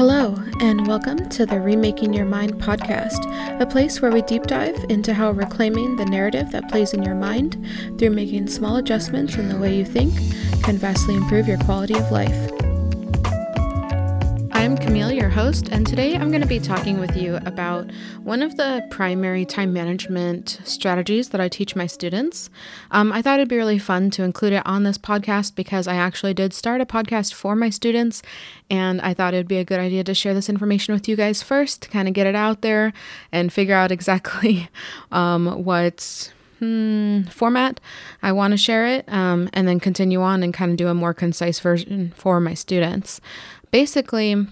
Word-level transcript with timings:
Hello, 0.00 0.34
and 0.60 0.86
welcome 0.86 1.28
to 1.28 1.44
the 1.44 1.60
Remaking 1.60 2.14
Your 2.14 2.24
Mind 2.24 2.54
podcast, 2.54 3.60
a 3.60 3.66
place 3.66 4.00
where 4.00 4.10
we 4.10 4.22
deep 4.22 4.44
dive 4.44 4.82
into 4.88 5.12
how 5.12 5.30
reclaiming 5.30 5.96
the 5.96 6.06
narrative 6.06 6.50
that 6.52 6.70
plays 6.70 6.94
in 6.94 7.02
your 7.02 7.14
mind 7.14 7.62
through 7.98 8.08
making 8.08 8.46
small 8.46 8.76
adjustments 8.76 9.34
in 9.34 9.50
the 9.50 9.58
way 9.58 9.76
you 9.76 9.84
think 9.84 10.14
can 10.62 10.78
vastly 10.78 11.16
improve 11.16 11.46
your 11.46 11.58
quality 11.58 11.92
of 11.92 12.10
life. 12.10 12.50
I'm 14.52 14.78
Camille, 14.78 15.09
host, 15.30 15.68
and 15.68 15.86
today 15.86 16.16
I'm 16.16 16.30
going 16.30 16.42
to 16.42 16.48
be 16.48 16.58
talking 16.58 16.98
with 16.98 17.16
you 17.16 17.36
about 17.46 17.90
one 18.24 18.42
of 18.42 18.56
the 18.56 18.84
primary 18.90 19.44
time 19.44 19.72
management 19.72 20.60
strategies 20.64 21.28
that 21.28 21.40
I 21.40 21.48
teach 21.48 21.76
my 21.76 21.86
students. 21.86 22.50
Um, 22.90 23.12
I 23.12 23.22
thought 23.22 23.38
it'd 23.38 23.48
be 23.48 23.56
really 23.56 23.78
fun 23.78 24.10
to 24.10 24.24
include 24.24 24.54
it 24.54 24.66
on 24.66 24.82
this 24.82 24.98
podcast 24.98 25.54
because 25.54 25.86
I 25.86 25.94
actually 25.94 26.34
did 26.34 26.52
start 26.52 26.80
a 26.80 26.86
podcast 26.86 27.32
for 27.32 27.54
my 27.54 27.70
students, 27.70 28.22
and 28.68 29.00
I 29.02 29.14
thought 29.14 29.32
it'd 29.32 29.46
be 29.46 29.58
a 29.58 29.64
good 29.64 29.78
idea 29.78 30.02
to 30.04 30.14
share 30.14 30.34
this 30.34 30.48
information 30.48 30.94
with 30.94 31.08
you 31.08 31.14
guys 31.14 31.42
first 31.42 31.82
to 31.82 31.88
kind 31.88 32.08
of 32.08 32.14
get 32.14 32.26
it 32.26 32.34
out 32.34 32.62
there 32.62 32.92
and 33.30 33.52
figure 33.52 33.76
out 33.76 33.92
exactly 33.92 34.68
um, 35.12 35.64
what. 35.64 36.32
Hmm, 36.58 37.22
format 37.30 37.80
I 38.22 38.32
want 38.32 38.50
to 38.50 38.58
share 38.58 38.86
it, 38.86 39.10
um, 39.10 39.48
and 39.54 39.66
then 39.66 39.80
continue 39.80 40.20
on 40.20 40.42
and 40.42 40.52
kind 40.52 40.70
of 40.70 40.76
do 40.76 40.88
a 40.88 40.94
more 40.94 41.14
concise 41.14 41.58
version 41.58 42.12
for 42.16 42.38
my 42.38 42.52
students 42.52 43.18
basically, 43.70 44.46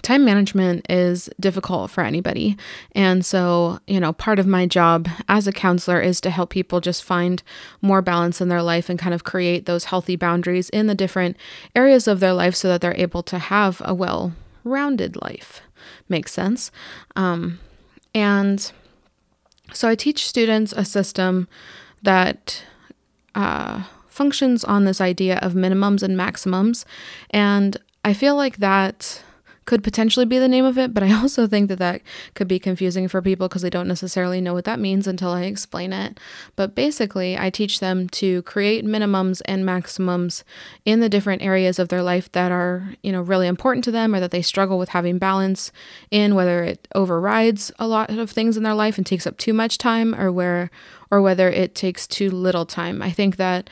time 0.00 0.24
management 0.24 0.86
is 0.90 1.28
difficult 1.38 1.90
for 1.90 2.02
anybody. 2.02 2.56
And 2.92 3.24
so, 3.24 3.78
you 3.86 4.00
know, 4.00 4.12
part 4.12 4.38
of 4.38 4.46
my 4.46 4.66
job 4.66 5.08
as 5.28 5.46
a 5.46 5.52
counselor 5.52 6.00
is 6.00 6.20
to 6.22 6.30
help 6.30 6.50
people 6.50 6.80
just 6.80 7.04
find 7.04 7.42
more 7.82 8.00
balance 8.00 8.40
in 8.40 8.48
their 8.48 8.62
life 8.62 8.88
and 8.88 8.98
kind 8.98 9.14
of 9.14 9.24
create 9.24 9.66
those 9.66 9.84
healthy 9.84 10.16
boundaries 10.16 10.70
in 10.70 10.86
the 10.86 10.94
different 10.94 11.36
areas 11.76 12.08
of 12.08 12.20
their 12.20 12.32
life 12.32 12.54
so 12.54 12.68
that 12.68 12.80
they're 12.80 12.96
able 12.96 13.22
to 13.24 13.38
have 13.38 13.82
a 13.84 13.94
well 13.94 14.32
rounded 14.64 15.20
life. 15.20 15.60
Makes 16.08 16.32
sense. 16.32 16.70
Um, 17.14 17.58
and 18.14 18.72
so 19.72 19.88
I 19.88 19.94
teach 19.94 20.26
students 20.26 20.72
a 20.72 20.84
system 20.84 21.48
that 22.02 22.64
uh, 23.34 23.84
functions 24.08 24.64
on 24.64 24.84
this 24.84 25.00
idea 25.00 25.38
of 25.38 25.52
minimums 25.52 26.02
and 26.02 26.16
maximums. 26.16 26.84
And 27.30 27.76
I 28.04 28.12
feel 28.12 28.36
like 28.36 28.58
that 28.58 29.22
could 29.64 29.84
potentially 29.84 30.26
be 30.26 30.38
the 30.38 30.48
name 30.48 30.64
of 30.64 30.78
it, 30.78 30.92
but 30.92 31.02
I 31.02 31.12
also 31.20 31.46
think 31.46 31.68
that 31.68 31.78
that 31.78 32.02
could 32.34 32.48
be 32.48 32.58
confusing 32.58 33.08
for 33.08 33.22
people 33.22 33.48
because 33.48 33.62
they 33.62 33.70
don't 33.70 33.88
necessarily 33.88 34.40
know 34.40 34.54
what 34.54 34.64
that 34.64 34.80
means 34.80 35.06
until 35.06 35.30
I 35.30 35.42
explain 35.42 35.92
it. 35.92 36.18
But 36.56 36.74
basically, 36.74 37.38
I 37.38 37.50
teach 37.50 37.80
them 37.80 38.08
to 38.10 38.42
create 38.42 38.84
minimums 38.84 39.40
and 39.46 39.64
maximums 39.64 40.44
in 40.84 41.00
the 41.00 41.08
different 41.08 41.42
areas 41.42 41.78
of 41.78 41.88
their 41.88 42.02
life 42.02 42.30
that 42.32 42.52
are, 42.52 42.94
you 43.02 43.12
know, 43.12 43.22
really 43.22 43.46
important 43.46 43.84
to 43.84 43.90
them 43.90 44.14
or 44.14 44.20
that 44.20 44.30
they 44.30 44.42
struggle 44.42 44.78
with 44.78 44.90
having 44.90 45.18
balance 45.18 45.72
in, 46.10 46.34
whether 46.34 46.62
it 46.62 46.88
overrides 46.94 47.72
a 47.78 47.86
lot 47.86 48.10
of 48.10 48.30
things 48.30 48.56
in 48.56 48.62
their 48.62 48.74
life 48.74 48.96
and 48.96 49.06
takes 49.06 49.26
up 49.26 49.38
too 49.38 49.52
much 49.52 49.78
time 49.78 50.14
or 50.14 50.30
where 50.30 50.70
or 51.10 51.20
whether 51.20 51.50
it 51.50 51.74
takes 51.74 52.06
too 52.06 52.30
little 52.30 52.64
time. 52.64 53.02
I 53.02 53.10
think 53.10 53.36
that 53.36 53.68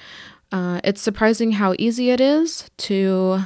uh, 0.53 0.81
it's 0.85 1.01
surprising 1.01 1.53
how 1.53 1.75
easy 1.79 2.11
it 2.11 2.21
is 2.21 2.71
to 2.77 3.45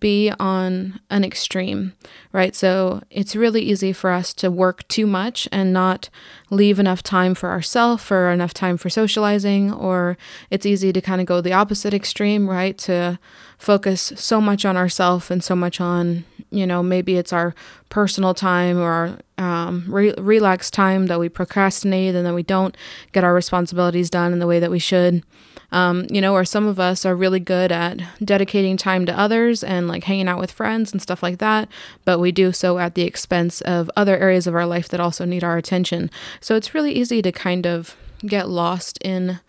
be 0.00 0.32
on 0.38 1.00
an 1.10 1.24
extreme, 1.24 1.92
right? 2.32 2.54
So 2.54 3.02
it's 3.10 3.36
really 3.36 3.62
easy 3.62 3.92
for 3.92 4.10
us 4.10 4.34
to 4.34 4.50
work 4.50 4.86
too 4.88 5.06
much 5.06 5.48
and 5.52 5.72
not 5.72 6.08
leave 6.50 6.78
enough 6.78 7.02
time 7.02 7.34
for 7.34 7.50
ourselves 7.50 8.10
or 8.10 8.30
enough 8.30 8.54
time 8.54 8.76
for 8.76 8.88
socializing, 8.90 9.72
or 9.72 10.16
it's 10.50 10.66
easy 10.66 10.92
to 10.92 11.00
kind 11.00 11.20
of 11.20 11.26
go 11.26 11.40
the 11.40 11.52
opposite 11.52 11.94
extreme, 11.94 12.48
right? 12.48 12.76
To 12.78 13.18
focus 13.58 14.12
so 14.16 14.40
much 14.40 14.64
on 14.64 14.76
ourselves 14.76 15.30
and 15.30 15.42
so 15.42 15.56
much 15.56 15.80
on, 15.80 16.24
you 16.56 16.66
know, 16.66 16.82
maybe 16.82 17.16
it's 17.16 17.32
our 17.32 17.54
personal 17.88 18.34
time 18.34 18.78
or 18.78 19.18
our 19.38 19.66
um, 19.66 19.84
re- 19.88 20.14
relaxed 20.18 20.72
time 20.72 21.06
that 21.06 21.20
we 21.20 21.28
procrastinate 21.28 22.14
and 22.14 22.26
then 22.26 22.34
we 22.34 22.42
don't 22.42 22.76
get 23.12 23.24
our 23.24 23.34
responsibilities 23.34 24.10
done 24.10 24.32
in 24.32 24.38
the 24.38 24.46
way 24.46 24.58
that 24.58 24.70
we 24.70 24.78
should. 24.78 25.22
Um, 25.72 26.06
you 26.10 26.20
know, 26.20 26.32
or 26.32 26.44
some 26.44 26.66
of 26.66 26.78
us 26.78 27.04
are 27.04 27.16
really 27.16 27.40
good 27.40 27.72
at 27.72 28.00
dedicating 28.24 28.76
time 28.76 29.04
to 29.06 29.18
others 29.18 29.64
and 29.64 29.88
like 29.88 30.04
hanging 30.04 30.28
out 30.28 30.38
with 30.38 30.52
friends 30.52 30.92
and 30.92 31.02
stuff 31.02 31.22
like 31.22 31.38
that, 31.38 31.68
but 32.04 32.20
we 32.20 32.30
do 32.30 32.52
so 32.52 32.78
at 32.78 32.94
the 32.94 33.02
expense 33.02 33.60
of 33.62 33.90
other 33.96 34.16
areas 34.16 34.46
of 34.46 34.54
our 34.54 34.66
life 34.66 34.88
that 34.88 35.00
also 35.00 35.24
need 35.24 35.42
our 35.42 35.56
attention. 35.56 36.08
So 36.40 36.54
it's 36.54 36.72
really 36.72 36.92
easy 36.92 37.20
to 37.20 37.32
kind 37.32 37.66
of 37.66 37.96
get 38.24 38.48
lost 38.48 38.98
in 39.02 39.40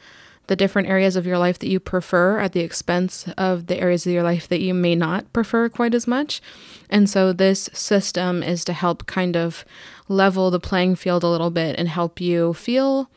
the 0.48 0.56
different 0.56 0.88
areas 0.88 1.16
of 1.16 1.26
your 1.26 1.38
life 1.38 1.60
that 1.60 1.70
you 1.70 1.80
prefer 1.80 2.40
at 2.40 2.54
the 2.54 2.62
expense 2.62 3.28
of 3.38 3.68
the 3.68 3.80
areas 3.80 4.06
of 4.06 4.14
your 4.14 4.24
life 4.24 4.48
that 4.48 4.62
you 4.62 4.74
may 4.74 4.96
not 4.96 5.32
prefer 5.34 5.70
quite 5.70 5.94
as 5.94 6.08
much. 6.08 6.42
And 6.90 7.10
so 7.10 7.34
this 7.34 7.70
system 7.74 8.42
is 8.42 8.64
to 8.66 8.74
help 8.74 9.06
kind 9.06 9.36
of 9.36 9.66
level 10.08 10.50
the 10.50 10.60
playing 10.60 10.96
field 10.96 11.24
a 11.24 11.30
little 11.30 11.52
bit 11.52 11.78
and 11.78 11.90
help 11.90 12.22
you 12.22 12.54
feel 12.54 13.10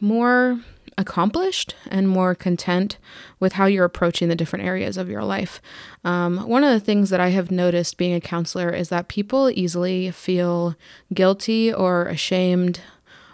more 0.00 0.60
accomplished 0.98 1.76
and 1.88 2.08
more 2.08 2.34
content 2.34 2.98
with 3.38 3.52
how 3.52 3.66
you're 3.66 3.84
approaching 3.84 4.28
the 4.28 4.34
different 4.34 4.64
areas 4.64 4.96
of 4.96 5.08
your 5.08 5.22
life. 5.22 5.62
Um, 6.04 6.48
one 6.48 6.64
of 6.64 6.72
the 6.72 6.84
things 6.84 7.10
that 7.10 7.20
I 7.20 7.28
have 7.28 7.52
noticed 7.52 7.96
being 7.96 8.14
a 8.14 8.20
counselor 8.20 8.70
is 8.70 8.88
that 8.88 9.06
people 9.06 9.48
easily 9.48 10.10
feel 10.10 10.74
guilty 11.14 11.72
or 11.72 12.06
ashamed 12.06 12.80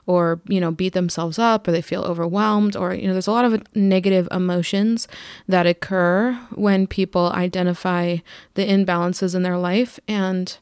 or 0.06 0.40
you 0.46 0.60
know 0.60 0.70
beat 0.70 0.92
themselves 0.92 1.38
up 1.38 1.66
or 1.66 1.72
they 1.72 1.82
feel 1.82 2.02
overwhelmed 2.02 2.76
or 2.76 2.94
you 2.94 3.06
know 3.06 3.12
there's 3.12 3.26
a 3.26 3.32
lot 3.32 3.44
of 3.44 3.62
negative 3.74 4.28
emotions 4.30 5.08
that 5.48 5.66
occur 5.66 6.32
when 6.54 6.86
people 6.86 7.30
identify 7.32 8.16
the 8.54 8.66
imbalances 8.66 9.34
in 9.34 9.42
their 9.42 9.58
life. 9.58 9.98
And 10.06 10.56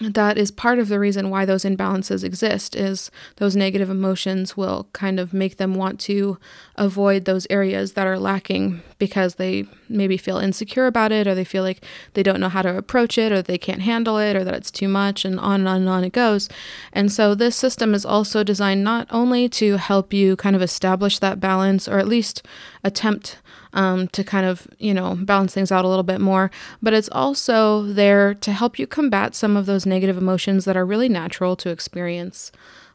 that 0.00 0.38
is 0.38 0.50
part 0.50 0.78
of 0.78 0.88
the 0.88 1.00
reason 1.00 1.30
why 1.30 1.44
those 1.44 1.64
imbalances 1.64 2.22
exist 2.22 2.76
is 2.76 3.10
those 3.36 3.56
negative 3.56 3.90
emotions 3.90 4.56
will 4.56 4.88
kind 4.92 5.18
of 5.18 5.34
make 5.34 5.56
them 5.56 5.74
want 5.74 5.98
to 6.00 6.38
avoid 6.76 7.24
those 7.24 7.46
areas 7.50 7.94
that 7.94 8.06
are 8.06 8.18
lacking 8.18 8.82
because 8.98 9.36
they 9.36 9.64
maybe 9.88 10.16
feel 10.16 10.38
insecure 10.38 10.86
about 10.86 11.12
it 11.12 11.26
or 11.26 11.34
they 11.34 11.44
feel 11.44 11.62
like 11.62 11.84
they 12.14 12.22
don't 12.22 12.40
know 12.40 12.48
how 12.48 12.62
to 12.62 12.76
approach 12.76 13.16
it 13.16 13.32
or 13.32 13.40
they 13.40 13.58
can't 13.58 13.82
handle 13.82 14.18
it 14.18 14.34
or 14.36 14.44
that 14.44 14.54
it's 14.54 14.70
too 14.70 14.88
much 14.88 15.24
and 15.24 15.38
on 15.40 15.60
and 15.60 15.68
on 15.68 15.76
and 15.76 15.88
on 15.88 16.04
it 16.04 16.12
goes 16.12 16.48
and 16.92 17.12
so 17.12 17.34
this 17.34 17.56
system 17.56 17.94
is 17.94 18.04
also 18.04 18.42
designed 18.42 18.82
not 18.82 19.06
only 19.10 19.48
to 19.48 19.76
help 19.76 20.12
you 20.12 20.36
kind 20.36 20.56
of 20.56 20.62
establish 20.62 21.18
that 21.18 21.40
balance 21.40 21.88
or 21.88 21.98
at 21.98 22.08
least 22.08 22.44
attempt 22.84 23.38
um, 23.72 24.08
to 24.08 24.24
kind 24.24 24.46
of, 24.46 24.66
you 24.78 24.94
know, 24.94 25.14
balance 25.14 25.54
things 25.54 25.70
out 25.70 25.84
a 25.84 25.88
little 25.88 26.02
bit 26.02 26.20
more. 26.20 26.50
But 26.82 26.94
it's 26.94 27.08
also 27.10 27.82
there 27.82 28.34
to 28.34 28.52
help 28.52 28.78
you 28.78 28.86
combat 28.86 29.34
some 29.34 29.56
of 29.56 29.66
those 29.66 29.86
negative 29.86 30.16
emotions 30.16 30.64
that 30.64 30.76
are 30.76 30.86
really 30.86 31.08
natural 31.08 31.56
to 31.56 31.70
experience. 31.70 32.50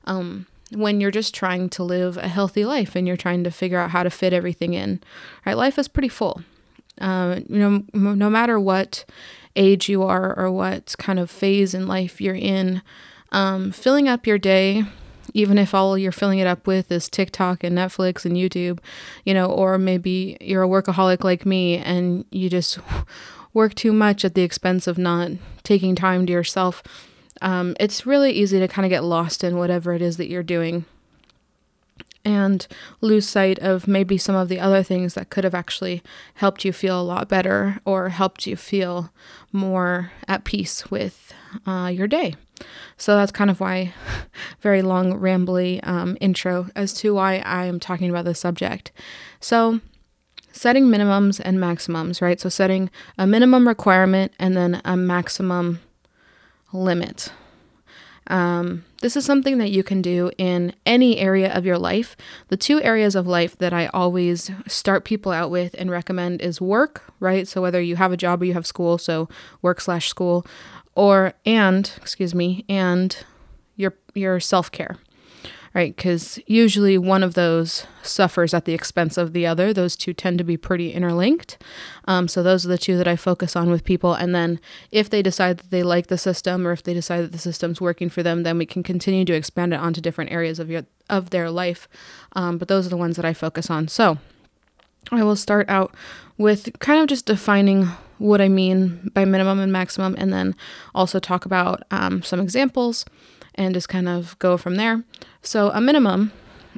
Um, 0.06 0.48
when 0.76 1.02
you're 1.02 1.12
just 1.12 1.34
trying 1.34 1.70
to 1.70 1.84
live 1.84 2.18
a 2.18 2.28
healthy 2.28 2.66
life 2.66 2.96
and 2.96 3.08
you're 3.08 3.18
trying 3.18 3.44
to 3.44 3.52
figure 3.52 3.80
out 3.80 3.92
how 3.92 4.04
to 4.04 4.10
fit 4.10 4.34
everything 4.34 4.74
in. 4.74 5.02
Right? 5.46 5.58
Life 5.58 5.78
is 5.78 5.88
pretty 5.88 6.10
full. 6.10 6.42
Uh, 7.00 7.40
you 7.48 7.58
know, 7.58 7.84
no 7.94 8.30
matter 8.30 8.60
what 8.60 9.06
age 9.56 9.90
you 9.90 10.04
are 10.04 10.38
or 10.38 10.52
what 10.52 10.96
kind 10.98 11.20
of 11.20 11.30
phase 11.30 11.74
in 11.74 11.88
life 11.88 12.22
you're 12.22 12.36
in, 12.36 12.82
um, 13.32 13.72
filling 13.72 14.08
up 14.08 14.28
your 14.28 14.38
day 14.38 14.86
even 15.34 15.58
if 15.58 15.74
all 15.74 15.98
you're 15.98 16.12
filling 16.12 16.40
it 16.40 16.48
up 16.48 16.68
with 16.68 16.92
is 16.92 17.10
TikTok 17.10 17.64
and 17.64 17.78
Netflix 17.78 18.26
and 18.26 18.36
YouTube, 18.36 18.80
you 19.26 19.34
know, 19.34 19.46
or 19.46 19.78
maybe 19.78 20.38
you're 20.40 20.64
a 20.64 20.68
workaholic 20.68 21.24
like 21.24 21.46
me 21.46 21.78
and 21.78 22.26
you 22.32 22.50
just 22.50 22.80
work 23.54 23.74
too 23.76 23.94
much 23.94 24.24
at 24.24 24.36
the 24.36 24.44
expense 24.44 24.88
of 24.88 24.98
not 24.98 25.32
taking 25.64 25.96
time 25.96 26.26
to 26.26 26.34
yourself. 26.34 26.84
Um, 27.44 27.76
it's 27.80 28.06
really 28.06 28.32
easy 28.32 28.58
to 28.60 28.68
kind 28.68 28.86
of 28.86 28.90
get 28.90 29.04
lost 29.04 29.44
in 29.44 29.58
whatever 29.58 29.94
it 29.94 30.02
is 30.02 30.18
that 30.18 30.30
you're 30.30 30.44
doing 30.44 30.86
and 32.26 32.68
lose 33.02 33.28
sight 33.28 33.60
of 33.60 33.88
maybe 33.88 34.18
some 34.18 34.36
of 34.36 34.48
the 34.48 34.60
other 34.60 34.82
things 34.82 35.14
that 35.14 35.30
could 35.30 35.44
have 35.44 35.54
actually 35.54 36.02
helped 36.36 36.64
you 36.64 36.72
feel 36.72 37.00
a 37.00 37.04
lot 37.04 37.28
better 37.28 37.80
or 37.86 38.10
helped 38.10 38.48
you 38.48 38.56
feel 38.56 39.12
more 39.52 40.12
at 40.28 40.46
peace 40.46 40.90
with 40.90 41.34
uh, 41.66 41.92
your 41.94 42.08
day. 42.08 42.34
So 42.98 43.18
that's 43.18 43.32
kind 43.32 43.50
of 43.50 43.60
why, 43.60 43.94
very 44.62 44.82
long, 44.82 45.20
rambly 45.20 45.86
um, 45.86 46.18
intro 46.22 46.70
as 46.76 46.94
to 46.96 47.16
why 47.16 47.40
I 47.40 47.66
am 47.66 47.80
talking 47.80 48.10
about 48.10 48.26
this 48.26 48.40
subject. 48.40 48.92
So, 49.42 49.82
setting 50.54 50.86
minimums 50.86 51.42
and 51.44 51.60
maximums, 51.60 52.22
right? 52.22 52.40
So, 52.40 52.48
setting 52.48 52.90
a 53.18 53.28
minimum 53.28 53.68
requirement 53.68 54.32
and 54.40 54.56
then 54.56 54.82
a 54.86 54.96
maximum 54.96 55.82
limit. 56.72 57.32
Um, 58.28 58.86
this 59.02 59.18
is 59.18 59.26
something 59.26 59.58
that 59.58 59.72
you 59.72 59.84
can 59.84 60.02
do 60.02 60.32
in 60.38 60.74
any 60.86 61.18
area 61.18 61.54
of 61.54 61.66
your 61.66 61.78
life. 61.78 62.16
The 62.48 62.58
two 62.58 62.82
areas 62.82 63.16
of 63.16 63.28
life 63.28 63.58
that 63.58 63.74
I 63.74 63.88
always 63.88 64.50
start 64.68 65.04
people 65.04 65.32
out 65.32 65.52
with 65.52 65.76
and 65.78 65.92
recommend 65.92 66.42
is 66.42 66.62
work, 66.62 67.04
right? 67.20 67.48
So 67.48 67.62
whether 67.62 67.82
you 67.82 67.98
have 67.98 68.12
a 68.12 68.18
job 68.18 68.42
or 68.42 68.46
you 68.46 68.54
have 68.54 68.66
school, 68.66 68.98
so 68.98 69.28
work 69.62 69.82
slash 69.82 70.08
school, 70.08 70.46
or 70.96 71.34
and 71.46 71.92
excuse 71.98 72.34
me 72.36 72.64
and 72.70 73.18
your 73.76 73.94
your 74.14 74.40
self-care 74.40 74.98
right? 75.74 75.96
Because 75.96 76.40
usually 76.46 76.98
one 76.98 77.24
of 77.24 77.34
those 77.34 77.88
suffers 78.04 78.54
at 78.54 78.66
the 78.66 78.74
expense 78.74 79.18
of 79.18 79.34
the 79.34 79.48
other. 79.48 79.74
Those 79.74 79.96
two 79.96 80.14
tend 80.14 80.38
to 80.38 80.44
be 80.44 80.58
pretty 80.58 80.92
interlinked. 80.92 81.58
Um, 82.06 82.28
so 82.28 82.44
those 82.44 82.66
are 82.66 82.70
the 82.70 82.78
two 82.78 82.98
that 82.98 83.08
I 83.08 83.16
focus 83.16 83.56
on 83.56 83.72
with 83.72 83.84
people. 83.84 84.14
And 84.14 84.36
then 84.36 84.60
if 84.92 85.10
they 85.10 85.22
decide 85.22 85.58
that 85.58 85.72
they 85.72 85.82
like 85.82 86.08
the 86.08 86.18
system 86.18 86.68
or 86.68 86.72
if 86.72 86.84
they 86.84 86.94
decide 86.94 87.22
that 87.22 87.32
the 87.32 87.38
system's 87.40 87.82
working 87.82 88.10
for 88.10 88.22
them, 88.22 88.44
then 88.44 88.58
we 88.58 88.66
can 88.66 88.84
continue 88.84 89.26
to 89.26 89.34
expand 89.34 89.74
it 89.74 89.80
onto 89.80 90.02
different 90.02 90.32
areas 90.32 90.60
of 90.60 90.70
your 90.70 90.84
of 91.10 91.32
their 91.32 91.50
life. 91.50 91.88
Um, 92.34 92.58
but 92.58 92.68
those 92.68 92.86
are 92.86 92.90
the 92.92 92.98
ones 92.98 93.16
that 93.16 93.26
I 93.26 93.34
focus 93.34 93.70
on. 93.70 93.88
So 93.88 94.18
I 95.12 95.24
will 95.24 95.36
start 95.36 95.68
out 95.70 95.94
with 96.38 96.80
kind 96.80 97.02
of 97.02 97.08
just 97.08 97.26
defining 97.26 97.88
what 98.20 98.40
I 98.40 98.48
mean 98.48 99.12
by 99.14 99.26
minimum 99.26 99.60
and 99.60 99.72
maximum, 99.72 100.16
and 100.18 100.32
then 100.32 100.56
also 100.96 101.20
talk 101.20 101.46
about 101.46 101.84
um, 101.92 102.22
some 102.24 102.40
examples 102.40 103.06
and 103.56 103.74
just 103.74 103.90
kind 103.90 104.08
of 104.08 104.38
go 104.40 104.58
from 104.58 104.76
there. 104.76 105.04
So, 105.44 105.70
a 105.72 105.82
minimum 105.82 106.32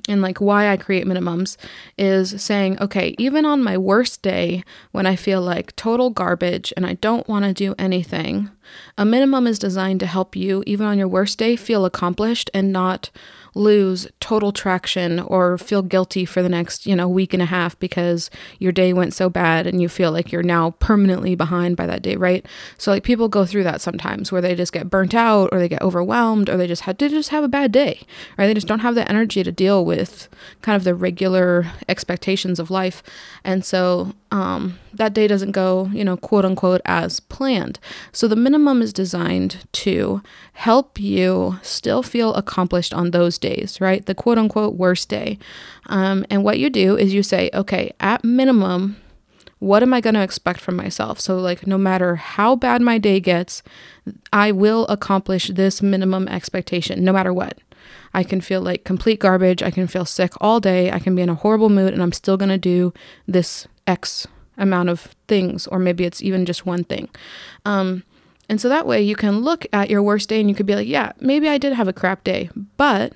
and 0.08 0.22
like 0.22 0.40
why 0.40 0.70
I 0.70 0.78
create 0.78 1.06
minimums 1.06 1.58
is 1.98 2.42
saying, 2.42 2.80
okay, 2.82 3.16
even 3.18 3.46
on 3.46 3.64
my 3.64 3.78
worst 3.78 4.22
day 4.22 4.64
when 4.92 5.06
I 5.06 5.16
feel 5.16 5.42
like 5.42 5.76
total 5.76 6.10
garbage 6.10 6.74
and 6.76 6.86
I 6.86 6.94
don't 6.96 7.28
want 7.28 7.46
to 7.46 7.54
do 7.54 7.76
anything, 7.80 8.50
a 8.98 9.06
minimum 9.06 9.48
is 9.48 9.60
designed 9.60 10.00
to 10.02 10.06
help 10.06 10.36
you, 10.36 10.64
even 10.66 10.86
on 10.86 10.98
your 10.98 11.08
worst 11.08 11.38
day, 11.38 11.56
feel 11.56 11.86
accomplished 11.86 12.50
and 12.54 12.72
not 12.72 13.10
lose 13.56 14.06
total 14.20 14.52
traction 14.52 15.20
or 15.20 15.58
feel 15.58 15.82
guilty 15.82 16.26
for 16.26 16.44
the 16.44 16.50
next, 16.50 16.86
you 16.86 16.96
know, 16.96 17.08
week 17.08 17.34
and 17.34 17.42
a 17.42 17.46
half 17.46 17.80
because 17.80 18.30
your 18.60 18.72
day 18.72 18.92
went 18.92 19.14
so 19.14 19.30
bad 19.30 19.66
and 19.66 19.82
you 19.82 19.88
feel 19.88 20.12
like 20.12 20.32
you're 20.32 20.44
now 20.44 20.72
permanently 20.72 21.36
behind 21.36 21.78
by 21.78 21.86
that 21.86 22.02
day, 22.02 22.18
right? 22.18 22.46
So 22.78 22.92
like 22.92 23.04
people 23.04 23.30
go 23.30 23.46
through 23.46 23.64
that 23.64 23.82
sometimes 23.82 24.32
where 24.32 24.42
they 24.42 24.56
just 24.56 24.74
get 24.74 24.90
burnt 24.90 25.16
out 25.16 25.50
or 25.52 25.60
they 25.60 25.70
get 25.70 25.82
overwhelmed 25.82 26.50
or 26.50 26.58
they 26.58 26.68
just 26.68 26.84
had 26.84 27.00
to 27.00 27.10
just 27.10 27.30
have 27.30 27.46
a 27.46 27.50
bad 27.50 27.72
day, 27.72 28.02
right? 28.38 28.48
They 28.48 28.54
just 28.54 28.68
don't 28.68 28.80
have 28.80 28.96
the 28.96 29.10
energy 29.10 29.42
to 29.44 29.52
deal 29.52 29.86
with 29.86 30.28
kind 30.62 30.76
of 30.76 30.84
the 30.84 30.94
regular 30.94 31.72
expectations 31.88 32.60
of 32.60 32.70
life. 32.70 33.02
And 33.44 33.64
so 33.64 34.14
um, 34.36 34.78
that 34.94 35.14
day 35.14 35.28
doesn't 35.28 35.52
go, 35.52 35.90
you 35.94 36.04
know, 36.04 36.18
quote 36.18 36.44
unquote, 36.44 36.82
as 36.84 37.22
planned. 37.22 37.80
So 38.12 38.28
the 38.28 38.36
minimum 38.36 38.82
is 38.82 38.92
designed 38.92 39.66
to 39.72 40.22
help 40.52 41.00
you 41.00 41.58
still 41.62 42.04
feel 42.04 42.34
accomplished 42.34 42.94
on 42.94 43.12
those 43.12 43.38
days, 43.38 43.80
right? 43.80 44.06
The 44.06 44.14
quote 44.14 44.38
unquote 44.38 44.76
worst 44.76 45.08
day. 45.08 45.40
Um, 45.86 46.26
and 46.30 46.44
what 46.44 46.60
you 46.60 46.70
do 46.70 46.98
is 46.98 47.14
you 47.14 47.24
say, 47.24 47.50
okay, 47.54 47.94
at 48.02 48.26
minimum, 48.26 48.98
what 49.60 49.82
am 49.82 49.94
I 49.94 50.02
going 50.02 50.16
to 50.16 50.22
expect 50.22 50.60
from 50.60 50.76
myself? 50.76 51.22
So, 51.22 51.38
like, 51.38 51.66
no 51.66 51.78
matter 51.78 52.18
how 52.18 52.58
bad 52.58 52.82
my 52.82 52.98
day 52.98 53.22
gets, 53.22 53.64
I 54.34 54.52
will 54.52 54.86
accomplish 54.88 55.48
this 55.48 55.82
minimum 55.82 56.28
expectation, 56.28 57.06
no 57.06 57.14
matter 57.14 57.32
what. 57.32 57.58
I 58.14 58.24
can 58.24 58.42
feel 58.42 58.60
like 58.60 58.84
complete 58.84 59.22
garbage. 59.22 59.64
I 59.64 59.72
can 59.72 59.88
feel 59.88 60.06
sick 60.06 60.34
all 60.42 60.60
day. 60.60 60.92
I 60.92 61.00
can 61.00 61.16
be 61.16 61.22
in 61.22 61.30
a 61.30 61.36
horrible 61.36 61.70
mood, 61.70 61.94
and 61.94 62.04
I'm 62.04 62.12
still 62.12 62.36
going 62.36 62.50
to 62.50 62.58
do 62.58 62.94
this 63.28 63.68
X 63.88 64.28
amount 64.58 64.90
of 64.90 65.14
things, 65.28 65.68
or 65.68 65.80
maybe 65.80 66.06
it's 66.06 66.22
even 66.22 66.46
just 66.46 66.66
one 66.66 66.84
thing. 66.84 67.10
Um, 67.66 68.04
and 68.48 68.62
so 68.62 68.70
that 68.70 68.86
way 68.86 69.02
you 69.02 69.16
can 69.16 69.40
look 69.40 69.66
at 69.74 69.90
your 69.90 70.04
worst 70.04 70.30
day 70.30 70.40
and 70.40 70.50
you 70.50 70.56
could 70.56 70.66
be 70.66 70.76
like, 70.76 70.88
yeah, 70.88 71.12
maybe 71.20 71.50
I 71.50 71.58
did 71.58 71.74
have 71.74 71.88
a 71.88 71.94
crap 71.94 72.24
day, 72.24 72.50
but 72.78 73.14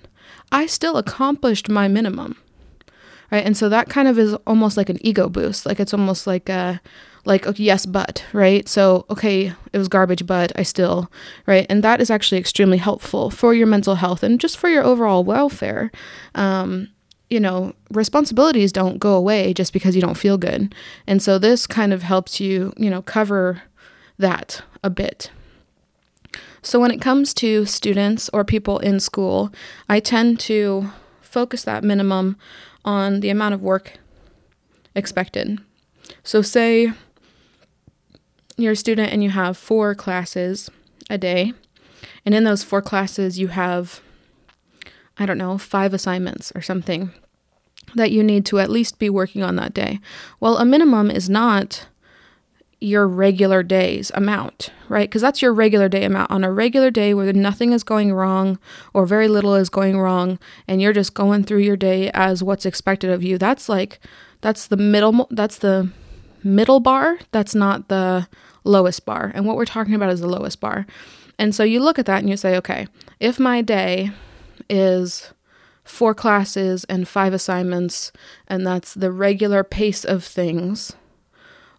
I 0.52 0.66
still 0.66 0.98
accomplished 0.98 1.70
my 1.70 1.88
minimum. 1.88 2.36
Right. 3.32 3.46
And 3.46 3.56
so 3.56 3.70
that 3.70 3.90
kind 3.90 4.08
of 4.08 4.18
is 4.18 4.34
almost 4.48 4.76
like 4.76 4.90
an 4.90 4.98
ego 5.06 5.30
boost. 5.30 5.68
Like 5.68 5.80
it's 5.80 5.94
almost 5.94 6.26
like 6.26 6.50
a, 6.50 6.82
like, 7.26 7.46
okay, 7.46 7.62
yes, 7.64 7.86
but, 7.86 8.26
right? 8.34 8.68
So, 8.68 9.06
okay, 9.08 9.54
it 9.72 9.78
was 9.78 9.88
garbage, 9.88 10.26
but 10.26 10.52
I 10.58 10.64
still, 10.64 11.12
right? 11.46 11.68
And 11.70 11.84
that 11.84 12.02
is 12.02 12.10
actually 12.10 12.40
extremely 12.40 12.80
helpful 12.80 13.30
for 13.30 13.54
your 13.54 13.68
mental 13.68 13.96
health 13.96 14.24
and 14.24 14.40
just 14.40 14.58
for 14.58 14.68
your 14.68 14.84
overall 14.84 15.24
welfare. 15.24 15.92
Um, 16.34 16.88
you 17.30 17.40
know, 17.40 17.74
responsibilities 17.92 18.72
don't 18.72 18.98
go 18.98 19.16
away 19.16 19.54
just 19.54 19.72
because 19.72 19.96
you 19.96 20.02
don't 20.02 20.18
feel 20.18 20.38
good. 20.38 20.74
And 21.06 21.22
so 21.22 21.38
this 21.38 21.68
kind 21.68 21.94
of 21.94 22.04
helps 22.04 22.40
you, 22.40 22.74
you 22.78 22.90
know, 22.90 23.02
cover 23.02 23.62
that 24.18 24.62
a 24.84 24.90
bit. 24.90 25.32
So 26.62 26.80
when 26.80 26.92
it 26.92 27.02
comes 27.02 27.34
to 27.36 27.66
students 27.66 28.30
or 28.34 28.44
people 28.44 28.80
in 28.80 29.00
school, 29.00 29.52
I 29.88 30.00
tend 30.00 30.40
to 30.42 30.92
focus 31.22 31.64
that 31.64 31.84
minimum 31.84 32.38
on 32.84 33.20
the 33.20 33.30
amount 33.30 33.54
of 33.54 33.62
work 33.62 33.94
expected. 34.96 35.60
So 36.24 36.42
say 36.42 36.92
you're 38.58 38.74
a 38.74 38.76
student 38.76 39.14
and 39.14 39.24
you 39.24 39.30
have 39.30 39.56
four 39.56 39.96
classes 39.96 40.70
a 41.10 41.18
day, 41.18 41.54
and 42.26 42.36
in 42.36 42.44
those 42.44 42.64
four 42.64 42.82
classes 42.82 43.40
you 43.40 43.48
have 43.50 44.02
I 45.20 45.26
don't 45.26 45.38
know, 45.38 45.58
five 45.58 45.94
assignments 45.94 46.52
or 46.56 46.62
something 46.62 47.12
that 47.96 48.12
you 48.12 48.24
need 48.24 48.46
to 48.46 48.60
at 48.60 48.70
least 48.70 49.00
be 49.00 49.10
working 49.10 49.44
on 49.44 49.56
that 49.58 49.74
day. 49.74 50.00
Well, 50.40 50.58
a 50.58 50.66
minimum 50.66 51.12
is 51.12 51.30
not 51.30 51.88
your 52.82 53.06
regular 53.08 53.62
day's 53.62 54.10
amount, 54.16 54.70
right? 54.88 55.10
Because 55.10 55.22
that's 55.22 55.42
your 55.42 55.54
regular 55.54 55.90
day 55.90 56.06
amount. 56.06 56.32
On 56.32 56.46
a 56.46 56.52
regular 56.52 56.90
day 56.90 57.14
where 57.14 57.34
nothing 57.34 57.74
is 57.74 57.84
going 57.84 58.14
wrong 58.14 58.58
or 58.94 59.06
very 59.06 59.28
little 59.28 59.56
is 59.56 59.70
going 59.70 60.00
wrong, 60.00 60.40
and 60.68 60.82
you're 60.82 60.94
just 60.94 61.14
going 61.14 61.44
through 61.44 61.60
your 61.60 61.76
day 61.76 62.10
as 62.14 62.42
what's 62.42 62.66
expected 62.66 63.10
of 63.10 63.22
you, 63.22 63.38
that's 63.38 63.68
like, 63.68 64.00
that's 64.40 64.68
the 64.68 64.78
middle, 64.78 65.28
that's 65.32 65.58
the 65.58 65.92
middle 66.42 66.80
bar. 66.80 67.20
That's 67.32 67.54
not 67.54 67.90
the 67.90 68.28
lowest 68.64 69.06
bar. 69.06 69.32
And 69.36 69.46
what 69.46 69.58
we're 69.58 69.66
talking 69.66 69.94
about 69.94 70.12
is 70.12 70.22
the 70.22 70.30
lowest 70.30 70.62
bar. 70.62 70.86
And 71.38 71.54
so 71.54 71.64
you 71.64 71.82
look 71.82 72.00
at 72.00 72.06
that 72.06 72.20
and 72.20 72.30
you 72.30 72.38
say, 72.38 72.56
okay, 72.58 72.88
if 73.20 73.40
my 73.40 73.62
day 73.62 74.12
is 74.70 75.34
four 75.84 76.14
classes 76.14 76.86
and 76.86 77.08
five 77.08 77.34
assignments, 77.34 78.12
and 78.48 78.66
that's 78.66 78.94
the 78.94 79.12
regular 79.12 79.64
pace 79.64 80.06
of 80.06 80.24
things, 80.24 80.96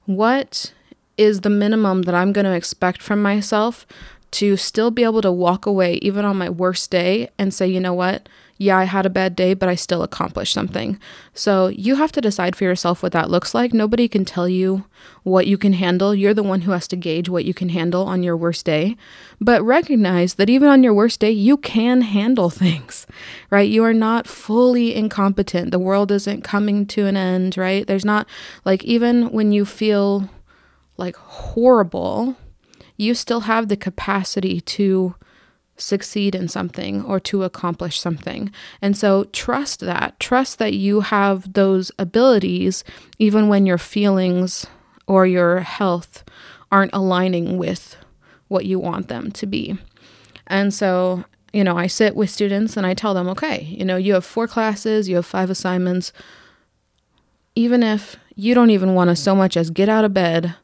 what 0.04 0.72
is 1.16 1.42
the 1.42 1.50
minimum 1.50 2.02
that 2.02 2.14
I'm 2.14 2.32
going 2.32 2.46
to 2.46 2.54
expect 2.54 3.02
from 3.02 3.22
myself 3.22 3.86
to 4.32 4.56
still 4.56 4.90
be 4.90 5.04
able 5.04 5.22
to 5.22 5.32
walk 5.32 5.66
away, 5.66 5.94
even 6.02 6.24
on 6.24 6.38
my 6.38 6.50
worst 6.50 6.90
day, 6.90 7.30
and 7.38 7.52
say, 7.52 7.66
you 7.68 7.80
know 7.80 7.94
what? 7.94 8.28
Yeah, 8.60 8.76
I 8.76 8.84
had 8.84 9.06
a 9.06 9.10
bad 9.10 9.36
day, 9.36 9.54
but 9.54 9.70
I 9.70 9.74
still 9.74 10.02
accomplished 10.02 10.52
something. 10.52 11.00
So 11.32 11.68
you 11.68 11.94
have 11.94 12.12
to 12.12 12.20
decide 12.20 12.54
for 12.54 12.64
yourself 12.64 13.02
what 13.02 13.12
that 13.12 13.30
looks 13.30 13.54
like. 13.54 13.72
Nobody 13.72 14.06
can 14.06 14.26
tell 14.26 14.46
you 14.46 14.84
what 15.22 15.46
you 15.46 15.56
can 15.56 15.72
handle. 15.72 16.14
You're 16.14 16.34
the 16.34 16.42
one 16.42 16.60
who 16.60 16.72
has 16.72 16.86
to 16.88 16.96
gauge 16.96 17.30
what 17.30 17.46
you 17.46 17.54
can 17.54 17.70
handle 17.70 18.04
on 18.04 18.22
your 18.22 18.36
worst 18.36 18.66
day. 18.66 18.98
But 19.40 19.62
recognize 19.62 20.34
that 20.34 20.50
even 20.50 20.68
on 20.68 20.82
your 20.82 20.92
worst 20.92 21.20
day, 21.20 21.30
you 21.30 21.56
can 21.56 22.02
handle 22.02 22.50
things, 22.50 23.06
right? 23.48 23.66
You 23.66 23.82
are 23.82 23.94
not 23.94 24.26
fully 24.26 24.94
incompetent. 24.94 25.70
The 25.70 25.78
world 25.78 26.12
isn't 26.12 26.44
coming 26.44 26.84
to 26.88 27.06
an 27.06 27.16
end, 27.16 27.56
right? 27.56 27.86
There's 27.86 28.04
not 28.04 28.28
like 28.66 28.84
even 28.84 29.30
when 29.30 29.52
you 29.52 29.64
feel 29.64 30.28
like 30.98 31.16
horrible, 31.16 32.36
you 32.98 33.14
still 33.14 33.40
have 33.40 33.68
the 33.68 33.76
capacity 33.78 34.60
to 34.60 35.14
succeed 35.80 36.34
in 36.34 36.48
something 36.48 37.02
or 37.04 37.18
to 37.20 37.42
accomplish 37.42 37.98
something. 37.98 38.52
And 38.80 38.96
so 38.96 39.24
trust 39.24 39.80
that. 39.80 40.18
Trust 40.20 40.58
that 40.58 40.74
you 40.74 41.00
have 41.00 41.52
those 41.52 41.90
abilities 41.98 42.84
even 43.18 43.48
when 43.48 43.66
your 43.66 43.78
feelings 43.78 44.66
or 45.06 45.26
your 45.26 45.60
health 45.60 46.24
aren't 46.70 46.94
aligning 46.94 47.58
with 47.58 47.96
what 48.48 48.66
you 48.66 48.78
want 48.78 49.08
them 49.08 49.30
to 49.32 49.46
be. 49.46 49.78
And 50.46 50.74
so, 50.74 51.24
you 51.52 51.64
know, 51.64 51.76
I 51.76 51.86
sit 51.86 52.16
with 52.16 52.30
students 52.30 52.76
and 52.76 52.86
I 52.86 52.94
tell 52.94 53.14
them, 53.14 53.28
okay, 53.28 53.62
you 53.62 53.84
know, 53.84 53.96
you 53.96 54.14
have 54.14 54.24
four 54.24 54.46
classes, 54.46 55.08
you 55.08 55.16
have 55.16 55.26
five 55.26 55.50
assignments. 55.50 56.12
Even 57.54 57.82
if 57.82 58.16
you 58.36 58.54
don't 58.54 58.70
even 58.70 58.94
want 58.94 59.10
to 59.10 59.16
so 59.16 59.34
much 59.34 59.56
as 59.56 59.70
get 59.70 59.88
out 59.88 60.04
of 60.04 60.14
bed 60.14 60.54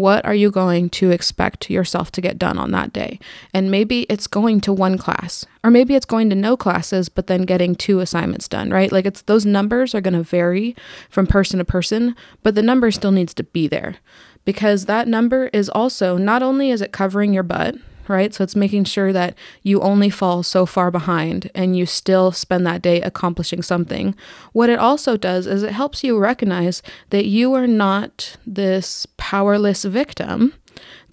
what 0.00 0.24
are 0.24 0.34
you 0.34 0.50
going 0.50 0.90
to 0.90 1.10
expect 1.10 1.70
yourself 1.70 2.12
to 2.12 2.20
get 2.20 2.38
done 2.38 2.58
on 2.58 2.70
that 2.72 2.92
day? 2.92 3.18
And 3.52 3.70
maybe 3.70 4.02
it's 4.02 4.26
going 4.26 4.60
to 4.62 4.72
one 4.72 4.98
class, 4.98 5.44
or 5.62 5.70
maybe 5.70 5.94
it's 5.94 6.06
going 6.06 6.30
to 6.30 6.36
no 6.36 6.56
classes, 6.56 7.08
but 7.08 7.26
then 7.26 7.42
getting 7.42 7.74
two 7.74 8.00
assignments 8.00 8.48
done, 8.48 8.70
right? 8.70 8.92
Like 8.92 9.06
it's 9.06 9.22
those 9.22 9.46
numbers 9.46 9.94
are 9.94 10.00
going 10.00 10.14
to 10.14 10.22
vary 10.22 10.76
from 11.08 11.26
person 11.26 11.58
to 11.58 11.64
person, 11.64 12.14
but 12.42 12.54
the 12.54 12.62
number 12.62 12.90
still 12.90 13.12
needs 13.12 13.34
to 13.34 13.44
be 13.44 13.68
there 13.68 13.96
because 14.44 14.86
that 14.86 15.08
number 15.08 15.46
is 15.52 15.68
also 15.68 16.16
not 16.16 16.42
only 16.42 16.70
is 16.70 16.80
it 16.80 16.92
covering 16.92 17.32
your 17.32 17.42
butt, 17.42 17.76
right? 18.08 18.34
So 18.34 18.44
it's 18.44 18.56
making 18.56 18.84
sure 18.84 19.12
that 19.12 19.34
you 19.62 19.80
only 19.80 20.10
fall 20.10 20.42
so 20.42 20.66
far 20.66 20.90
behind 20.90 21.50
and 21.54 21.76
you 21.76 21.86
still 21.86 22.32
spend 22.32 22.66
that 22.66 22.82
day 22.82 23.00
accomplishing 23.00 23.62
something. 23.62 24.14
What 24.52 24.70
it 24.70 24.78
also 24.78 25.16
does 25.16 25.46
is 25.46 25.62
it 25.62 25.72
helps 25.72 26.04
you 26.04 26.18
recognize 26.18 26.82
that 27.10 27.26
you 27.26 27.54
are 27.54 27.66
not 27.66 28.36
this 28.46 29.06
powerless 29.16 29.84
victim 29.84 30.54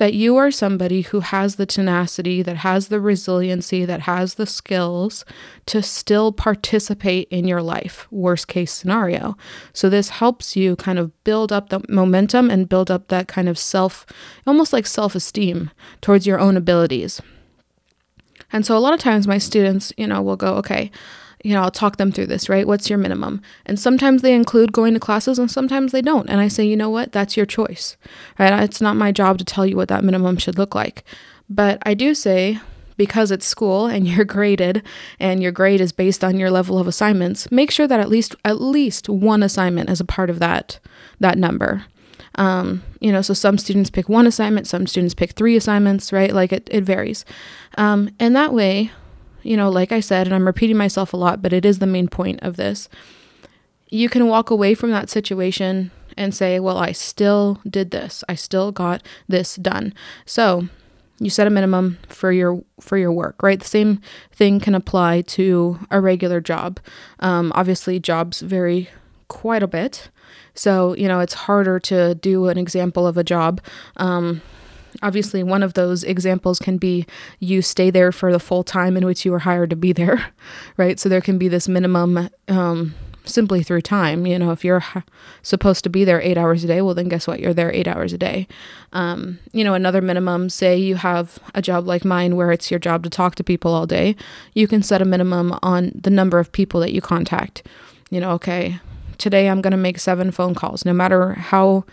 that 0.01 0.15
you 0.15 0.35
are 0.35 0.49
somebody 0.49 1.01
who 1.01 1.19
has 1.19 1.57
the 1.57 1.65
tenacity, 1.67 2.41
that 2.41 2.57
has 2.57 2.87
the 2.87 2.99
resiliency, 2.99 3.85
that 3.85 3.99
has 3.99 4.33
the 4.33 4.47
skills 4.47 5.23
to 5.67 5.83
still 5.83 6.31
participate 6.31 7.27
in 7.29 7.47
your 7.47 7.61
life, 7.61 8.07
worst 8.09 8.47
case 8.47 8.71
scenario. 8.71 9.37
So, 9.73 9.91
this 9.91 10.09
helps 10.09 10.55
you 10.55 10.75
kind 10.75 10.97
of 10.97 11.23
build 11.23 11.51
up 11.51 11.69
the 11.69 11.85
momentum 11.87 12.49
and 12.49 12.67
build 12.67 12.89
up 12.89 13.09
that 13.09 13.27
kind 13.27 13.47
of 13.47 13.59
self, 13.59 14.07
almost 14.47 14.73
like 14.73 14.87
self 14.87 15.13
esteem 15.13 15.69
towards 16.01 16.25
your 16.25 16.39
own 16.39 16.57
abilities. 16.57 17.21
And 18.51 18.65
so 18.65 18.75
a 18.75 18.79
lot 18.79 18.95
of 18.95 18.99
times 18.99 19.27
my 19.27 19.37
students, 19.37 19.93
you 19.97 20.07
know, 20.07 20.23
will 20.23 20.35
go, 20.35 20.55
okay, 20.55 20.89
you 21.43 21.53
know, 21.53 21.61
I'll 21.61 21.71
talk 21.71 21.97
them 21.97 22.11
through 22.11 22.27
this, 22.27 22.49
right? 22.49 22.67
What's 22.67 22.89
your 22.89 22.99
minimum? 22.99 23.41
And 23.65 23.79
sometimes 23.79 24.21
they 24.21 24.33
include 24.33 24.71
going 24.71 24.93
to 24.93 24.99
classes 24.99 25.39
and 25.39 25.49
sometimes 25.49 25.91
they 25.91 26.01
don't. 26.01 26.29
And 26.29 26.39
I 26.39 26.47
say, 26.47 26.65
you 26.65 26.77
know 26.77 26.89
what? 26.89 27.11
That's 27.11 27.35
your 27.35 27.45
choice, 27.45 27.97
right? 28.37 28.63
It's 28.63 28.81
not 28.81 28.95
my 28.95 29.11
job 29.11 29.37
to 29.39 29.45
tell 29.45 29.65
you 29.65 29.75
what 29.75 29.87
that 29.87 30.03
minimum 30.03 30.37
should 30.37 30.57
look 30.57 30.75
like. 30.75 31.03
But 31.49 31.79
I 31.85 31.93
do 31.93 32.13
say, 32.13 32.59
because 32.97 33.31
it's 33.31 33.45
school 33.45 33.87
and 33.87 34.07
you're 34.07 34.25
graded 34.25 34.83
and 35.19 35.41
your 35.41 35.51
grade 35.51 35.81
is 35.81 35.91
based 35.91 36.23
on 36.23 36.37
your 36.37 36.51
level 36.51 36.77
of 36.77 36.87
assignments, 36.87 37.49
make 37.51 37.71
sure 37.71 37.87
that 37.87 37.99
at 37.99 38.09
least 38.09 38.35
at 38.45 38.61
least 38.61 39.09
one 39.09 39.43
assignment 39.43 39.89
is 39.89 39.99
a 39.99 40.05
part 40.05 40.29
of 40.29 40.39
that 40.39 40.79
that 41.19 41.37
number. 41.37 41.85
Um, 42.35 42.83
you 43.01 43.11
know, 43.11 43.21
so 43.21 43.33
some 43.33 43.57
students 43.57 43.89
pick 43.89 44.07
one 44.07 44.25
assignment, 44.25 44.67
some 44.67 44.87
students 44.87 45.13
pick 45.13 45.31
three 45.31 45.57
assignments, 45.57 46.13
right? 46.13 46.33
Like 46.33 46.53
it, 46.53 46.69
it 46.71 46.83
varies. 46.83 47.25
Um, 47.77 48.11
and 48.19 48.35
that 48.35 48.53
way, 48.53 48.91
you 49.43 49.57
know, 49.57 49.69
like 49.69 49.91
I 49.91 49.99
said, 49.99 50.27
and 50.27 50.35
I'm 50.35 50.45
repeating 50.45 50.77
myself 50.77 51.13
a 51.13 51.17
lot, 51.17 51.41
but 51.41 51.53
it 51.53 51.65
is 51.65 51.79
the 51.79 51.87
main 51.87 52.07
point 52.07 52.39
of 52.41 52.57
this. 52.57 52.89
You 53.89 54.09
can 54.09 54.27
walk 54.27 54.49
away 54.49 54.73
from 54.73 54.91
that 54.91 55.09
situation 55.09 55.91
and 56.17 56.33
say, 56.33 56.59
well, 56.59 56.77
I 56.77 56.91
still 56.91 57.59
did 57.69 57.91
this. 57.91 58.23
I 58.29 58.35
still 58.35 58.71
got 58.71 59.03
this 59.27 59.55
done. 59.55 59.93
So 60.25 60.67
you 61.21 61.29
set 61.29 61.45
a 61.45 61.51
minimum 61.51 61.99
for 62.07 62.31
your 62.31 62.63
for 62.79 62.97
your 62.97 63.11
work 63.11 63.43
right 63.43 63.59
the 63.59 63.67
same 63.67 64.01
thing 64.31 64.59
can 64.59 64.73
apply 64.73 65.21
to 65.21 65.79
a 65.91 66.01
regular 66.01 66.41
job 66.41 66.79
um, 67.19 67.51
obviously 67.53 67.99
jobs 67.99 68.41
vary 68.41 68.89
quite 69.27 69.61
a 69.61 69.67
bit 69.67 70.09
so 70.55 70.95
you 70.95 71.07
know 71.07 71.19
it's 71.19 71.35
harder 71.35 71.79
to 71.79 72.15
do 72.15 72.47
an 72.47 72.57
example 72.57 73.05
of 73.05 73.17
a 73.17 73.23
job 73.23 73.61
um, 73.97 74.41
obviously 75.01 75.43
one 75.43 75.63
of 75.63 75.73
those 75.73 76.03
examples 76.03 76.59
can 76.59 76.77
be 76.77 77.05
you 77.39 77.61
stay 77.61 77.89
there 77.89 78.11
for 78.11 78.31
the 78.31 78.39
full 78.39 78.63
time 78.63 78.97
in 78.97 79.05
which 79.05 79.25
you 79.25 79.31
were 79.31 79.39
hired 79.39 79.69
to 79.69 79.75
be 79.75 79.93
there 79.93 80.31
right? 80.77 80.99
So 80.99 81.09
there 81.09 81.21
can 81.21 81.37
be 81.37 81.47
this 81.47 81.67
minimum 81.67 82.29
um, 82.47 82.93
simply 83.23 83.61
through 83.61 83.81
time 83.81 84.25
you 84.25 84.37
know 84.39 84.51
if 84.51 84.65
you're 84.65 84.83
supposed 85.43 85.83
to 85.83 85.89
be 85.89 86.03
there 86.03 86.19
eight 86.21 86.37
hours 86.37 86.63
a 86.63 86.67
day 86.67 86.81
well 86.81 86.95
then 86.95 87.07
guess 87.07 87.27
what? 87.27 87.39
You're 87.39 87.53
there 87.53 87.71
eight 87.71 87.87
hours 87.87 88.13
a 88.13 88.17
day. 88.17 88.47
Um, 88.93 89.39
you 89.51 89.63
know 89.63 89.73
another 89.73 90.01
minimum 90.01 90.49
say 90.49 90.77
you 90.77 90.95
have 90.95 91.39
a 91.53 91.61
job 91.61 91.87
like 91.87 92.03
mine 92.03 92.35
where 92.35 92.51
it's 92.51 92.71
your 92.71 92.79
job 92.79 93.03
to 93.03 93.09
talk 93.09 93.35
to 93.35 93.43
people 93.43 93.73
all 93.73 93.85
day 93.85 94.15
you 94.53 94.67
can 94.67 94.81
set 94.83 95.01
a 95.01 95.05
minimum 95.05 95.57
on 95.61 95.91
the 95.93 96.09
number 96.09 96.39
of 96.39 96.51
people 96.51 96.79
that 96.81 96.93
you 96.93 97.01
contact. 97.01 97.65
You 98.09 98.19
know 98.19 98.31
okay 98.31 98.79
today 99.21 99.47
i'm 99.47 99.61
going 99.61 99.71
to 99.71 99.77
make 99.77 99.99
seven 99.99 100.31
phone 100.31 100.55
calls. 100.55 100.83
No 100.83 100.93
matter 100.93 101.33
how 101.33 101.85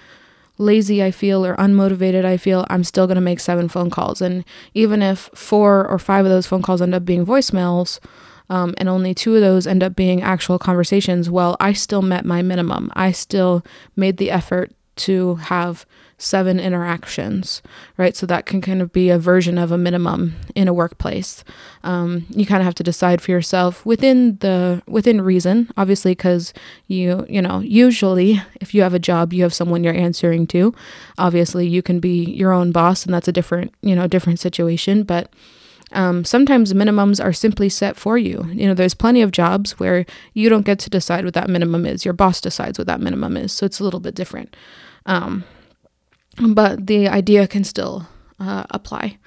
lazy 0.59 1.03
I 1.03 1.11
feel 1.11 1.47
or 1.47 1.57
unmotivated 1.57 2.25
I 2.25 2.37
feel, 2.37 2.67
I'm 2.69 2.85
still 2.85 3.07
going 3.07 3.15
to 3.17 3.21
make 3.21 3.41
seven 3.41 3.69
phone 3.69 3.91
calls. 3.91 4.21
And 4.21 4.45
even 4.75 5.03
if 5.03 5.31
four 5.35 5.87
or 5.89 5.99
five 5.99 6.25
of 6.25 6.31
those 6.31 6.47
phone 6.47 6.63
calls 6.63 6.83
end 6.83 6.95
up 6.95 7.05
being 7.05 7.25
voicemails, 7.25 8.01
um, 8.51 8.75
and 8.79 8.89
only 8.89 9.15
two 9.15 9.35
of 9.35 9.41
those 9.41 9.67
end 9.67 9.83
up 9.83 9.95
being 9.95 10.23
actual 10.23 10.59
conversations, 10.59 11.31
well, 11.31 11.57
I 11.61 11.73
still 11.73 12.03
met 12.03 12.25
my 12.25 12.43
minimum. 12.43 12.91
I 12.95 13.13
still 13.13 13.65
made 13.95 14.17
the 14.17 14.31
effort 14.31 14.73
to 14.97 15.37
have 15.37 15.87
seven 16.19 16.59
interactions, 16.59 17.63
right? 17.97 18.17
So 18.17 18.27
that 18.27 18.45
can 18.45 18.61
kind 18.61 18.83
of 18.83 18.93
be 18.93 19.09
a 19.09 19.19
version 19.19 19.57
of 19.57 19.71
a 19.71 19.79
minimum 19.79 20.35
in 20.57 20.67
a 20.67 20.75
workplace. 20.75 21.45
Um, 21.85 22.27
you 22.31 22.45
kind 22.45 22.61
of 22.61 22.65
have 22.65 22.75
to 22.75 22.83
decide 22.83 23.23
for 23.23 23.31
yourself 23.31 23.87
within 23.87 24.37
the 24.39 24.83
within 24.89 25.21
reason, 25.21 25.71
obviously, 25.77 26.13
because 26.13 26.53
you 26.89 27.25
you 27.29 27.41
know 27.41 27.61
usually 27.61 28.43
if 28.61 28.75
you 28.75 28.83
have 28.83 28.95
a 28.95 28.99
job, 28.99 29.33
you 29.33 29.45
have 29.45 29.55
someone 29.55 29.85
you're 29.85 29.95
answering 29.95 30.47
to. 30.49 30.75
Obviously, 31.17 31.67
you 31.67 31.83
can 31.83 32.01
be 32.01 32.25
your 32.25 32.53
own 32.53 32.73
boss, 32.73 33.05
and 33.05 33.15
that's 33.15 33.29
a 33.29 33.33
different 33.33 33.73
you 33.81 33.95
know 33.95 34.07
different 34.07 34.41
situation, 34.41 35.05
but. 35.05 35.33
Um, 35.93 36.23
sometimes 36.23 36.75
minimums 36.75 37.19
are 37.25 37.33
simply 37.33 37.71
set 37.71 37.97
for 37.97 38.19
you. 38.19 38.47
You 38.53 38.67
know, 38.67 38.75
there's 38.75 38.93
plenty 38.93 39.23
of 39.23 39.31
jobs 39.31 39.81
where 39.81 40.05
you 40.35 40.51
don't 40.51 40.67
get 40.67 40.79
to 40.81 40.91
decide 40.91 41.25
what 41.25 41.33
that 41.33 41.49
minimum 41.49 41.87
is. 41.87 42.05
Your 42.05 42.13
boss 42.13 42.43
decides 42.43 42.79
what 42.79 42.87
that 42.89 43.01
minimum 43.01 43.39
is. 43.39 43.55
So 43.55 43.65
it's 43.65 43.81
a 43.81 43.85
little 43.85 43.99
bit 43.99 44.15
different. 44.15 44.55
Um, 45.07 45.45
but 46.41 46.87
the 46.87 47.09
idea 47.09 47.47
can 47.47 47.65
still 47.65 48.07
uh, 48.41 48.65
apply. 48.71 49.19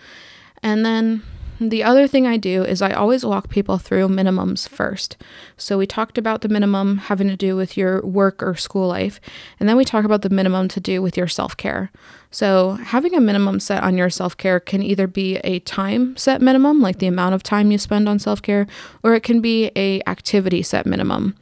And 0.64 0.86
then 0.86 1.24
the 1.62 1.84
other 1.84 2.08
thing 2.08 2.26
I 2.26 2.38
do 2.38 2.64
is 2.64 2.82
I 2.82 2.92
always 2.92 3.24
walk 3.24 3.50
people 3.50 3.78
through 3.78 4.08
minimums 4.08 4.68
first. 4.68 5.16
So 5.58 5.78
we 5.78 5.86
talked 5.86 6.18
about 6.18 6.42
the 6.42 6.50
minimum 6.50 6.98
having 6.98 7.28
to 7.28 7.38
do 7.38 7.56
with 7.56 7.78
your 7.78 8.02
work 8.02 8.42
or 8.42 8.56
school 8.56 8.88
life, 8.88 9.20
and 9.60 9.70
then 9.70 9.78
we 9.78 9.86
talk 9.86 10.04
about 10.04 10.24
the 10.24 10.32
minimum 10.32 10.68
to 10.70 10.80
do 10.80 11.04
with 11.04 11.16
your 11.16 11.28
self 11.28 11.56
care. 11.56 11.92
So 12.32 12.72
having 12.72 13.14
a 13.14 13.22
minimum 13.22 13.60
set 13.60 13.84
on 13.84 13.96
your 13.96 14.10
self 14.10 14.36
care 14.36 14.60
can 14.60 14.82
either 14.82 15.06
be 15.06 15.38
a 15.44 15.60
time 15.60 16.18
set 16.18 16.42
minimum, 16.42 16.82
like 16.82 16.98
the 16.98 17.06
amount 17.06 17.36
of 17.36 17.44
time 17.44 17.70
you 17.70 17.78
spend 17.78 18.10
on 18.10 18.18
self 18.18 18.42
care, 18.42 18.66
or 19.04 19.14
it 19.14 19.22
can 19.22 19.40
be 19.40 19.72
a 19.76 20.02
activity 20.08 20.64
set 20.64 20.88
minimum. 20.88 21.36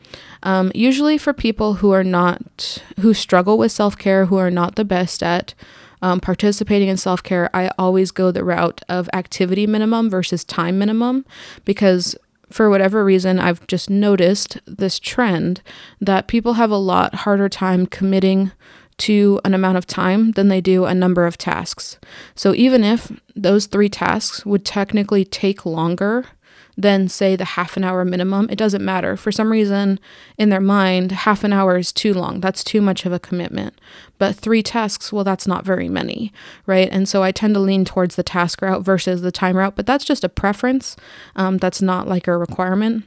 Um, 0.43 0.71
usually 0.73 1.17
for 1.17 1.33
people 1.33 1.75
who 1.75 1.91
are 1.91 2.03
not 2.03 2.81
who 2.99 3.13
struggle 3.13 3.57
with 3.57 3.71
self 3.71 3.97
care, 3.97 4.25
who 4.25 4.37
are 4.37 4.51
not 4.51 4.75
the 4.75 4.85
best 4.85 5.21
at 5.21 5.53
um, 6.01 6.19
participating 6.19 6.87
in 6.87 6.97
self 6.97 7.21
care, 7.21 7.49
I 7.53 7.71
always 7.77 8.11
go 8.11 8.31
the 8.31 8.43
route 8.43 8.81
of 8.87 9.09
activity 9.13 9.67
minimum 9.67 10.09
versus 10.09 10.43
time 10.43 10.79
minimum 10.79 11.25
because 11.65 12.15
for 12.49 12.69
whatever 12.69 13.05
reason, 13.05 13.39
I've 13.39 13.65
just 13.67 13.89
noticed 13.89 14.59
this 14.65 14.99
trend 14.99 15.61
that 16.01 16.27
people 16.27 16.53
have 16.53 16.71
a 16.71 16.77
lot 16.77 17.13
harder 17.15 17.47
time 17.47 17.85
committing 17.85 18.51
to 18.99 19.39
an 19.45 19.53
amount 19.53 19.77
of 19.77 19.87
time 19.87 20.31
than 20.31 20.49
they 20.49 20.59
do 20.59 20.85
a 20.85 20.93
number 20.93 21.25
of 21.25 21.37
tasks. 21.37 21.97
So 22.35 22.53
even 22.53 22.83
if 22.83 23.11
those 23.35 23.65
three 23.65 23.87
tasks 23.87 24.45
would 24.45 24.65
technically 24.65 25.23
take 25.23 25.65
longer 25.65 26.25
than 26.81 27.09
say 27.09 27.35
the 27.35 27.43
half 27.45 27.75
an 27.75 27.83
hour 27.83 28.05
minimum, 28.05 28.47
it 28.49 28.57
doesn't 28.57 28.83
matter. 28.83 29.17
For 29.17 29.31
some 29.31 29.51
reason 29.51 29.99
in 30.37 30.49
their 30.49 30.61
mind, 30.61 31.11
half 31.11 31.43
an 31.43 31.51
hour 31.51 31.77
is 31.77 31.91
too 31.91 32.13
long. 32.13 32.39
That's 32.39 32.63
too 32.63 32.81
much 32.81 33.05
of 33.05 33.11
a 33.11 33.19
commitment. 33.19 33.73
But 34.17 34.35
three 34.35 34.63
tasks, 34.63 35.11
well, 35.11 35.25
that's 35.25 35.45
not 35.45 35.65
very 35.65 35.89
many, 35.89 36.31
right? 36.65 36.87
And 36.89 37.07
so 37.07 37.21
I 37.21 37.31
tend 37.31 37.53
to 37.55 37.59
lean 37.59 37.83
towards 37.83 38.15
the 38.15 38.23
task 38.23 38.61
route 38.61 38.83
versus 38.83 39.21
the 39.21 39.31
time 39.31 39.57
route, 39.57 39.75
but 39.75 39.85
that's 39.85 40.05
just 40.05 40.23
a 40.23 40.29
preference. 40.29 40.95
Um, 41.35 41.57
that's 41.57 41.81
not 41.81 42.07
like 42.07 42.27
a 42.27 42.37
requirement. 42.37 43.03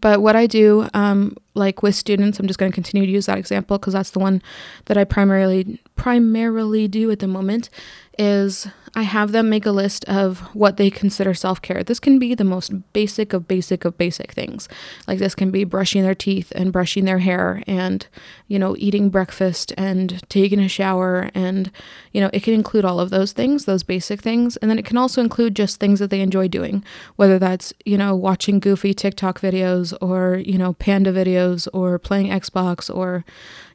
But 0.00 0.20
what 0.20 0.36
I 0.36 0.46
do, 0.46 0.86
um, 0.92 1.36
like 1.54 1.82
with 1.82 1.94
students, 1.94 2.38
I'm 2.38 2.46
just 2.46 2.58
going 2.58 2.70
to 2.70 2.74
continue 2.74 3.06
to 3.06 3.12
use 3.12 3.26
that 3.26 3.38
example 3.38 3.78
because 3.78 3.94
that's 3.94 4.10
the 4.10 4.18
one 4.18 4.42
that 4.84 4.98
I 4.98 5.04
primarily 5.04 5.80
primarily 5.96 6.86
do 6.88 7.10
at 7.10 7.20
the 7.20 7.26
moment. 7.26 7.70
Is 8.18 8.66
I 8.98 9.02
have 9.02 9.30
them 9.30 9.48
make 9.48 9.64
a 9.64 9.70
list 9.70 10.04
of 10.06 10.40
what 10.56 10.76
they 10.76 10.90
consider 10.90 11.32
self 11.32 11.62
care. 11.62 11.84
This 11.84 12.00
can 12.00 12.18
be 12.18 12.34
the 12.34 12.42
most 12.42 12.92
basic 12.92 13.32
of 13.32 13.46
basic 13.46 13.84
of 13.84 13.96
basic 13.96 14.32
things. 14.32 14.68
Like 15.06 15.20
this 15.20 15.36
can 15.36 15.52
be 15.52 15.62
brushing 15.62 16.02
their 16.02 16.16
teeth 16.16 16.50
and 16.56 16.72
brushing 16.72 17.04
their 17.04 17.20
hair 17.20 17.62
and, 17.68 18.04
you 18.48 18.58
know, 18.58 18.74
eating 18.76 19.08
breakfast 19.08 19.72
and 19.78 20.20
taking 20.28 20.58
a 20.58 20.66
shower. 20.66 21.30
And, 21.32 21.70
you 22.10 22.20
know, 22.20 22.28
it 22.32 22.42
can 22.42 22.54
include 22.54 22.84
all 22.84 22.98
of 22.98 23.10
those 23.10 23.30
things, 23.30 23.66
those 23.66 23.84
basic 23.84 24.20
things. 24.20 24.56
And 24.56 24.68
then 24.68 24.80
it 24.80 24.84
can 24.84 24.96
also 24.96 25.20
include 25.20 25.54
just 25.54 25.78
things 25.78 26.00
that 26.00 26.10
they 26.10 26.20
enjoy 26.20 26.48
doing, 26.48 26.82
whether 27.14 27.38
that's, 27.38 27.72
you 27.84 27.96
know, 27.96 28.16
watching 28.16 28.58
goofy 28.58 28.94
TikTok 28.94 29.40
videos 29.40 29.96
or, 30.00 30.38
you 30.38 30.58
know, 30.58 30.72
panda 30.72 31.12
videos 31.12 31.68
or 31.72 32.00
playing 32.00 32.30
Xbox 32.30 32.92
or, 32.92 33.24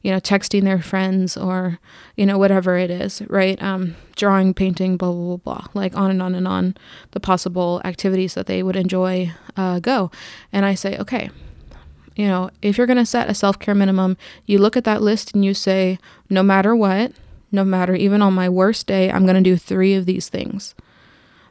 you 0.04 0.12
know, 0.12 0.20
texting 0.20 0.64
their 0.64 0.82
friends 0.82 1.36
or, 1.38 1.80
you 2.16 2.26
know, 2.26 2.38
whatever 2.38 2.78
it 2.78 2.92
is, 2.92 3.24
right? 3.30 3.62
Um, 3.64 3.96
drawing, 4.18 4.54
painting, 4.54 4.98
blah, 4.98 5.12
blah, 5.12 5.38
blah, 5.38 5.38
blah, 5.38 5.68
like 5.74 5.96
on 5.96 6.12
and 6.12 6.22
on 6.22 6.36
and 6.36 6.48
on 6.48 6.76
the 7.12 7.22
possible 7.22 7.82
activities 7.86 8.34
that 8.34 8.46
they 8.46 8.62
would 8.62 8.76
enjoy 8.76 9.32
uh, 9.56 9.80
go. 9.80 10.12
And 10.52 10.66
I 10.66 10.76
say, 10.76 10.98
okay, 11.00 11.30
you 12.16 12.28
know, 12.28 12.52
if 12.62 12.78
you're 12.78 12.86
going 12.86 12.98
to 12.98 13.06
set 13.06 13.30
a 13.30 13.34
self 13.34 13.58
care 13.60 13.74
minimum, 13.74 14.18
you 14.46 14.60
look 14.60 14.76
at 14.76 14.84
that 14.84 15.02
list 15.02 15.34
and 15.34 15.44
you 15.44 15.54
say, 15.54 15.98
no 16.30 16.44
matter 16.44 16.76
what, 16.76 17.14
no 17.52 17.64
matter 17.64 17.96
even 17.96 18.22
on 18.22 18.34
my 18.34 18.50
worst 18.50 18.88
day, 18.88 19.10
I'm 19.10 19.26
going 19.26 19.42
to 19.42 19.50
do 19.50 19.56
three 19.56 19.96
of 19.96 20.06
these 20.06 20.28
things. 20.28 20.76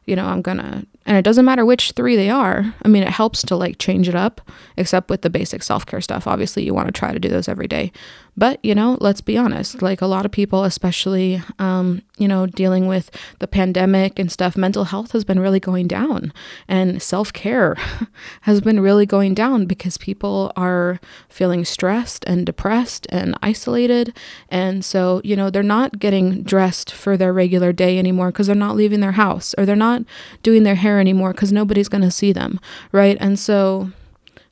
You 0.04 0.14
know, 0.14 0.26
I'm 0.26 0.42
going 0.42 0.59
to 0.59 0.87
and 1.04 1.16
it 1.16 1.23
doesn't 1.23 1.44
matter 1.44 1.64
which 1.64 1.92
three 1.92 2.16
they 2.16 2.30
are. 2.30 2.75
I 2.85 2.88
mean, 2.88 3.02
it 3.02 3.09
helps 3.09 3.42
to 3.44 3.56
like 3.56 3.78
change 3.78 4.09
it 4.09 4.14
up, 4.14 4.40
except 4.76 5.11
with 5.11 5.23
the 5.23 5.30
basic 5.30 5.62
self 5.62 5.85
care 5.87 6.00
stuff. 6.00 6.26
Obviously, 6.26 6.64
you 6.64 6.75
want 6.75 6.88
to 6.88 6.92
try 6.92 7.12
to 7.12 7.18
do 7.18 7.28
those 7.28 7.49
every 7.49 7.68
day. 7.68 7.92
But, 8.35 8.64
you 8.64 8.75
know, 8.75 8.97
let's 9.00 9.21
be 9.21 9.37
honest, 9.37 9.82
like 9.82 10.00
a 10.00 10.06
lot 10.06 10.25
of 10.25 10.32
people, 10.32 10.64
especially, 10.64 11.42
um, 11.59 12.00
you 12.16 12.26
know, 12.26 12.47
dealing 12.47 12.87
with 12.87 13.11
the 13.40 13.47
pandemic 13.47 14.18
and 14.18 14.32
stuff, 14.32 14.56
mental 14.56 14.85
health 14.85 15.12
has 15.12 15.23
been 15.23 15.38
really 15.38 15.61
going 15.61 15.87
down. 15.87 16.32
And 16.66 17.02
self 17.02 17.32
care 17.32 17.76
has 18.42 18.62
been 18.62 18.80
really 18.80 19.04
going 19.04 19.35
down 19.35 19.66
because 19.66 19.99
people 19.99 20.50
are 20.56 20.99
feeling 21.28 21.66
stressed 21.66 22.25
and 22.26 22.47
depressed 22.47 23.06
and 23.11 23.37
isolated. 23.42 24.16
And 24.49 24.82
so, 24.82 25.21
you 25.25 25.37
know, 25.37 25.50
they're 25.50 25.62
not 25.62 25.99
getting 25.99 26.42
dressed 26.42 26.90
for 26.90 27.18
their 27.18 27.35
regular 27.35 27.73
day 27.73 27.99
anymore 27.99 28.32
because 28.32 28.47
they're 28.47 28.56
not 28.56 28.76
leaving 28.76 29.00
their 29.00 29.12
house 29.12 29.54
or 29.59 29.66
they're 29.66 29.76
not 29.76 30.02
doing 30.42 30.62
their 30.62 30.76
hair 30.76 30.91
care 30.92 31.00
anymore 31.00 31.32
because 31.32 31.52
nobody's 31.52 31.88
going 31.88 32.02
to 32.02 32.11
see 32.11 32.32
them, 32.32 32.61
right? 32.92 33.16
And 33.20 33.38
so 33.38 33.90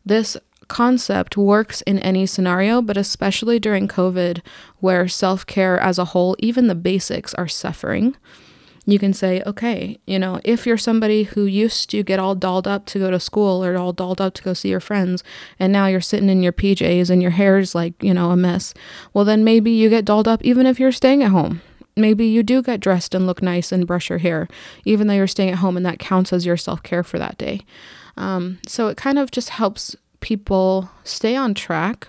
this 0.04 0.36
concept 0.68 1.36
works 1.36 1.82
in 1.82 1.98
any 1.98 2.26
scenario, 2.26 2.80
but 2.80 2.96
especially 2.96 3.58
during 3.58 3.88
COVID, 3.88 4.40
where 4.78 5.08
self 5.08 5.44
care 5.44 5.78
as 5.78 5.98
a 5.98 6.06
whole, 6.06 6.36
even 6.38 6.68
the 6.68 6.74
basics, 6.74 7.34
are 7.34 7.48
suffering. 7.48 8.16
you 8.86 8.98
can 8.98 9.12
say, 9.12 9.42
okay, 9.46 9.98
you 10.06 10.18
know, 10.18 10.40
if 10.42 10.66
you're 10.66 10.78
somebody 10.78 11.24
who 11.24 11.44
used 11.44 11.90
to 11.90 12.02
get 12.02 12.18
all 12.18 12.34
dolled 12.34 12.66
up 12.66 12.86
to 12.86 12.98
go 12.98 13.10
to 13.10 13.20
school 13.20 13.62
or 13.64 13.76
all 13.76 13.92
dolled 13.92 14.20
up 14.20 14.34
to 14.34 14.42
go 14.42 14.54
see 14.54 14.70
your 14.70 14.80
friends, 14.80 15.22
and 15.58 15.72
now 15.72 15.86
you're 15.86 16.00
sitting 16.00 16.30
in 16.30 16.42
your 16.42 16.52
PJs 16.52 17.10
and 17.10 17.20
your 17.20 17.32
hair's 17.32 17.74
like, 17.74 17.94
you 18.02 18.14
know, 18.14 18.30
a 18.30 18.36
mess, 18.36 18.72
well, 19.12 19.24
then 19.24 19.44
maybe 19.44 19.70
you 19.70 19.90
get 19.90 20.06
dolled 20.06 20.26
up 20.26 20.40
even 20.42 20.66
if 20.66 20.80
you're 20.80 20.92
staying 20.92 21.22
at 21.22 21.30
home. 21.30 21.60
Maybe 21.96 22.26
you 22.26 22.42
do 22.42 22.62
get 22.62 22.80
dressed 22.80 23.14
and 23.14 23.26
look 23.26 23.42
nice 23.42 23.72
and 23.72 23.86
brush 23.86 24.08
your 24.08 24.18
hair, 24.18 24.48
even 24.84 25.06
though 25.06 25.14
you're 25.14 25.26
staying 25.26 25.50
at 25.50 25.58
home, 25.58 25.76
and 25.76 25.84
that 25.86 25.98
counts 25.98 26.32
as 26.32 26.46
your 26.46 26.56
self 26.56 26.82
care 26.82 27.02
for 27.02 27.18
that 27.18 27.38
day. 27.38 27.62
Um, 28.16 28.58
so 28.66 28.88
it 28.88 28.96
kind 28.96 29.18
of 29.18 29.30
just 29.30 29.50
helps 29.50 29.96
people 30.20 30.90
stay 31.04 31.36
on 31.36 31.54
track 31.54 32.08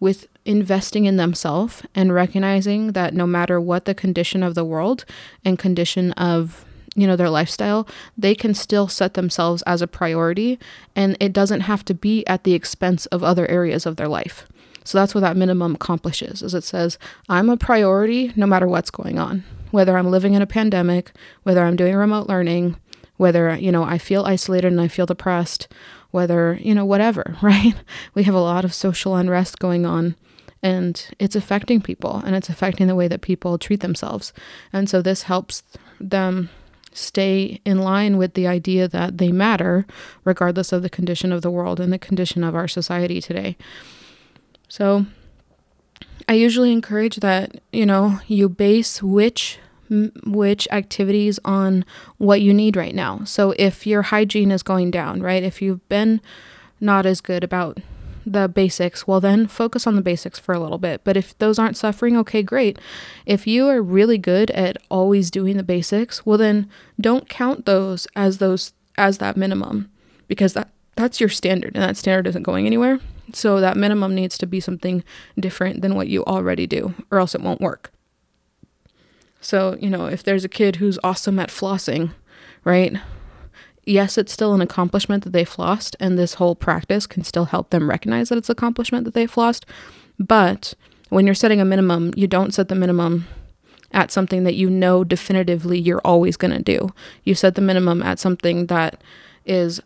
with 0.00 0.26
investing 0.44 1.04
in 1.04 1.16
themselves 1.16 1.82
and 1.94 2.12
recognizing 2.12 2.92
that 2.92 3.14
no 3.14 3.26
matter 3.26 3.60
what 3.60 3.84
the 3.84 3.94
condition 3.94 4.42
of 4.42 4.54
the 4.54 4.64
world 4.64 5.04
and 5.44 5.58
condition 5.58 6.12
of 6.12 6.64
you 6.94 7.06
know 7.06 7.16
their 7.16 7.30
lifestyle 7.30 7.86
they 8.18 8.34
can 8.34 8.52
still 8.52 8.88
set 8.88 9.14
themselves 9.14 9.62
as 9.62 9.80
a 9.80 9.86
priority 9.86 10.58
and 10.96 11.16
it 11.20 11.32
doesn't 11.32 11.60
have 11.60 11.84
to 11.84 11.94
be 11.94 12.26
at 12.26 12.44
the 12.44 12.52
expense 12.52 13.06
of 13.06 13.22
other 13.22 13.48
areas 13.48 13.86
of 13.86 13.96
their 13.96 14.08
life 14.08 14.46
so 14.84 14.98
that's 14.98 15.14
what 15.14 15.20
that 15.20 15.36
minimum 15.36 15.74
accomplishes 15.74 16.42
is 16.42 16.54
it 16.54 16.64
says 16.64 16.98
i'm 17.28 17.48
a 17.48 17.56
priority 17.56 18.32
no 18.36 18.46
matter 18.46 18.66
what's 18.66 18.90
going 18.90 19.18
on 19.18 19.44
whether 19.70 19.96
i'm 19.96 20.10
living 20.10 20.34
in 20.34 20.42
a 20.42 20.46
pandemic 20.46 21.12
whether 21.42 21.64
i'm 21.64 21.76
doing 21.76 21.94
remote 21.94 22.28
learning 22.28 22.76
whether 23.16 23.54
you 23.56 23.72
know 23.72 23.84
i 23.84 23.98
feel 23.98 24.24
isolated 24.24 24.68
and 24.68 24.80
i 24.80 24.88
feel 24.88 25.06
depressed 25.06 25.68
whether 26.10 26.58
you 26.60 26.74
know 26.74 26.84
whatever 26.84 27.36
right 27.42 27.74
we 28.14 28.24
have 28.24 28.34
a 28.34 28.40
lot 28.40 28.64
of 28.64 28.74
social 28.74 29.16
unrest 29.16 29.58
going 29.58 29.86
on 29.86 30.14
and 30.62 31.08
it's 31.18 31.34
affecting 31.34 31.80
people 31.80 32.22
and 32.24 32.36
it's 32.36 32.48
affecting 32.48 32.86
the 32.86 32.94
way 32.94 33.08
that 33.08 33.20
people 33.20 33.58
treat 33.58 33.80
themselves. 33.80 34.32
And 34.72 34.88
so 34.88 35.02
this 35.02 35.22
helps 35.22 35.64
them 35.98 36.50
stay 36.92 37.60
in 37.64 37.78
line 37.78 38.16
with 38.16 38.34
the 38.34 38.46
idea 38.46 38.86
that 38.86 39.18
they 39.18 39.32
matter 39.32 39.86
regardless 40.24 40.72
of 40.72 40.82
the 40.82 40.90
condition 40.90 41.32
of 41.32 41.42
the 41.42 41.50
world 41.50 41.80
and 41.80 41.92
the 41.92 41.98
condition 41.98 42.44
of 42.44 42.54
our 42.54 42.68
society 42.68 43.20
today. 43.20 43.56
So 44.72 45.04
I 46.26 46.32
usually 46.32 46.72
encourage 46.72 47.16
that, 47.16 47.60
you 47.74 47.84
know, 47.84 48.20
you 48.26 48.48
base 48.48 49.02
which 49.02 49.58
which 50.24 50.66
activities 50.70 51.38
on 51.44 51.84
what 52.16 52.40
you 52.40 52.54
need 52.54 52.74
right 52.74 52.94
now. 52.94 53.22
So 53.24 53.52
if 53.58 53.86
your 53.86 54.00
hygiene 54.00 54.50
is 54.50 54.62
going 54.62 54.90
down, 54.90 55.20
right? 55.20 55.42
If 55.42 55.60
you've 55.60 55.86
been 55.90 56.22
not 56.80 57.04
as 57.04 57.20
good 57.20 57.44
about 57.44 57.80
the 58.24 58.48
basics, 58.48 59.06
well, 59.06 59.20
then 59.20 59.46
focus 59.46 59.86
on 59.86 59.94
the 59.94 60.00
basics 60.00 60.38
for 60.38 60.54
a 60.54 60.58
little 60.58 60.78
bit. 60.78 61.04
But 61.04 61.18
if 61.18 61.36
those 61.36 61.58
aren't 61.58 61.76
suffering, 61.76 62.16
okay, 62.16 62.42
great. 62.42 62.78
If 63.26 63.46
you 63.46 63.68
are 63.68 63.82
really 63.82 64.16
good 64.16 64.50
at 64.52 64.78
always 64.90 65.30
doing 65.30 65.58
the 65.58 65.62
basics, 65.62 66.24
well, 66.24 66.38
then 66.38 66.66
don't 66.98 67.28
count 67.28 67.66
those 67.66 68.06
as 68.16 68.38
those 68.38 68.72
as 68.96 69.18
that 69.18 69.36
minimum 69.36 69.90
because 70.28 70.54
that 70.54 70.70
that's 70.96 71.20
your 71.20 71.28
standard 71.28 71.74
and 71.74 71.82
that 71.82 71.98
standard 71.98 72.26
isn't 72.26 72.44
going 72.44 72.64
anywhere. 72.64 73.00
So 73.32 73.60
that 73.60 73.76
minimum 73.76 74.14
needs 74.14 74.36
to 74.38 74.46
be 74.46 74.60
something 74.60 75.04
different 75.38 75.82
than 75.82 75.94
what 75.94 76.08
you 76.08 76.24
already 76.24 76.66
do 76.66 76.94
or 77.10 77.18
else 77.18 77.34
it 77.34 77.40
won't 77.40 77.60
work. 77.60 77.92
So, 79.40 79.76
you 79.80 79.90
know, 79.90 80.06
if 80.06 80.22
there's 80.22 80.44
a 80.44 80.48
kid 80.48 80.76
who's 80.76 80.98
awesome 81.02 81.38
at 81.38 81.48
flossing, 81.48 82.12
right? 82.64 82.96
yes, 83.84 84.16
it's 84.16 84.32
still 84.32 84.54
an 84.54 84.60
accomplishment 84.60 85.24
that 85.24 85.32
they 85.32 85.44
flossed, 85.44 85.94
and 85.98 86.18
this 86.18 86.34
whole 86.34 86.54
practice 86.54 87.06
can 87.06 87.24
still 87.24 87.46
help 87.46 87.70
them 87.70 87.88
recognize 87.88 88.28
that 88.28 88.38
it's 88.38 88.50
accomplishment 88.50 89.04
that 89.04 89.14
they 89.14 89.26
flossed. 89.26 89.64
But 90.18 90.74
when 91.08 91.26
you're 91.26 91.34
setting 91.34 91.60
a 91.60 91.64
minimum, 91.64 92.12
you 92.16 92.26
don't 92.26 92.54
set 92.54 92.68
the 92.68 92.74
minimum 92.74 93.26
at 93.92 94.10
something 94.10 94.44
that 94.44 94.54
you 94.54 94.70
know 94.70 95.04
definitively 95.04 95.78
you're 95.78 96.00
always 96.04 96.36
going 96.36 96.52
to 96.52 96.62
do. 96.62 96.90
You 97.24 97.34
set 97.34 97.54
the 97.54 97.60
minimum 97.60 98.02
at 98.02 98.18
something 98.18 98.66
that 98.66 99.02
is 99.44 99.82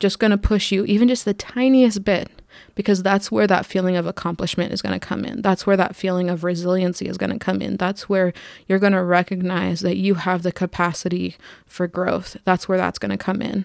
just 0.00 0.18
going 0.18 0.32
to 0.32 0.38
push 0.38 0.72
you 0.72 0.84
even 0.86 1.08
just 1.08 1.24
the 1.24 1.34
tiniest 1.34 2.04
bit 2.04 2.28
because 2.74 3.02
that's 3.02 3.30
where 3.30 3.46
that 3.46 3.66
feeling 3.66 3.96
of 3.96 4.06
accomplishment 4.06 4.72
is 4.72 4.82
going 4.82 4.98
to 4.98 5.06
come 5.06 5.24
in. 5.24 5.42
That's 5.42 5.66
where 5.66 5.76
that 5.76 5.96
feeling 5.96 6.30
of 6.30 6.44
resiliency 6.44 7.06
is 7.06 7.18
going 7.18 7.30
to 7.30 7.38
come 7.38 7.62
in. 7.62 7.76
That's 7.76 8.08
where 8.08 8.32
you're 8.66 8.78
going 8.78 8.92
to 8.92 9.02
recognize 9.02 9.80
that 9.80 9.96
you 9.96 10.14
have 10.14 10.42
the 10.42 10.52
capacity 10.52 11.36
for 11.66 11.86
growth. 11.86 12.36
That's 12.44 12.68
where 12.68 12.78
that's 12.78 12.98
going 12.98 13.10
to 13.10 13.16
come 13.16 13.42
in. 13.42 13.64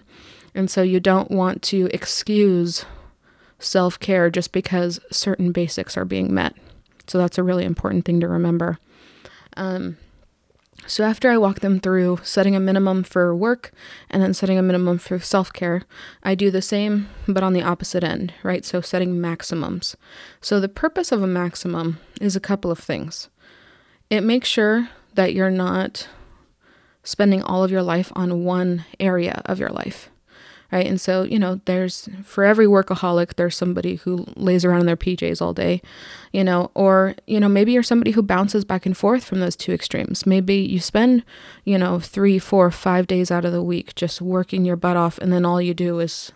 And 0.54 0.70
so 0.70 0.82
you 0.82 1.00
don't 1.00 1.30
want 1.30 1.62
to 1.64 1.88
excuse 1.92 2.84
self 3.58 3.98
care 4.00 4.30
just 4.30 4.52
because 4.52 5.00
certain 5.10 5.52
basics 5.52 5.96
are 5.96 6.04
being 6.04 6.32
met. 6.32 6.54
So 7.06 7.18
that's 7.18 7.38
a 7.38 7.42
really 7.42 7.64
important 7.64 8.04
thing 8.04 8.20
to 8.20 8.28
remember. 8.28 8.78
Um, 9.56 9.96
so 10.90 11.04
after 11.04 11.30
I 11.30 11.38
walk 11.38 11.60
them 11.60 11.78
through 11.78 12.18
setting 12.24 12.56
a 12.56 12.60
minimum 12.60 13.04
for 13.04 13.32
work 13.32 13.70
and 14.10 14.20
then 14.20 14.34
setting 14.34 14.58
a 14.58 14.62
minimum 14.62 14.98
for 14.98 15.20
self 15.20 15.52
care, 15.52 15.82
I 16.24 16.34
do 16.34 16.50
the 16.50 16.60
same 16.60 17.08
but 17.28 17.44
on 17.44 17.52
the 17.52 17.62
opposite 17.62 18.02
end, 18.02 18.34
right? 18.42 18.64
So 18.64 18.80
setting 18.80 19.20
maximums. 19.20 19.96
So 20.40 20.58
the 20.58 20.68
purpose 20.68 21.12
of 21.12 21.22
a 21.22 21.28
maximum 21.28 22.00
is 22.20 22.34
a 22.34 22.40
couple 22.40 22.72
of 22.72 22.80
things. 22.80 23.28
It 24.10 24.22
makes 24.22 24.48
sure 24.48 24.88
that 25.14 25.32
you're 25.32 25.48
not 25.48 26.08
spending 27.04 27.40
all 27.40 27.62
of 27.62 27.70
your 27.70 27.84
life 27.84 28.10
on 28.16 28.42
one 28.42 28.84
area 28.98 29.42
of 29.46 29.60
your 29.60 29.70
life 29.70 30.10
right? 30.72 30.86
And 30.86 31.00
so, 31.00 31.22
you 31.22 31.38
know, 31.38 31.60
there's 31.64 32.08
for 32.22 32.44
every 32.44 32.66
workaholic, 32.66 33.34
there's 33.34 33.56
somebody 33.56 33.96
who 33.96 34.26
lays 34.36 34.64
around 34.64 34.80
in 34.80 34.86
their 34.86 34.96
PJs 34.96 35.42
all 35.42 35.52
day, 35.52 35.82
you 36.32 36.44
know, 36.44 36.70
or, 36.74 37.14
you 37.26 37.40
know, 37.40 37.48
maybe 37.48 37.72
you're 37.72 37.82
somebody 37.82 38.12
who 38.12 38.22
bounces 38.22 38.64
back 38.64 38.86
and 38.86 38.96
forth 38.96 39.24
from 39.24 39.40
those 39.40 39.56
two 39.56 39.72
extremes. 39.72 40.26
Maybe 40.26 40.56
you 40.56 40.80
spend, 40.80 41.24
you 41.64 41.78
know, 41.78 41.98
three, 41.98 42.38
four, 42.38 42.70
five 42.70 43.06
days 43.06 43.30
out 43.30 43.44
of 43.44 43.52
the 43.52 43.62
week 43.62 43.94
just 43.94 44.20
working 44.20 44.64
your 44.64 44.76
butt 44.76 44.96
off, 44.96 45.18
and 45.18 45.32
then 45.32 45.44
all 45.44 45.60
you 45.60 45.74
do 45.74 45.98
is 45.98 46.32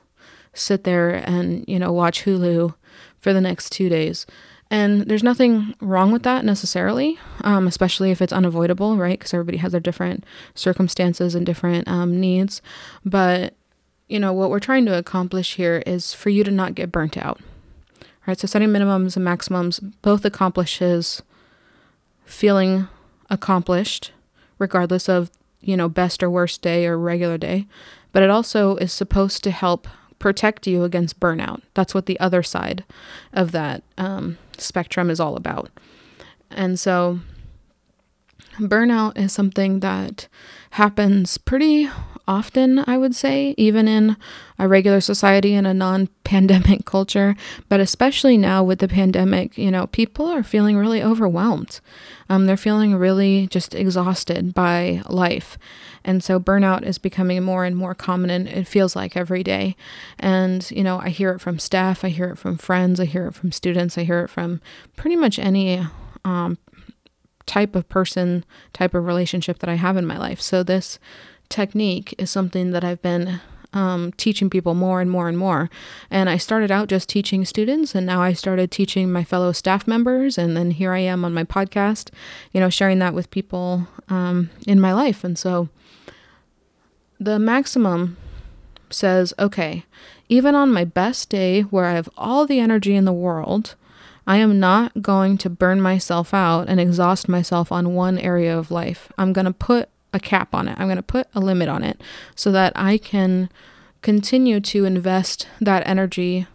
sit 0.53 0.85
there 0.85 1.11
and, 1.11 1.65
you 1.69 1.79
know, 1.79 1.93
watch 1.93 2.25
Hulu 2.25 2.75
for 3.19 3.33
the 3.33 3.41
next 3.41 3.71
two 3.71 3.89
days. 3.89 4.27
And 4.71 5.03
there's 5.03 5.23
nothing 5.23 5.75
wrong 5.81 6.11
with 6.11 6.23
that 6.25 6.45
necessarily, 6.45 7.19
um, 7.43 7.67
especially 7.67 8.11
if 8.11 8.21
it's 8.21 8.33
unavoidable, 8.33 8.97
right? 8.97 9.19
Because 9.19 9.35
everybody 9.35 9.59
has 9.59 9.73
their 9.73 9.81
different 9.81 10.25
circumstances 10.55 11.35
and 11.35 11.45
different 11.45 11.87
um, 11.87 12.19
needs. 12.19 12.63
But 13.05 13.55
you 14.09 14.19
know, 14.19 14.33
what 14.33 14.51
we're 14.51 14.61
trying 14.61 14.87
to 14.87 14.97
accomplish 14.97 15.57
here 15.57 15.83
is 15.87 16.13
for 16.13 16.31
you 16.31 16.45
to 16.45 16.51
not 16.51 16.75
get 16.75 16.93
burnt 16.93 17.17
out. 17.17 17.41
Right? 18.27 18.39
So 18.39 18.47
setting 18.47 18.69
minimums 18.69 19.17
and 19.17 19.25
maximums 19.25 19.81
both 19.81 20.25
accomplishes 20.25 21.23
feeling 22.25 22.89
accomplished 23.31 24.13
regardless 24.59 25.09
of, 25.09 25.31
you 25.61 25.77
know, 25.77 25.89
best 25.89 26.23
or 26.23 26.31
worst 26.31 26.63
day 26.63 26.87
or 26.87 26.99
regular 26.99 27.37
day, 27.39 27.67
but 28.13 28.23
it 28.23 28.31
also 28.31 28.77
is 28.77 28.93
supposed 28.93 29.43
to 29.45 29.51
help 29.51 29.89
protect 30.19 30.67
you 30.67 30.85
against 30.85 31.21
burnout. 31.21 31.61
That's 31.75 31.95
what 31.95 32.07
the 32.07 32.19
other 32.21 32.43
side 32.43 32.85
of 33.33 33.53
that 33.53 33.83
um, 33.99 34.39
spectrum 34.57 35.11
is 35.11 35.21
all 35.21 35.37
about. 35.37 35.71
And 36.51 36.79
so 36.79 37.21
burnout 38.59 39.19
is 39.19 39.33
something 39.33 39.81
that 39.81 40.29
happens 40.71 41.37
pretty 41.37 41.91
often, 42.27 42.83
I 42.87 42.97
would 42.97 43.15
say, 43.15 43.55
even 43.57 43.87
in 43.87 44.17
a 44.59 44.69
regular 44.69 45.01
society 45.01 45.55
in 45.55 45.67
a 45.67 45.75
non 45.75 46.09
pandemic 46.25 46.85
culture. 46.87 47.37
But 47.69 47.81
especially 47.81 48.37
now 48.37 48.63
with 48.63 48.79
the 48.79 48.89
pandemic, 48.89 49.59
you 49.59 49.71
know, 49.71 49.87
people 49.87 50.27
are 50.27 50.43
feeling 50.43 50.77
really 50.77 51.03
overwhelmed. 51.03 51.81
Um, 52.29 52.47
they're 52.47 52.57
feeling 52.57 52.95
really 52.97 53.47
just 53.49 53.75
exhausted 53.75 54.55
by 54.55 55.03
life. 55.09 55.59
And 56.05 56.23
so 56.23 56.39
burnout 56.39 56.83
is 56.83 56.99
becoming 56.99 57.43
more 57.43 57.65
and 57.65 57.77
more 57.77 57.95
common, 57.95 58.31
and 58.31 58.49
it 58.49 58.67
feels 58.67 58.95
like 58.95 59.17
every 59.17 59.43
day. 59.43 59.77
And, 60.19 60.71
you 60.71 60.83
know, 60.83 61.01
I 61.01 61.09
hear 61.09 61.33
it 61.33 61.41
from 61.41 61.59
staff, 61.59 62.05
I 62.05 62.09
hear 62.09 62.31
it 62.31 62.39
from 62.39 62.59
friends, 62.59 63.01
I 63.01 63.07
hear 63.07 63.27
it 63.27 63.35
from 63.35 63.53
students, 63.53 63.97
I 63.97 64.05
hear 64.05 64.21
it 64.21 64.29
from 64.29 64.61
pretty 64.97 65.17
much 65.17 65.39
any 65.39 65.87
um, 66.25 66.59
type 67.47 67.75
of 67.75 67.89
person, 67.89 68.45
type 68.73 68.95
of 68.95 69.07
relationship 69.07 69.59
that 69.61 69.71
I 69.71 69.75
have 69.75 69.97
in 69.97 70.07
my 70.07 70.19
life. 70.19 70.41
So 70.41 70.63
this 70.63 70.99
technique 71.49 72.15
is 72.19 72.31
something 72.31 72.71
that 72.73 72.85
I've 72.85 73.03
been 73.03 73.41
um, 73.75 74.13
teaching 74.13 74.49
people 74.49 74.75
more 74.75 75.01
and 75.01 75.11
more 75.11 75.29
and 75.29 75.37
more. 75.37 75.69
And 76.11 76.31
I 76.31 76.37
started 76.37 76.71
out 76.71 76.89
just 76.89 77.09
teaching 77.09 77.45
students, 77.45 77.95
and 77.95 78.07
now 78.07 78.23
I 78.23 78.33
started 78.33 78.71
teaching 78.71 79.13
my 79.13 79.25
fellow 79.25 79.53
staff 79.53 79.87
members. 79.87 80.39
And 80.39 80.57
then 80.57 80.71
here 80.71 80.93
I 80.93 81.01
am 81.01 81.25
on 81.25 81.35
my 81.35 81.45
podcast, 81.45 82.11
you 82.53 82.61
know, 82.61 82.71
sharing 82.71 83.01
that 83.01 83.15
with 83.15 83.31
people 83.31 83.89
um, 84.09 84.51
in 84.67 84.81
my 84.81 84.93
life. 84.93 85.25
And 85.25 85.39
so 85.39 85.69
the 87.19 87.39
maximum 87.39 88.17
says, 88.91 89.35
okay, 89.39 89.85
even 90.29 90.55
on 90.55 90.73
my 90.73 90.85
best 90.85 91.29
day 91.29 91.63
where 91.63 91.85
I 91.85 91.95
have 91.95 92.09
all 92.17 92.47
the 92.47 92.61
energy 92.61 92.95
in 92.95 93.05
the 93.05 93.13
world, 93.13 93.75
I 94.27 94.37
am 94.39 94.59
not 94.59 95.03
going 95.03 95.37
to 95.39 95.51
burn 95.51 95.83
myself 95.83 96.33
out 96.33 96.69
and 96.69 96.81
exhaust 96.81 97.29
myself 97.29 97.71
on 97.71 97.95
one 97.95 98.19
area 98.19 98.57
of 98.57 98.71
life. 98.71 99.13
I'm 99.19 99.33
going 99.33 99.45
to 99.45 99.53
put 99.53 99.91
a 100.15 100.21
cap 100.21 100.55
on 100.55 100.69
it. 100.69 100.79
I'm 100.79 100.87
going 100.87 100.97
to 100.97 101.03
put 101.03 101.27
a 101.35 101.41
limit 101.41 101.69
on 101.69 101.83
it 101.83 102.01
so 102.35 102.51
that 102.53 102.73
I 102.75 102.97
can 102.97 103.51
continue 104.01 104.61
to 104.61 104.85
invest 104.85 105.49
that 105.61 105.87
energy 105.87 106.47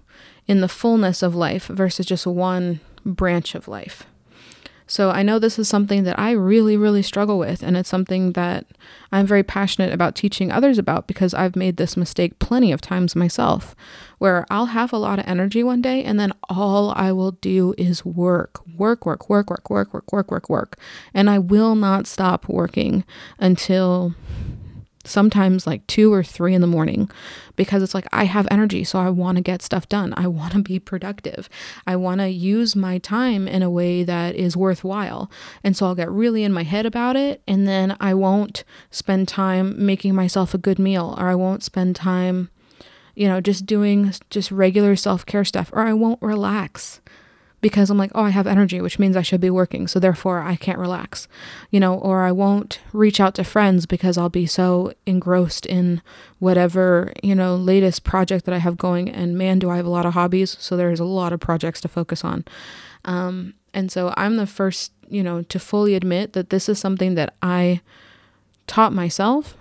in 0.48 0.62
the 0.62 0.68
fullness 0.68 1.22
of 1.22 1.36
life 1.36 1.68
versus 1.68 2.06
just 2.06 2.26
one 2.26 2.80
branch 3.06 3.54
of 3.54 3.68
life. 3.68 4.06
So 4.90 5.12
I 5.12 5.22
know 5.22 5.38
this 5.38 5.60
is 5.60 5.70
something 5.70 6.04
that 6.06 6.18
I 6.18 6.32
really, 6.32 6.76
really 6.76 7.04
struggle 7.04 7.38
with. 7.38 7.62
And 7.62 7.78
it's 7.78 7.88
something 7.88 8.32
that 8.34 8.66
I'm 9.12 9.28
very 9.28 9.44
passionate 9.44 9.94
about 9.94 10.16
teaching 10.16 10.52
others 10.52 10.80
about 10.80 11.06
because 11.06 11.36
I've 11.36 11.56
made 11.56 11.78
this 11.78 11.96
mistake 11.96 12.40
plenty 12.40 12.72
of 12.72 12.82
times 12.82 13.16
myself, 13.16 13.76
where 14.18 14.48
I'll 14.50 14.66
have 14.66 14.92
a 14.92 14.98
lot 14.98 15.20
of 15.20 15.28
energy 15.28 15.62
one 15.64 15.84
day 15.84 16.04
and 16.04 16.20
then 16.20 16.34
all 16.50 16.92
I 16.96 17.12
will 17.12 17.34
do 17.34 17.76
is 17.78 18.04
work, 18.04 18.62
work, 18.76 19.06
work, 19.06 19.30
work, 19.30 19.52
work, 19.52 19.70
work, 19.70 19.94
work, 19.94 20.12
work, 20.12 20.32
work, 20.32 20.50
work. 20.50 20.80
And 21.14 21.30
I 21.30 21.38
will 21.38 21.76
not 21.76 22.08
stop 22.08 22.50
working 22.50 23.04
until 23.38 24.16
sometimes 25.10 25.68
like 25.68 25.86
two 25.88 26.14
or 26.14 26.24
three 26.24 26.54
in 26.54 26.62
the 26.62 26.68
morning 26.68 27.10
because 27.56 27.84
it's 27.84 27.94
like 27.94 28.08
I 28.12 28.26
have 28.26 28.48
energy, 28.50 28.84
so 28.84 29.00
I 29.00 29.10
want 29.10 29.38
to 29.38 29.42
get 29.42 29.62
stuff 29.62 29.90
done. 29.90 30.14
I 30.16 30.28
want 30.28 30.54
to 30.54 30.62
be 30.62 30.80
productive. 30.80 31.50
I 31.86 31.96
want 31.96 32.22
to 32.22 32.30
use 32.30 32.76
my 32.76 32.98
time 33.00 33.48
in 33.48 33.64
a 33.64 33.70
way 33.70 34.04
that 34.04 34.36
is 34.36 34.56
worthwhile. 34.56 35.30
And 35.64 35.76
so 35.76 35.86
I'll 35.86 35.96
get 35.96 36.12
really 36.12 36.44
in 36.44 36.54
my 36.54 36.64
head 36.64 36.86
about 36.86 37.16
it, 37.16 37.42
and 37.48 37.68
then 37.68 37.96
I 38.00 38.14
won't 38.14 38.64
spend 38.92 39.28
time 39.28 39.86
making 39.86 40.16
myself 40.16 40.54
a 40.54 40.58
good 40.58 40.80
meal, 40.80 41.16
or 41.20 41.28
I 41.28 41.36
won't 41.36 41.64
spend 41.64 41.96
time, 41.96 42.50
you 43.16 43.28
know, 43.28 43.42
just 43.42 43.66
doing 43.66 44.14
just 44.30 44.52
regular 44.52 44.96
self 44.96 45.26
care 45.26 45.46
stuff, 45.46 45.70
or 45.74 45.82
I 45.82 45.94
won't 45.94 46.22
relax 46.22 47.02
because 47.62 47.90
I'm 47.90 47.98
like, 47.98 48.12
oh, 48.16 48.24
I 48.24 48.30
have 48.30 48.48
energy, 48.48 48.82
which 48.82 49.00
means 49.00 49.18
I 49.18 49.22
should 49.22 49.42
be 49.42 49.50
working. 49.50 49.88
So 49.88 50.00
therefore, 50.00 50.42
I 50.42 50.56
can't 50.56 50.80
relax, 50.80 51.28
you 51.72 51.80
know, 51.80 51.96
or 51.96 52.24
I 52.24 52.32
won't 52.32 52.80
reach 52.94 53.20
out 53.20 53.36
to 53.36 53.44
friends 53.44 53.86
because 53.86 54.18
I'll 54.18 54.30
be 54.30 54.46
so 54.46 54.94
engrossed 55.06 55.66
in 55.66 56.02
whatever, 56.40 57.12
you 57.22 57.36
know, 57.36 57.56
latest 57.56 58.04
project 58.04 58.46
that 58.46 58.56
I 58.56 58.60
have 58.60 58.78
going. 58.78 59.10
And 59.10 59.38
man, 59.38 59.60
do 59.60 59.70
I 59.70 59.78
have 59.78 59.86
a 59.86 59.90
lot 59.90 60.06
of 60.06 60.14
hobbies. 60.14 60.56
So 60.60 60.78
there's 60.78 61.00
a 61.00 61.06
lot 61.06 61.34
of 61.34 61.40
projects 61.40 61.82
to 61.82 61.88
focus 61.88 62.24
on. 62.24 62.46
Um, 63.06 63.54
and 63.74 63.92
so 63.92 64.14
I'm 64.18 64.38
the 64.38 64.48
first, 64.48 64.92
you 65.10 65.24
know, 65.24 65.42
to 65.44 65.60
fully 65.60 65.96
admit 65.96 66.34
that 66.34 66.50
this 66.50 66.70
is 66.70 66.80
something 66.80 67.16
that 67.16 67.34
I 67.42 67.82
taught 68.68 68.94
myself 68.94 69.56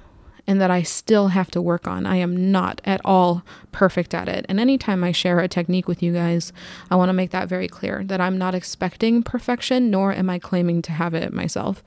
and 0.49 0.63
that 0.63 0.71
I 0.71 0.83
still 0.83 1.29
have 1.29 1.51
to 1.51 1.61
work 1.61 1.87
on. 1.87 2.07
I 2.07 2.17
am 2.17 2.51
not 2.51 2.81
at 2.87 3.03
all 3.05 3.45
perfect 3.71 4.15
at 4.15 4.31
it. 4.31 4.47
And 4.49 4.59
anytime 4.59 5.05
I 5.05 5.13
share 5.13 5.41
a 5.41 5.47
technique 5.47 5.87
with 5.87 6.03
you 6.03 6.15
guys, 6.15 6.55
I 6.91 6.97
want 6.97 7.11
to 7.11 7.13
make 7.13 7.31
that 7.33 7.49
very 7.49 7.69
clear 7.69 8.03
that 8.07 8.19
I'm 8.19 8.39
not 8.39 8.55
expecting 8.55 9.23
perfection, 9.23 9.91
nor 9.91 10.11
am 10.11 10.31
I 10.31 10.39
claiming 10.39 10.81
to 10.83 10.93
have 10.93 11.13
it 11.13 11.35
myself. 11.35 11.85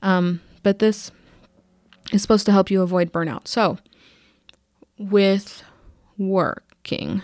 Um, 0.00 0.40
but 0.62 0.78
this 0.78 1.10
is 2.10 2.22
supposed 2.22 2.46
to 2.46 2.52
help 2.52 2.70
you 2.70 2.80
avoid 2.80 3.12
burnout. 3.12 3.46
So, 3.46 3.76
with 4.96 5.62
working, 6.16 7.22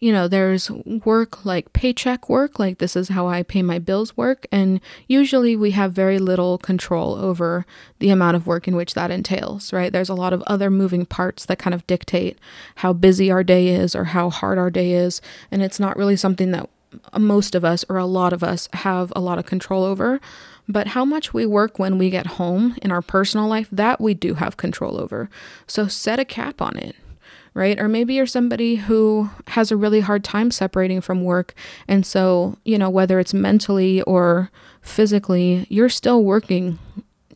you 0.00 0.12
know, 0.12 0.28
there's 0.28 0.70
work 0.70 1.44
like 1.44 1.72
paycheck 1.72 2.28
work, 2.28 2.58
like 2.58 2.78
this 2.78 2.94
is 2.94 3.08
how 3.08 3.26
I 3.26 3.42
pay 3.42 3.62
my 3.62 3.78
bills 3.78 4.16
work. 4.16 4.46
And 4.52 4.80
usually 5.06 5.56
we 5.56 5.72
have 5.72 5.92
very 5.92 6.18
little 6.18 6.58
control 6.58 7.16
over 7.16 7.66
the 7.98 8.10
amount 8.10 8.36
of 8.36 8.46
work 8.46 8.68
in 8.68 8.76
which 8.76 8.94
that 8.94 9.10
entails, 9.10 9.72
right? 9.72 9.92
There's 9.92 10.08
a 10.08 10.14
lot 10.14 10.32
of 10.32 10.42
other 10.42 10.70
moving 10.70 11.04
parts 11.04 11.46
that 11.46 11.58
kind 11.58 11.74
of 11.74 11.86
dictate 11.86 12.38
how 12.76 12.92
busy 12.92 13.30
our 13.30 13.42
day 13.42 13.68
is 13.68 13.96
or 13.96 14.04
how 14.04 14.30
hard 14.30 14.58
our 14.58 14.70
day 14.70 14.92
is. 14.92 15.20
And 15.50 15.62
it's 15.62 15.80
not 15.80 15.96
really 15.96 16.16
something 16.16 16.52
that 16.52 16.68
most 17.18 17.54
of 17.54 17.64
us 17.64 17.84
or 17.88 17.96
a 17.96 18.06
lot 18.06 18.32
of 18.32 18.42
us 18.42 18.68
have 18.72 19.12
a 19.16 19.20
lot 19.20 19.38
of 19.38 19.46
control 19.46 19.84
over. 19.84 20.20
But 20.68 20.88
how 20.88 21.04
much 21.04 21.32
we 21.32 21.46
work 21.46 21.78
when 21.78 21.96
we 21.96 22.10
get 22.10 22.26
home 22.26 22.76
in 22.82 22.92
our 22.92 23.02
personal 23.02 23.48
life, 23.48 23.68
that 23.72 24.00
we 24.00 24.12
do 24.12 24.34
have 24.34 24.58
control 24.58 25.00
over. 25.00 25.30
So 25.66 25.88
set 25.88 26.20
a 26.20 26.24
cap 26.26 26.60
on 26.60 26.76
it 26.76 26.94
right? 27.54 27.78
Or 27.80 27.88
maybe 27.88 28.14
you're 28.14 28.26
somebody 28.26 28.76
who 28.76 29.30
has 29.48 29.70
a 29.70 29.76
really 29.76 30.00
hard 30.00 30.24
time 30.24 30.50
separating 30.50 31.00
from 31.00 31.24
work. 31.24 31.54
And 31.86 32.04
so, 32.06 32.56
you 32.64 32.78
know, 32.78 32.90
whether 32.90 33.18
it's 33.18 33.34
mentally 33.34 34.02
or 34.02 34.50
physically, 34.80 35.66
you're 35.68 35.88
still 35.88 36.24
working 36.24 36.78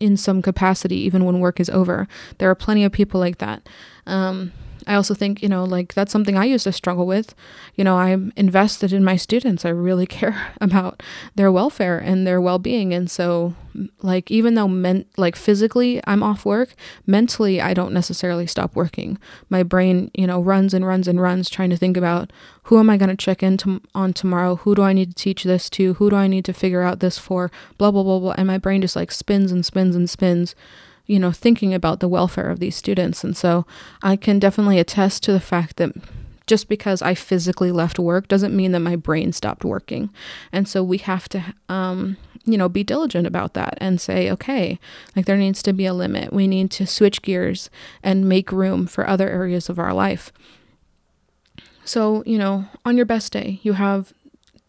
in 0.01 0.17
some 0.17 0.43
capacity 0.43 0.97
even 0.97 1.25
when 1.25 1.41
work 1.41 1.61
is 1.61 1.71
over. 1.71 2.09
There 2.39 2.51
are 2.51 2.55
plenty 2.55 2.85
of 2.85 2.93
people 2.93 3.21
like 3.21 3.39
that. 3.39 3.69
Um, 4.07 4.53
I 4.87 4.95
also 4.95 5.15
think, 5.15 5.43
you 5.43 5.49
know, 5.49 5.65
like 5.65 5.95
that's 5.95 6.13
something 6.13 6.37
I 6.37 6.45
used 6.45 6.65
to 6.65 6.73
struggle 6.73 7.07
with. 7.07 7.35
You 7.75 7.85
know, 7.85 7.97
I'm 7.97 8.33
invested 8.37 8.93
in 8.93 9.05
my 9.05 9.17
students. 9.17 9.65
I 9.65 9.71
really 9.71 10.07
care 10.21 10.53
about 10.61 11.03
their 11.35 11.53
welfare 11.53 11.99
and 11.99 12.27
their 12.27 12.41
well-being. 12.41 12.93
And 12.93 13.11
so 13.11 13.55
like 14.03 14.31
even 14.31 14.55
though 14.55 14.69
men 14.69 15.05
like 15.17 15.37
physically 15.37 16.01
I'm 16.07 16.23
off 16.23 16.45
work, 16.45 16.75
mentally 17.07 17.61
I 17.61 17.75
don't 17.75 17.93
necessarily 17.93 18.47
stop 18.47 18.77
working. 18.77 19.19
My 19.49 19.63
brain, 19.63 20.11
you 20.15 20.27
know, 20.27 20.41
runs 20.41 20.75
and 20.75 20.87
runs 20.87 21.09
and 21.09 21.21
runs 21.21 21.49
trying 21.49 21.71
to 21.71 21.77
think 21.77 21.97
about 21.97 22.33
who 22.65 22.79
am 22.79 22.91
I 22.91 22.97
going 22.97 23.11
to 23.11 23.17
check 23.17 23.43
in 23.43 23.57
to- 23.59 23.81
on 23.95 24.13
tomorrow? 24.13 24.57
Who 24.57 24.75
do 24.75 24.83
I 24.83 24.93
need 24.93 25.09
to 25.11 25.15
teach 25.15 25.45
this 25.45 25.71
to? 25.71 25.95
Who 25.95 26.11
do 26.11 26.17
I 26.17 26.27
need 26.27 26.45
to 26.45 26.53
figure 26.53 26.83
out 26.83 27.01
this 27.01 27.19
for? 27.19 27.51
Blah 27.79 27.91
blah 27.91 28.03
blah 28.03 28.19
blah 28.19 28.35
and 28.37 28.47
my 28.47 28.59
brain 28.59 28.83
just 28.83 28.97
like 28.97 29.11
spins 29.11 29.53
and 29.53 29.65
spins 29.65 29.97
and 29.97 30.09
spins 30.09 30.55
you 31.07 31.19
know, 31.19 31.33
thinking 31.33 31.75
about 31.75 32.01
the 32.01 32.09
welfare 32.09 32.51
of 32.51 32.61
these 32.61 32.77
students. 32.77 33.25
And 33.25 33.37
so 33.37 33.67
I 34.03 34.17
can 34.17 34.39
definitely 34.39 34.79
attest 34.79 35.23
to 35.25 35.33
the 35.33 35.41
fact 35.41 35.77
that 35.77 35.93
just 36.47 36.69
because 36.69 37.03
I 37.03 37.15
physically 37.15 37.73
left 37.73 37.99
work 37.99 38.29
doesn't 38.29 38.55
mean 38.55 38.73
that 38.73 38.81
my 38.81 38.97
brain 38.97 39.33
stopped 39.33 39.65
working. 39.65 40.11
And 40.51 40.69
so 40.69 40.83
we 40.83 40.99
have 40.99 41.29
to, 41.31 41.55
um, 41.69 42.17
you 42.45 42.59
know, 42.59 42.69
be 42.69 42.83
diligent 42.83 43.27
about 43.27 43.55
that 43.55 43.79
and 43.79 44.01
say, 44.01 44.31
okay, 44.31 44.79
like 45.15 45.27
there 45.27 45.37
needs 45.37 45.63
to 45.63 45.73
be 45.73 45.87
a 45.87 45.95
limit. 45.95 46.33
We 46.33 46.47
need 46.47 46.71
to 46.73 46.87
switch 46.87 47.23
gears 47.23 47.71
and 48.03 48.29
make 48.29 48.51
room 48.51 48.87
for 48.87 49.09
other 49.09 49.29
areas 49.29 49.69
of 49.69 49.79
our 49.79 49.95
life. 49.95 50.33
So, 51.85 52.23
you 52.27 52.39
know, 52.39 52.67
on 52.85 52.97
your 52.97 53.07
best 53.07 53.33
day, 53.33 53.61
you 53.63 53.75
have 53.75 54.13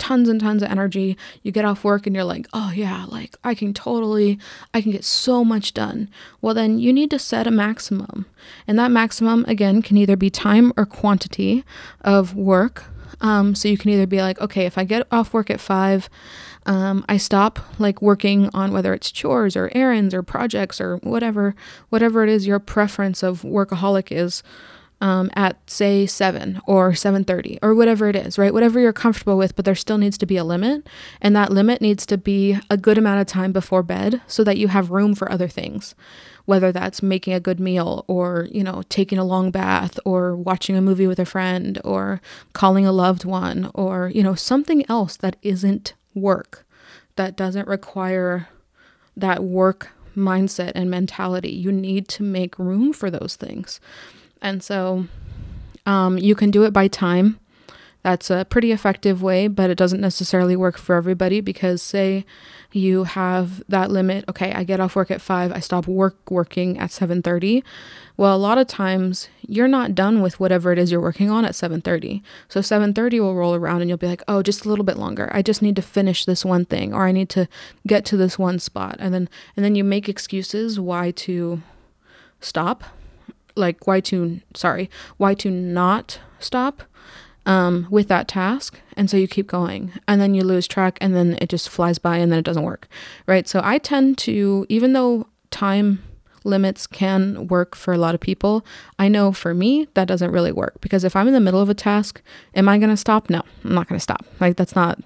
tons 0.04 0.28
and 0.28 0.42
tons 0.42 0.62
of 0.62 0.70
energy. 0.70 1.18
You 1.44 1.54
get 1.54 1.64
off 1.64 1.86
work 1.86 2.06
and 2.06 2.14
you're 2.14 2.26
like, 2.26 2.46
oh 2.52 2.74
yeah, 2.76 3.06
like 3.08 3.38
I 3.42 3.56
can 3.56 3.74
totally, 3.74 4.38
I 4.74 4.82
can 4.82 4.92
get 4.92 5.06
so 5.06 5.46
much 5.46 5.74
done. 5.74 6.10
Well, 6.42 6.54
then 6.54 6.78
you 6.78 6.92
need 6.92 7.10
to 7.12 7.20
set 7.20 7.48
a 7.48 7.52
maximum. 7.52 8.26
And 8.68 8.78
that 8.78 8.92
maximum, 8.92 9.46
again, 9.48 9.82
can 9.82 9.96
either 9.96 10.18
be 10.18 10.30
time 10.30 10.74
or 10.76 10.86
quantity 10.86 11.64
of 12.02 12.36
work. 12.36 12.84
Um, 13.22 13.56
so 13.56 13.70
you 13.70 13.78
can 13.78 13.92
either 13.92 14.06
be 14.06 14.22
like, 14.22 14.42
okay, 14.42 14.66
if 14.66 14.78
I 14.78 14.84
get 14.84 15.08
off 15.10 15.34
work 15.34 15.50
at 15.50 15.62
five, 15.62 16.10
um, 16.66 17.06
I 17.08 17.16
stop 17.16 17.60
like 17.80 18.02
working 18.02 18.50
on 18.54 18.74
whether 18.74 18.94
it's 18.94 19.10
chores 19.10 19.56
or 19.56 19.72
errands 19.74 20.14
or 20.14 20.22
projects 20.22 20.82
or 20.82 20.98
whatever, 20.98 21.56
whatever 21.88 22.24
it 22.24 22.30
is 22.30 22.46
your 22.46 22.60
preference 22.60 23.24
of 23.24 23.44
workaholic 23.44 24.12
is 24.12 24.44
um, 25.04 25.30
at 25.36 25.58
say 25.70 26.06
7 26.06 26.62
or 26.66 26.94
7.30 26.94 27.60
or 27.62 27.76
whatever 27.76 28.08
it 28.08 28.16
is 28.16 28.38
right? 28.38 28.54
Whatever 28.54 28.80
you're 28.80 28.94
comfortable 28.94 29.38
with 29.38 29.54
but 29.56 29.66
there 29.66 29.76
still 29.76 29.98
needs 29.98 30.18
to 30.18 30.26
be 30.26 30.38
a 30.38 30.46
limit. 30.46 30.88
And 31.22 31.36
that 31.36 31.52
limit 31.52 31.82
needs 31.82 32.06
to 32.06 32.18
be 32.18 32.58
a 32.70 32.78
good 32.78 32.98
amount 32.98 33.20
of 33.20 33.28
time 33.28 33.52
before 33.52 33.84
bed 33.84 34.22
so 34.28 34.46
that 34.46 34.58
you 34.58 34.70
have 34.70 34.92
room 34.92 35.14
for 35.14 35.32
other 35.32 35.48
things 35.48 35.94
whether 36.46 36.74
that's 36.74 37.02
making 37.02 37.34
a 37.34 37.40
good 37.40 37.58
meal 37.58 38.04
or 38.08 38.50
you 38.52 38.64
know 38.64 38.84
taking 38.90 39.18
a 39.18 39.24
long 39.24 39.50
bath 39.50 39.98
or 40.04 40.36
watching 40.36 40.76
a 40.76 40.82
movie 40.82 41.08
with 41.08 41.20
a 41.20 41.26
friend 41.26 41.80
or 41.86 42.20
calling 42.52 42.86
a 42.86 42.92
loved 42.92 43.24
one 43.24 43.72
or 43.74 44.10
you 44.14 44.22
know 44.22 44.36
something 44.36 44.84
else 44.90 45.16
that 45.16 45.38
isn't 45.42 45.94
work 46.14 46.66
that 47.16 47.38
doesn't 47.38 47.68
require 47.68 48.50
that 49.16 49.44
work 49.44 49.92
mindset 50.16 50.72
and 50.76 50.90
mentality. 50.90 51.52
You 51.52 51.72
need 51.72 52.08
to 52.10 52.24
make 52.24 52.60
room 52.60 52.94
for 52.94 53.10
those 53.10 53.36
things 53.36 53.80
and 54.44 54.62
so 54.62 55.08
um, 55.88 56.20
you 56.20 56.36
can 56.36 56.52
do 56.52 56.64
it 56.64 56.72
by 56.72 56.88
time. 56.88 57.40
That's 58.04 58.30
a 58.30 58.44
pretty 58.44 58.74
effective 58.74 59.24
way, 59.24 59.48
but 59.48 59.70
it 59.70 59.78
doesn't 59.78 60.02
necessarily 60.02 60.58
work 60.58 60.78
for 60.78 60.96
everybody 60.96 61.40
because, 61.40 61.82
say, 61.82 62.26
you 62.74 63.06
have 63.06 63.64
that 63.70 63.92
limit. 63.92 64.26
Okay, 64.28 64.52
I 64.52 64.66
get 64.66 64.82
off 64.82 64.98
work 64.98 65.10
at 65.10 65.22
five. 65.22 65.54
I 65.54 65.60
stop 65.62 65.88
work 65.88 66.30
working 66.30 66.78
at 66.78 66.92
seven 66.92 67.22
thirty. 67.22 67.64
Well, 68.18 68.36
a 68.36 68.38
lot 68.38 68.58
of 68.58 68.68
times 68.68 69.30
you're 69.48 69.70
not 69.70 69.96
done 69.96 70.22
with 70.22 70.38
whatever 70.38 70.74
it 70.74 70.80
is 70.80 70.92
you're 70.92 71.00
working 71.00 71.30
on 71.30 71.46
at 71.46 71.56
seven 71.56 71.80
thirty. 71.80 72.22
So 72.50 72.60
seven 72.60 72.94
thirty 72.94 73.22
will 73.22 73.36
roll 73.36 73.56
around 73.56 73.80
and 73.80 73.90
you'll 73.90 73.98
be 73.98 74.08
like, 74.08 74.24
oh, 74.28 74.44
just 74.44 74.66
a 74.66 74.70
little 74.70 74.84
bit 74.84 74.98
longer. 74.98 75.30
I 75.32 75.42
just 75.42 75.62
need 75.62 75.78
to 75.78 75.82
finish 75.82 76.26
this 76.26 76.44
one 76.44 76.66
thing, 76.66 76.94
or 76.94 77.08
I 77.08 77.14
need 77.14 77.30
to 77.30 77.48
get 77.88 78.04
to 78.06 78.18
this 78.18 78.38
one 78.38 78.60
spot, 78.60 78.98
and 79.00 79.14
then 79.14 79.30
and 79.56 79.64
then 79.64 79.76
you 79.76 79.84
make 79.86 80.10
excuses 80.10 80.78
why 80.78 81.12
to 81.12 81.62
stop 82.42 82.84
like 83.56 83.88
why 83.88 84.00
to 84.00 84.42
sorry 84.54 84.90
why 85.18 85.34
to 85.34 85.50
not 85.50 86.20
stop 86.40 86.84
um, 87.46 87.88
with 87.90 88.08
that 88.08 88.28
task 88.28 88.80
and 88.96 89.10
so 89.10 89.18
you 89.18 89.28
keep 89.28 89.48
going 89.48 89.92
and 90.08 90.22
then 90.22 90.34
you 90.34 90.44
lose 90.44 90.68
track 90.68 90.98
and 91.02 91.16
then 91.16 91.38
it 91.42 91.50
just 91.50 91.70
flies 91.70 91.98
by 91.98 92.18
and 92.18 92.32
then 92.32 92.40
it 92.40 92.46
doesn't 92.46 92.64
work 92.64 92.88
right? 93.28 93.48
So 93.48 93.62
i 93.64 93.78
tend 93.78 94.18
to 94.20 94.66
even 94.70 94.94
though 94.94 95.28
time 95.52 96.04
limits 96.46 96.88
can 96.88 97.48
work 97.48 97.76
for 97.76 97.94
a 97.94 97.98
lot 97.98 98.14
of 98.14 98.20
people 98.20 98.66
i 99.00 99.08
know 99.08 99.32
for 99.32 99.54
me 99.54 99.88
that 99.94 100.10
doesn't 100.10 100.32
really 100.32 100.52
work 100.52 100.76
because 100.82 101.06
if 101.06 101.16
i'm 101.16 101.26
in 101.26 101.34
the 101.34 101.40
middle 101.40 101.62
of 101.62 101.70
a 101.70 101.74
task 101.74 102.22
am 102.54 102.68
i 102.68 102.78
going 102.78 102.90
to 102.90 102.98
stop? 102.98 103.30
No 103.30 103.42
i'm 103.64 103.74
not 103.74 103.88
going 103.88 103.98
to 103.98 104.04
stop. 104.04 104.26
Like 104.42 104.58
that's 104.58 104.76
not 104.76 105.00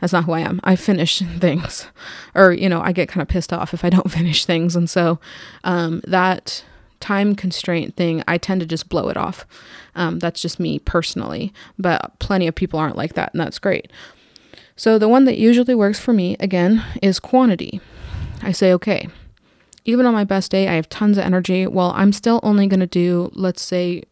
that's 0.00 0.12
not 0.12 0.24
who 0.24 0.32
i 0.32 0.40
am. 0.40 0.60
I 0.64 0.74
finish 0.76 1.18
things 1.38 1.86
or 2.34 2.52
you 2.52 2.68
know 2.68 2.80
i 2.80 2.92
get 2.92 3.08
kind 3.08 3.22
of 3.22 3.28
pissed 3.28 3.52
off 3.52 3.72
if 3.72 3.84
i 3.84 3.90
don't 3.90 4.10
finish 4.20 4.44
things 4.44 4.74
and 4.74 4.90
so 4.90 5.20
um, 5.64 6.00
that 6.06 6.64
time 7.00 7.34
constraint 7.34 7.96
thing, 7.96 8.22
I 8.28 8.38
tend 8.38 8.60
to 8.60 8.66
just 8.66 8.88
blow 8.88 9.08
it 9.08 9.16
off. 9.16 9.46
Um, 9.94 10.18
that's 10.18 10.40
just 10.40 10.60
me 10.60 10.78
personally, 10.78 11.52
but 11.78 12.18
plenty 12.18 12.46
of 12.46 12.54
people 12.54 12.78
aren't 12.78 12.96
like 12.96 13.14
that, 13.14 13.32
and 13.32 13.40
that's 13.40 13.58
great. 13.58 13.90
So 14.76 14.98
the 14.98 15.08
one 15.08 15.24
that 15.24 15.36
usually 15.36 15.74
works 15.74 15.98
for 15.98 16.12
me, 16.12 16.36
again, 16.40 16.84
is 17.02 17.20
quantity. 17.20 17.80
I 18.42 18.52
say, 18.52 18.72
okay, 18.72 19.08
even 19.84 20.06
on 20.06 20.14
my 20.14 20.24
best 20.24 20.50
day, 20.50 20.68
I 20.68 20.74
have 20.74 20.88
tons 20.88 21.18
of 21.18 21.24
energy. 21.24 21.66
Well, 21.66 21.92
I'm 21.94 22.12
still 22.12 22.40
only 22.42 22.66
going 22.66 22.80
to 22.80 22.86
do, 22.86 23.30
let's 23.34 23.62
say, 23.62 24.04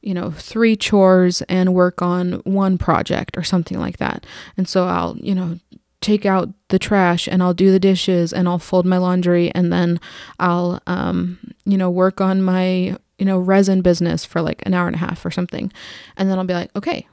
you 0.00 0.14
know, 0.14 0.30
three 0.30 0.76
chores 0.76 1.42
and 1.42 1.74
work 1.74 2.00
on 2.00 2.34
one 2.44 2.78
project 2.78 3.36
or 3.36 3.42
something 3.42 3.78
like 3.78 3.98
that. 3.98 4.24
And 4.56 4.68
so 4.68 4.86
I'll, 4.86 5.16
you 5.18 5.34
know, 5.34 5.58
take 6.00 6.24
out 6.24 6.48
the 6.68 6.78
trash 6.78 7.26
and 7.26 7.42
I'll 7.42 7.54
do 7.54 7.72
the 7.72 7.80
dishes 7.80 8.32
and 8.32 8.48
I'll 8.48 8.58
fold 8.58 8.86
my 8.86 8.98
laundry 8.98 9.50
and 9.52 9.72
then 9.72 10.00
I'll, 10.38 10.80
um, 10.86 11.38
you 11.64 11.76
know, 11.76 11.90
work 11.90 12.20
on 12.20 12.42
my, 12.42 12.96
you 13.18 13.24
know, 13.24 13.38
resin 13.38 13.82
business 13.82 14.24
for 14.24 14.40
like 14.40 14.62
an 14.64 14.74
hour 14.74 14.86
and 14.86 14.96
a 14.96 15.00
half 15.00 15.24
or 15.26 15.30
something. 15.30 15.72
And 16.16 16.30
then 16.30 16.38
I'll 16.38 16.44
be 16.44 16.54
like, 16.54 16.74
okay, 16.76 17.06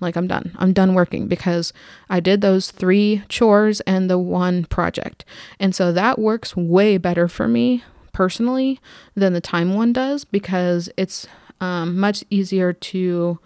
like 0.00 0.16
I'm 0.16 0.26
done. 0.26 0.54
I'm 0.58 0.72
done 0.72 0.94
working 0.94 1.28
because 1.28 1.72
I 2.10 2.20
did 2.20 2.40
those 2.40 2.70
three 2.70 3.22
chores 3.28 3.80
and 3.82 4.10
the 4.10 4.18
one 4.18 4.64
project. 4.64 5.24
And 5.60 5.74
so 5.74 5.92
that 5.92 6.18
works 6.18 6.56
way 6.56 6.98
better 6.98 7.28
for 7.28 7.46
me 7.46 7.84
personally 8.12 8.80
than 9.14 9.32
the 9.32 9.40
time 9.40 9.74
one 9.74 9.92
does 9.92 10.24
because 10.24 10.90
it's 10.96 11.26
um, 11.60 11.98
much 11.98 12.24
easier 12.28 12.72
to 12.72 13.38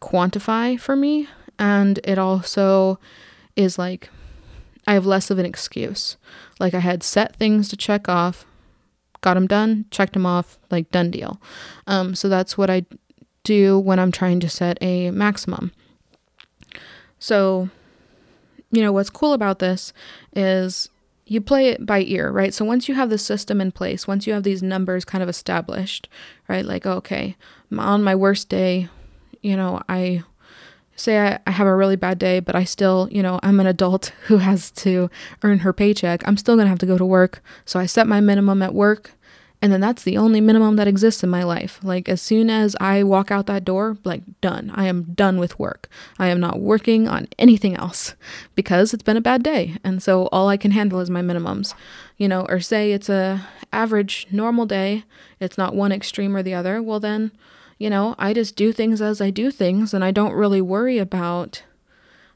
quantify 0.00 0.78
for 0.78 0.94
me. 0.94 1.28
And 1.58 1.98
it 2.04 2.18
also 2.18 3.00
is 3.56 3.78
like 3.78 4.10
I 4.88 4.94
have 4.94 5.04
less 5.04 5.30
of 5.30 5.38
an 5.38 5.44
excuse. 5.44 6.16
Like 6.58 6.72
I 6.72 6.78
had 6.78 7.02
set 7.02 7.36
things 7.36 7.68
to 7.68 7.76
check 7.76 8.08
off, 8.08 8.46
got 9.20 9.34
them 9.34 9.46
done, 9.46 9.84
checked 9.90 10.14
them 10.14 10.24
off, 10.24 10.58
like 10.70 10.90
done 10.90 11.10
deal. 11.10 11.42
Um, 11.86 12.14
so 12.14 12.30
that's 12.30 12.56
what 12.56 12.70
I 12.70 12.86
do 13.44 13.78
when 13.78 13.98
I'm 13.98 14.10
trying 14.10 14.40
to 14.40 14.48
set 14.48 14.78
a 14.80 15.10
maximum. 15.10 15.72
So, 17.18 17.68
you 18.70 18.80
know, 18.80 18.90
what's 18.90 19.10
cool 19.10 19.34
about 19.34 19.58
this 19.58 19.92
is 20.34 20.88
you 21.26 21.42
play 21.42 21.68
it 21.68 21.84
by 21.84 22.00
ear, 22.00 22.30
right? 22.30 22.54
So 22.54 22.64
once 22.64 22.88
you 22.88 22.94
have 22.94 23.10
the 23.10 23.18
system 23.18 23.60
in 23.60 23.72
place, 23.72 24.08
once 24.08 24.26
you 24.26 24.32
have 24.32 24.42
these 24.42 24.62
numbers 24.62 25.04
kind 25.04 25.22
of 25.22 25.28
established, 25.28 26.08
right? 26.48 26.64
Like, 26.64 26.86
okay, 26.86 27.36
on 27.76 28.02
my 28.02 28.14
worst 28.14 28.48
day, 28.48 28.88
you 29.42 29.54
know, 29.54 29.82
I 29.86 30.22
say 30.98 31.18
I, 31.18 31.38
I 31.46 31.50
have 31.52 31.66
a 31.66 31.74
really 31.74 31.96
bad 31.96 32.18
day, 32.18 32.40
but 32.40 32.54
I 32.54 32.64
still, 32.64 33.08
you 33.10 33.22
know, 33.22 33.40
I'm 33.42 33.60
an 33.60 33.66
adult 33.66 34.06
who 34.26 34.38
has 34.38 34.70
to 34.72 35.10
earn 35.42 35.60
her 35.60 35.72
paycheck. 35.72 36.26
I'm 36.26 36.36
still 36.36 36.56
to 36.56 36.66
have 36.66 36.78
to 36.80 36.86
go 36.86 36.98
to 36.98 37.06
work. 37.06 37.42
So 37.64 37.80
I 37.80 37.86
set 37.86 38.06
my 38.06 38.20
minimum 38.20 38.62
at 38.62 38.74
work 38.74 39.12
and 39.60 39.72
then 39.72 39.80
that's 39.80 40.04
the 40.04 40.16
only 40.16 40.40
minimum 40.40 40.76
that 40.76 40.86
exists 40.86 41.24
in 41.24 41.30
my 41.30 41.42
life. 41.42 41.80
Like, 41.82 42.08
as 42.08 42.22
soon 42.22 42.48
as 42.48 42.76
I 42.80 43.02
walk 43.02 43.32
out 43.32 43.46
that 43.46 43.64
door, 43.64 43.98
like, 44.04 44.22
done. 44.40 44.70
I 44.74 44.86
am 44.86 45.02
done 45.14 45.38
with 45.38 45.58
work. 45.58 45.88
I 46.18 46.28
am 46.28 46.38
not 46.38 46.60
working 46.60 47.08
on 47.08 47.26
anything 47.38 47.74
else 47.74 48.14
because 48.54 48.94
it's 48.94 49.02
been 49.02 49.16
a 49.16 49.22
bad 49.22 49.42
day. 49.42 49.76
And 49.82 50.02
so 50.02 50.28
all 50.30 50.48
I 50.48 50.56
can 50.56 50.70
handle 50.70 51.00
is 51.00 51.10
my 51.10 51.22
minimums, 51.22 51.74
you 52.16 52.28
know, 52.28 52.46
or 52.48 52.60
say 52.60 52.92
it's 52.92 53.08
a 53.08 53.48
average, 53.72 54.28
normal 54.30 54.64
day. 54.64 55.04
It's 55.40 55.58
not 55.58 55.74
one 55.74 55.92
extreme 55.92 56.36
or 56.36 56.42
the 56.42 56.54
other. 56.54 56.80
Well, 56.80 57.00
then, 57.00 57.32
you 57.78 57.88
know, 57.88 58.14
I 58.18 58.32
just 58.34 58.56
do 58.56 58.72
things 58.72 59.00
as 59.00 59.20
I 59.20 59.30
do 59.30 59.50
things 59.50 59.94
and 59.94 60.04
I 60.04 60.10
don't 60.10 60.32
really 60.32 60.60
worry 60.60 60.98
about 60.98 61.62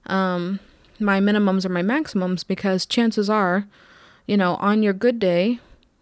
um, 0.06 0.60
my 0.98 1.20
minimums 1.20 1.64
or 1.64 1.68
my 1.68 1.82
maximums 1.82 2.44
because 2.44 2.86
chances 2.86 3.28
are, 3.28 3.66
you 4.26 4.36
know, 4.36 4.54
on 4.56 4.82
your 4.82 4.92
good 4.92 5.18
day, 5.18 5.58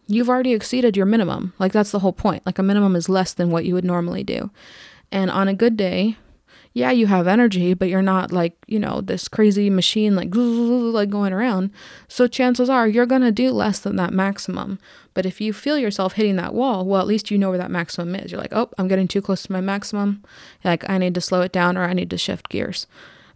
you've 0.07 0.29
already 0.29 0.53
exceeded 0.53 0.97
your 0.97 1.07
minimum. 1.07 1.55
Like 1.59 1.73
that's 1.73 1.91
the 1.91 2.01
whole 2.01 2.13
point. 2.13 2.45
Like 2.45 2.59
a 2.59 2.63
minimum 2.63 2.95
is 2.95 3.09
less 3.09 3.33
than 3.33 3.51
what 3.51 3.65
you 3.65 3.75
would 3.75 3.85
normally 3.85 4.23
do. 4.23 4.51
And 5.11 5.31
on 5.31 5.49
a 5.49 5.55
good 5.55 5.77
day, 5.77 6.17
yeah, 6.73 6.93
you 6.93 7.09
have 7.09 7.27
energy, 7.27 7.75
but 7.75 7.89
you're 7.89 8.01
not 8.01 8.31
like, 8.31 8.55
you 8.69 8.79
know, 8.79 9.01
this 9.01 9.27
crazy 9.27 9.71
machine 9.71 10.15
like 10.15 10.29
like 10.35 11.11
going 11.11 11.33
around. 11.33 11.71
So 12.07 12.29
chances 12.29 12.71
are 12.71 12.87
you're 12.87 13.07
going 13.07 13.23
to 13.23 13.33
do 13.33 13.51
less 13.51 13.81
than 13.81 13.97
that 13.97 14.13
maximum. 14.13 14.79
But 15.13 15.27
if 15.27 15.41
you 15.41 15.53
feel 15.53 15.77
yourself 15.77 16.13
hitting 16.13 16.37
that 16.37 16.55
wall, 16.55 16.85
well, 16.85 17.01
at 17.01 17.09
least 17.09 17.31
you 17.31 17.39
know 17.39 17.49
where 17.49 17.59
that 17.59 17.73
maximum 17.73 18.15
is. 18.15 18.31
You're 18.31 18.41
like, 18.41 18.53
"Oh, 18.53 18.71
I'm 18.79 18.87
getting 18.87 19.09
too 19.09 19.21
close 19.21 19.43
to 19.43 19.53
my 19.53 19.61
maximum. 19.61 20.23
Like 20.63 20.89
I 20.89 20.99
need 20.99 21.15
to 21.15 21.21
slow 21.21 21.41
it 21.41 21.53
down 21.53 21.77
or 21.77 21.85
I 21.85 21.93
need 21.93 22.11
to 22.11 22.19
shift 22.19 22.49
gears." 22.49 22.87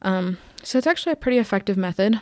Um, 0.02 0.38
so 0.62 0.78
it's 0.78 0.86
actually 0.86 1.12
a 1.12 1.16
pretty 1.16 1.38
effective 1.38 1.76
method. 1.76 2.20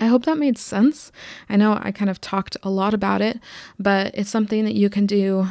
I 0.00 0.06
hope 0.06 0.24
that 0.24 0.38
made 0.38 0.58
sense. 0.58 1.12
I 1.48 1.56
know 1.56 1.78
I 1.80 1.92
kind 1.92 2.10
of 2.10 2.20
talked 2.20 2.56
a 2.62 2.70
lot 2.70 2.94
about 2.94 3.22
it, 3.22 3.40
but 3.78 4.10
it's 4.14 4.28
something 4.28 4.64
that 4.64 4.74
you 4.74 4.90
can 4.90 5.06
do, 5.06 5.48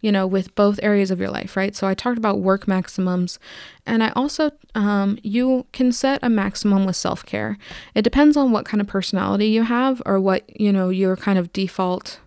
you 0.00 0.12
know, 0.12 0.26
with 0.26 0.54
both 0.54 0.78
areas 0.82 1.10
of 1.10 1.18
your 1.18 1.30
life, 1.30 1.56
right? 1.56 1.74
So 1.74 1.86
I 1.86 1.94
talked 1.94 2.18
about 2.18 2.40
work 2.40 2.68
maximums, 2.68 3.38
and 3.86 4.02
I 4.02 4.10
also, 4.10 4.50
um, 4.74 5.18
you 5.22 5.66
can 5.72 5.92
set 5.92 6.20
a 6.22 6.28
maximum 6.28 6.84
with 6.86 6.96
self 6.96 7.24
care. 7.24 7.58
It 7.94 8.02
depends 8.02 8.36
on 8.36 8.52
what 8.52 8.66
kind 8.66 8.80
of 8.80 8.86
personality 8.86 9.48
you 9.48 9.62
have 9.62 10.02
or 10.06 10.20
what, 10.20 10.44
you 10.60 10.72
know, 10.72 10.90
your 10.90 11.16
kind 11.16 11.38
of 11.38 11.52
default 11.52 12.20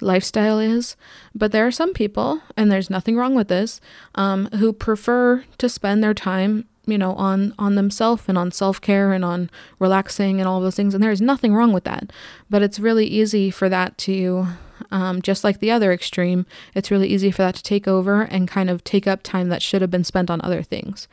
lifestyle 0.00 0.58
is. 0.58 0.96
But 1.34 1.52
there 1.52 1.66
are 1.66 1.72
some 1.72 1.92
people, 1.92 2.42
and 2.56 2.70
there's 2.70 2.90
nothing 2.90 3.16
wrong 3.16 3.34
with 3.34 3.48
this, 3.48 3.80
um, 4.14 4.46
who 4.56 4.72
prefer 4.72 5.44
to 5.58 5.68
spend 5.68 6.02
their 6.02 6.14
time 6.14 6.66
you 6.86 6.96
know 6.96 7.12
on 7.14 7.54
on 7.58 7.74
themselves 7.74 8.22
and 8.28 8.38
on 8.38 8.50
self-care 8.50 9.12
and 9.12 9.22
on 9.22 9.50
relaxing 9.78 10.40
and 10.40 10.48
all 10.48 10.58
those 10.60 10.74
things 10.74 10.94
and 10.94 11.04
there's 11.04 11.20
nothing 11.20 11.54
wrong 11.54 11.70
with 11.70 11.84
that 11.84 12.10
but 12.48 12.62
it's 12.62 12.80
really 12.80 13.06
easy 13.06 13.50
for 13.50 13.68
that 13.68 13.98
to 13.98 14.46
um, 14.90 15.22
just 15.22 15.44
like 15.44 15.60
the 15.60 15.70
other 15.70 15.92
extreme 15.92 16.46
it's 16.74 16.90
really 16.90 17.08
easy 17.08 17.30
for 17.30 17.42
that 17.42 17.54
to 17.54 17.62
take 17.62 17.88
over 17.88 18.22
and 18.22 18.48
kind 18.48 18.70
of 18.70 18.84
take 18.84 19.06
up 19.06 19.22
time 19.22 19.48
that 19.48 19.62
should 19.62 19.80
have 19.80 19.90
been 19.90 20.04
spent 20.04 20.30
on 20.30 20.40
other 20.42 20.62
things 20.62 21.08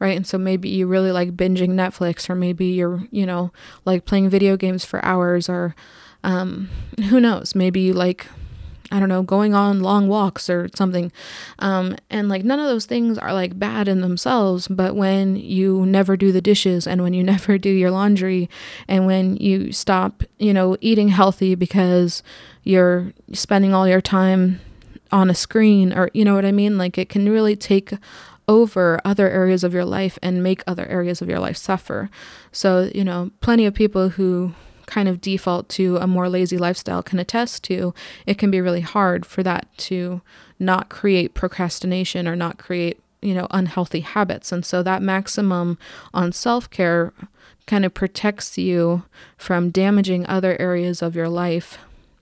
right? 0.00 0.16
And 0.16 0.26
so 0.26 0.38
maybe 0.38 0.68
you 0.68 0.86
really 0.86 1.10
like 1.10 1.36
binging 1.36 1.70
netflix 1.70 2.30
or 2.30 2.34
maybe 2.34 2.66
you're 2.66 3.02
you 3.10 3.26
know 3.26 3.50
like 3.84 4.04
playing 4.04 4.28
video 4.28 4.56
games 4.56 4.84
for 4.84 5.04
hours 5.04 5.48
or 5.48 5.74
um, 6.24 6.68
who 7.08 7.20
knows? 7.20 7.54
Maybe 7.54 7.80
you 7.80 7.92
like 7.92 8.26
I 8.90 8.98
don't 8.98 9.08
know, 9.08 9.22
going 9.22 9.54
on 9.54 9.82
long 9.82 10.08
walks 10.08 10.48
or 10.48 10.68
something. 10.74 11.12
Um, 11.58 11.96
and 12.08 12.28
like 12.28 12.44
none 12.44 12.58
of 12.58 12.66
those 12.66 12.86
things 12.86 13.18
are 13.18 13.34
like 13.34 13.58
bad 13.58 13.86
in 13.86 14.00
themselves, 14.00 14.66
but 14.66 14.96
when 14.96 15.36
you 15.36 15.84
never 15.84 16.16
do 16.16 16.32
the 16.32 16.40
dishes 16.40 16.86
and 16.86 17.02
when 17.02 17.12
you 17.12 17.22
never 17.34 17.58
do 17.58 17.70
your 17.70 17.90
laundry 17.90 18.48
and 18.86 19.06
when 19.06 19.36
you 19.36 19.72
stop, 19.72 20.22
you 20.38 20.54
know, 20.54 20.76
eating 20.80 21.08
healthy 21.08 21.54
because 21.54 22.22
you're 22.64 23.12
spending 23.32 23.74
all 23.74 23.86
your 23.86 24.00
time 24.00 24.60
on 25.12 25.30
a 25.30 25.34
screen 25.34 25.92
or, 25.92 26.10
you 26.14 26.24
know 26.24 26.34
what 26.34 26.44
I 26.44 26.52
mean? 26.52 26.78
Like 26.78 26.96
it 26.96 27.08
can 27.08 27.28
really 27.28 27.56
take 27.56 27.92
over 28.46 28.98
other 29.04 29.28
areas 29.28 29.62
of 29.62 29.74
your 29.74 29.84
life 29.84 30.18
and 30.22 30.42
make 30.42 30.62
other 30.66 30.86
areas 30.86 31.20
of 31.20 31.28
your 31.28 31.38
life 31.38 31.56
suffer. 31.58 32.08
So, 32.50 32.90
you 32.94 33.04
know, 33.04 33.30
plenty 33.42 33.66
of 33.66 33.74
people 33.74 34.10
who 34.10 34.54
kind 34.88 35.08
of 35.08 35.20
default 35.20 35.68
to 35.68 35.98
a 35.98 36.06
more 36.06 36.28
lazy 36.28 36.58
lifestyle 36.58 37.02
can 37.02 37.20
attest 37.20 37.62
to, 37.64 37.94
it 38.26 38.38
can 38.38 38.50
be 38.50 38.60
really 38.60 38.80
hard 38.80 39.24
for 39.24 39.42
that 39.44 39.68
to 39.76 40.20
not 40.58 40.88
create 40.88 41.34
procrastination 41.34 42.26
or 42.26 42.34
not 42.34 42.58
create, 42.58 42.98
you 43.20 43.34
know, 43.34 43.46
unhealthy 43.50 44.00
habits. 44.00 44.50
And 44.50 44.64
so 44.64 44.82
that 44.82 45.02
maximum 45.02 45.78
on 46.12 46.32
self 46.32 46.68
care 46.70 47.12
kind 47.66 47.84
of 47.84 47.92
protects 47.92 48.56
you 48.56 49.04
from 49.36 49.70
damaging 49.70 50.26
other 50.26 50.56
areas 50.58 51.02
of 51.02 51.14
your 51.14 51.28
life 51.28 51.78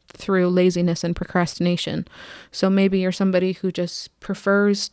through 0.09 0.49
laziness 0.49 1.05
and 1.05 1.15
procrastination. 1.15 2.07
So 2.51 2.69
maybe 2.69 2.99
you're 2.99 3.13
somebody 3.13 3.53
who 3.53 3.71
just 3.71 4.19
prefers 4.19 4.91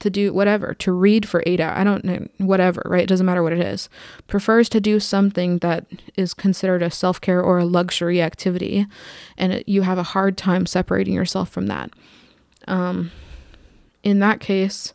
to 0.00 0.10
do 0.10 0.32
whatever, 0.32 0.74
to 0.74 0.92
read 0.92 1.26
for 1.28 1.42
eight 1.46 1.60
hours, 1.60 1.78
I 1.78 1.84
don't 1.84 2.04
know, 2.04 2.26
whatever, 2.38 2.82
right? 2.86 3.02
It 3.02 3.08
doesn't 3.08 3.24
matter 3.24 3.42
what 3.42 3.52
it 3.52 3.60
is, 3.60 3.88
prefers 4.26 4.68
to 4.70 4.80
do 4.80 5.00
something 5.00 5.58
that 5.58 5.86
is 6.16 6.34
considered 6.34 6.82
a 6.82 6.90
self 6.90 7.20
care 7.20 7.42
or 7.42 7.58
a 7.58 7.64
luxury 7.64 8.20
activity, 8.20 8.86
and 9.36 9.52
it, 9.52 9.68
you 9.68 9.82
have 9.82 9.98
a 9.98 10.02
hard 10.02 10.36
time 10.36 10.66
separating 10.66 11.14
yourself 11.14 11.48
from 11.48 11.66
that. 11.66 11.90
Um, 12.68 13.10
in 14.02 14.18
that 14.18 14.40
case, 14.40 14.92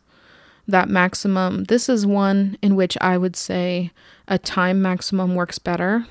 that 0.68 0.88
maximum, 0.88 1.64
this 1.64 1.88
is 1.88 2.06
one 2.06 2.56
in 2.62 2.76
which 2.76 2.96
I 3.00 3.18
would 3.18 3.36
say 3.36 3.90
a 4.28 4.38
time 4.38 4.80
maximum 4.80 5.34
works 5.34 5.58
better. 5.58 6.06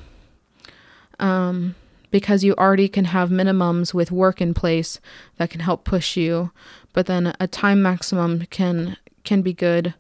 Um, 1.20 1.76
because 2.12 2.44
you 2.44 2.54
already 2.56 2.88
can 2.88 3.06
have 3.06 3.30
minimums 3.30 3.94
with 3.94 4.12
work 4.12 4.42
in 4.42 4.54
place 4.54 5.00
that 5.38 5.50
can 5.50 5.62
help 5.62 5.84
push 5.84 6.16
you 6.16 6.52
but 6.94 7.06
then 7.06 7.34
a 7.40 7.48
time 7.48 7.82
maximum 7.82 8.46
can 8.48 8.98
can 9.24 9.42
be 9.42 9.54
good 9.54 9.94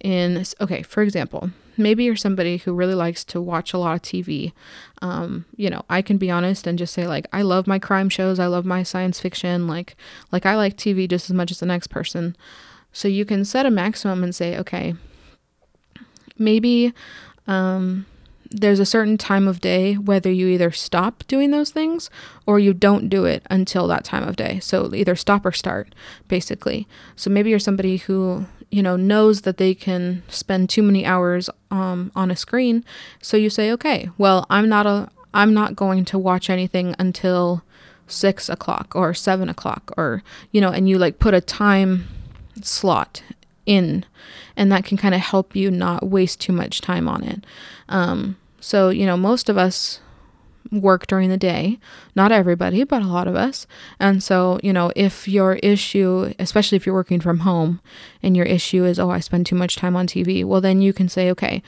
in 0.00 0.44
okay 0.60 0.82
for 0.82 1.02
example 1.02 1.50
maybe 1.76 2.04
you're 2.04 2.16
somebody 2.16 2.58
who 2.58 2.74
really 2.74 2.94
likes 2.94 3.24
to 3.24 3.40
watch 3.40 3.72
a 3.72 3.78
lot 3.78 3.94
of 3.94 4.02
tv 4.02 4.52
um, 5.00 5.44
you 5.56 5.70
know 5.70 5.84
i 5.88 6.02
can 6.02 6.18
be 6.18 6.30
honest 6.30 6.66
and 6.66 6.78
just 6.78 6.92
say 6.92 7.06
like 7.06 7.26
i 7.32 7.42
love 7.42 7.66
my 7.66 7.78
crime 7.78 8.08
shows 8.08 8.38
i 8.38 8.46
love 8.46 8.64
my 8.64 8.82
science 8.82 9.20
fiction 9.20 9.66
like 9.66 9.96
like 10.32 10.44
i 10.44 10.56
like 10.56 10.76
tv 10.76 11.08
just 11.08 11.30
as 11.30 11.34
much 11.34 11.50
as 11.50 11.60
the 11.60 11.66
next 11.66 11.88
person. 11.88 12.36
So 12.94 13.08
you 13.08 13.24
can 13.24 13.46
set 13.46 13.64
a 13.64 13.70
maximum 13.70 14.22
and 14.22 14.34
say 14.34 14.58
okay 14.58 14.94
maybe 16.38 16.92
um, 17.46 18.06
there's 18.52 18.80
a 18.80 18.86
certain 18.86 19.18
time 19.18 19.48
of 19.48 19.60
day 19.60 19.94
whether 19.94 20.30
you 20.30 20.46
either 20.48 20.70
stop 20.70 21.24
doing 21.26 21.50
those 21.50 21.70
things 21.70 22.10
or 22.46 22.58
you 22.58 22.72
don't 22.72 23.08
do 23.08 23.24
it 23.24 23.42
until 23.50 23.86
that 23.88 24.04
time 24.04 24.26
of 24.26 24.36
day. 24.36 24.60
So 24.60 24.94
either 24.94 25.16
stop 25.16 25.44
or 25.44 25.52
start, 25.52 25.94
basically. 26.28 26.86
So 27.16 27.30
maybe 27.30 27.50
you're 27.50 27.58
somebody 27.58 27.98
who 27.98 28.46
you 28.70 28.82
know 28.82 28.96
knows 28.96 29.42
that 29.42 29.58
they 29.58 29.74
can 29.74 30.22
spend 30.28 30.70
too 30.70 30.82
many 30.82 31.04
hours 31.04 31.50
um, 31.70 32.10
on 32.14 32.30
a 32.30 32.36
screen. 32.36 32.84
So 33.20 33.36
you 33.36 33.50
say, 33.50 33.70
okay, 33.72 34.10
well 34.18 34.46
I'm 34.50 34.68
not 34.68 34.86
a 34.86 35.08
I'm 35.34 35.54
not 35.54 35.76
going 35.76 36.04
to 36.06 36.18
watch 36.18 36.50
anything 36.50 36.94
until 36.98 37.62
six 38.06 38.48
o'clock 38.48 38.94
or 38.94 39.14
seven 39.14 39.48
o'clock 39.48 39.92
or 39.96 40.22
you 40.50 40.60
know, 40.60 40.70
and 40.70 40.88
you 40.88 40.98
like 40.98 41.18
put 41.18 41.34
a 41.34 41.40
time 41.40 42.08
slot 42.60 43.22
in 43.64 44.04
and 44.56 44.70
that 44.72 44.84
can 44.84 44.96
kind 44.96 45.14
of 45.14 45.20
help 45.20 45.54
you 45.54 45.70
not 45.70 46.08
waste 46.08 46.40
too 46.40 46.52
much 46.52 46.80
time 46.80 47.08
on 47.08 47.22
it. 47.24 47.44
Um, 47.88 48.36
so, 48.62 48.90
you 48.90 49.04
know, 49.04 49.16
most 49.16 49.48
of 49.48 49.58
us 49.58 49.98
work 50.70 51.08
during 51.08 51.28
the 51.28 51.36
day, 51.36 51.80
not 52.14 52.30
everybody, 52.30 52.84
but 52.84 53.02
a 53.02 53.06
lot 53.06 53.26
of 53.26 53.34
us. 53.34 53.66
And 53.98 54.22
so, 54.22 54.60
you 54.62 54.72
know, 54.72 54.92
if 54.94 55.26
your 55.26 55.54
issue, 55.56 56.32
especially 56.38 56.76
if 56.76 56.86
you're 56.86 56.94
working 56.94 57.20
from 57.20 57.40
home 57.40 57.80
and 58.22 58.36
your 58.36 58.46
issue 58.46 58.84
is, 58.84 59.00
oh, 59.00 59.10
I 59.10 59.18
spend 59.18 59.46
too 59.46 59.56
much 59.56 59.74
time 59.74 59.96
on 59.96 60.06
TV, 60.06 60.44
well, 60.44 60.60
then 60.60 60.80
you 60.80 60.92
can 60.92 61.08
say, 61.08 61.28
okay, 61.32 61.60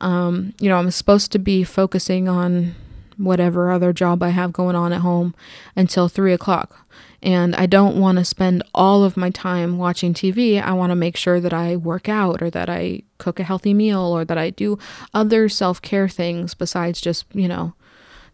um, 0.00 0.54
you 0.60 0.68
know, 0.68 0.76
I'm 0.76 0.90
supposed 0.92 1.32
to 1.32 1.38
be 1.40 1.64
focusing 1.64 2.28
on 2.28 2.76
whatever 3.16 3.70
other 3.70 3.92
job 3.92 4.22
I 4.22 4.30
have 4.30 4.52
going 4.52 4.76
on 4.76 4.92
at 4.92 5.00
home 5.00 5.34
until 5.74 6.08
three 6.08 6.32
o'clock 6.32 6.86
and 7.22 7.56
I 7.56 7.66
don't 7.66 7.98
want 7.98 8.18
to 8.18 8.24
spend 8.24 8.62
all 8.74 9.02
of 9.02 9.16
my 9.16 9.30
time 9.30 9.78
watching 9.78 10.14
TV. 10.14 10.62
I 10.62 10.72
want 10.72 10.90
to 10.90 10.96
make 10.96 11.16
sure 11.16 11.40
that 11.40 11.52
I 11.52 11.76
work 11.76 12.08
out 12.08 12.42
or 12.42 12.50
that 12.50 12.68
I 12.68 13.02
cook 13.18 13.40
a 13.40 13.44
healthy 13.44 13.74
meal 13.74 14.00
or 14.00 14.24
that 14.24 14.38
I 14.38 14.50
do 14.50 14.78
other 15.14 15.48
self 15.48 15.80
care 15.82 16.08
things 16.08 16.54
besides 16.54 17.00
just, 17.00 17.24
you 17.32 17.48
know, 17.48 17.74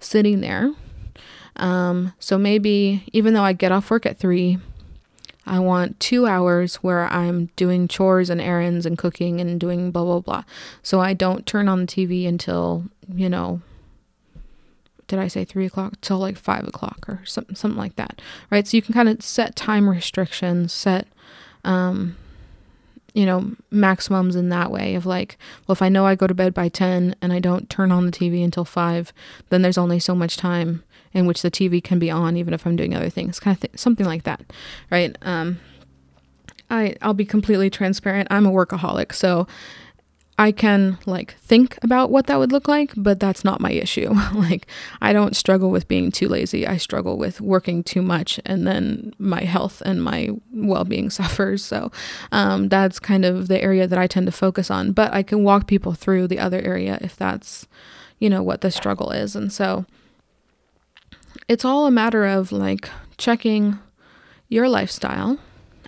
sitting 0.00 0.40
there. 0.40 0.72
Um, 1.56 2.12
so 2.18 2.38
maybe 2.38 3.04
even 3.12 3.34
though 3.34 3.42
I 3.42 3.52
get 3.52 3.72
off 3.72 3.90
work 3.90 4.04
at 4.04 4.18
three, 4.18 4.58
I 5.46 5.58
want 5.58 5.98
two 5.98 6.26
hours 6.26 6.76
where 6.76 7.06
I'm 7.06 7.46
doing 7.56 7.88
chores 7.88 8.30
and 8.30 8.40
errands 8.40 8.86
and 8.86 8.96
cooking 8.96 9.40
and 9.40 9.58
doing 9.58 9.90
blah, 9.90 10.04
blah, 10.04 10.20
blah. 10.20 10.44
So 10.82 11.00
I 11.00 11.14
don't 11.14 11.46
turn 11.46 11.68
on 11.68 11.80
the 11.80 11.86
TV 11.86 12.28
until, 12.28 12.84
you 13.12 13.28
know, 13.28 13.60
did 15.12 15.18
I 15.18 15.28
say 15.28 15.44
three 15.44 15.66
o'clock 15.66 16.00
till 16.00 16.16
like 16.16 16.38
five 16.38 16.66
o'clock 16.66 17.06
or 17.06 17.20
something 17.26 17.54
something 17.54 17.78
like 17.78 17.96
that, 17.96 18.22
right? 18.50 18.66
So 18.66 18.78
you 18.78 18.82
can 18.82 18.94
kind 18.94 19.10
of 19.10 19.20
set 19.20 19.54
time 19.54 19.86
restrictions, 19.86 20.72
set 20.72 21.06
um, 21.64 22.16
you 23.12 23.26
know 23.26 23.54
maximums 23.70 24.36
in 24.36 24.48
that 24.48 24.70
way 24.70 24.94
of 24.94 25.04
like, 25.04 25.36
well, 25.66 25.74
if 25.74 25.82
I 25.82 25.90
know 25.90 26.06
I 26.06 26.14
go 26.14 26.26
to 26.26 26.32
bed 26.32 26.54
by 26.54 26.70
ten 26.70 27.14
and 27.20 27.30
I 27.30 27.40
don't 27.40 27.68
turn 27.68 27.92
on 27.92 28.06
the 28.06 28.10
TV 28.10 28.42
until 28.42 28.64
five, 28.64 29.12
then 29.50 29.60
there's 29.60 29.76
only 29.76 29.98
so 29.98 30.14
much 30.14 30.38
time 30.38 30.82
in 31.12 31.26
which 31.26 31.42
the 31.42 31.50
TV 31.50 31.84
can 31.84 31.98
be 31.98 32.10
on, 32.10 32.38
even 32.38 32.54
if 32.54 32.66
I'm 32.66 32.74
doing 32.74 32.94
other 32.94 33.10
things, 33.10 33.38
kind 33.38 33.54
of 33.54 33.60
th- 33.60 33.78
something 33.78 34.06
like 34.06 34.22
that, 34.22 34.50
right? 34.90 35.14
Um, 35.20 35.60
I 36.70 36.96
I'll 37.02 37.12
be 37.12 37.26
completely 37.26 37.68
transparent. 37.68 38.28
I'm 38.30 38.46
a 38.46 38.50
workaholic, 38.50 39.12
so 39.12 39.46
I 40.42 40.50
can 40.50 40.98
like 41.06 41.34
think 41.34 41.78
about 41.82 42.10
what 42.10 42.26
that 42.26 42.36
would 42.36 42.50
look 42.50 42.66
like, 42.66 42.90
but 42.96 43.20
that's 43.20 43.44
not 43.44 43.60
my 43.60 43.70
issue. 43.70 44.12
like 44.34 44.66
I 45.00 45.12
don't 45.12 45.36
struggle 45.36 45.70
with 45.70 45.86
being 45.86 46.10
too 46.10 46.26
lazy. 46.26 46.66
I 46.66 46.78
struggle 46.78 47.16
with 47.16 47.40
working 47.40 47.84
too 47.84 48.02
much 48.02 48.40
and 48.44 48.66
then 48.66 49.14
my 49.20 49.42
health 49.42 49.82
and 49.86 50.02
my 50.02 50.30
well-being 50.52 51.10
suffers. 51.18 51.64
So 51.64 51.92
um, 52.32 52.68
that's 52.68 52.98
kind 52.98 53.24
of 53.24 53.46
the 53.46 53.62
area 53.62 53.86
that 53.86 54.00
I 54.00 54.08
tend 54.08 54.26
to 54.26 54.32
focus 54.32 54.68
on, 54.68 54.90
but 54.90 55.14
I 55.14 55.22
can 55.22 55.44
walk 55.44 55.68
people 55.68 55.92
through 55.92 56.26
the 56.26 56.40
other 56.40 56.60
area 56.60 56.98
if 57.00 57.14
that's, 57.14 57.68
you 58.18 58.28
know, 58.28 58.42
what 58.42 58.62
the 58.62 58.72
struggle 58.72 59.12
is. 59.12 59.36
And 59.36 59.52
so 59.52 59.86
it's 61.46 61.64
all 61.64 61.86
a 61.86 61.92
matter 61.92 62.26
of 62.26 62.50
like 62.50 62.90
checking 63.16 63.78
your 64.48 64.68
lifestyle 64.68 65.38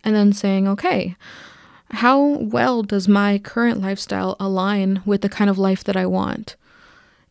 and 0.05 0.15
then 0.15 0.33
saying, 0.33 0.69
okay, 0.69 1.17
how 1.95 2.21
well 2.21 2.83
does 2.83 3.09
my 3.09 3.39
current 3.39 3.81
lifestyle 3.81 4.37
align 4.41 5.03
with 5.05 5.23
the 5.23 5.29
kind 5.29 5.51
of 5.51 5.59
life 5.59 5.85
that 5.85 5.97
I 5.97 6.07
want? 6.07 6.57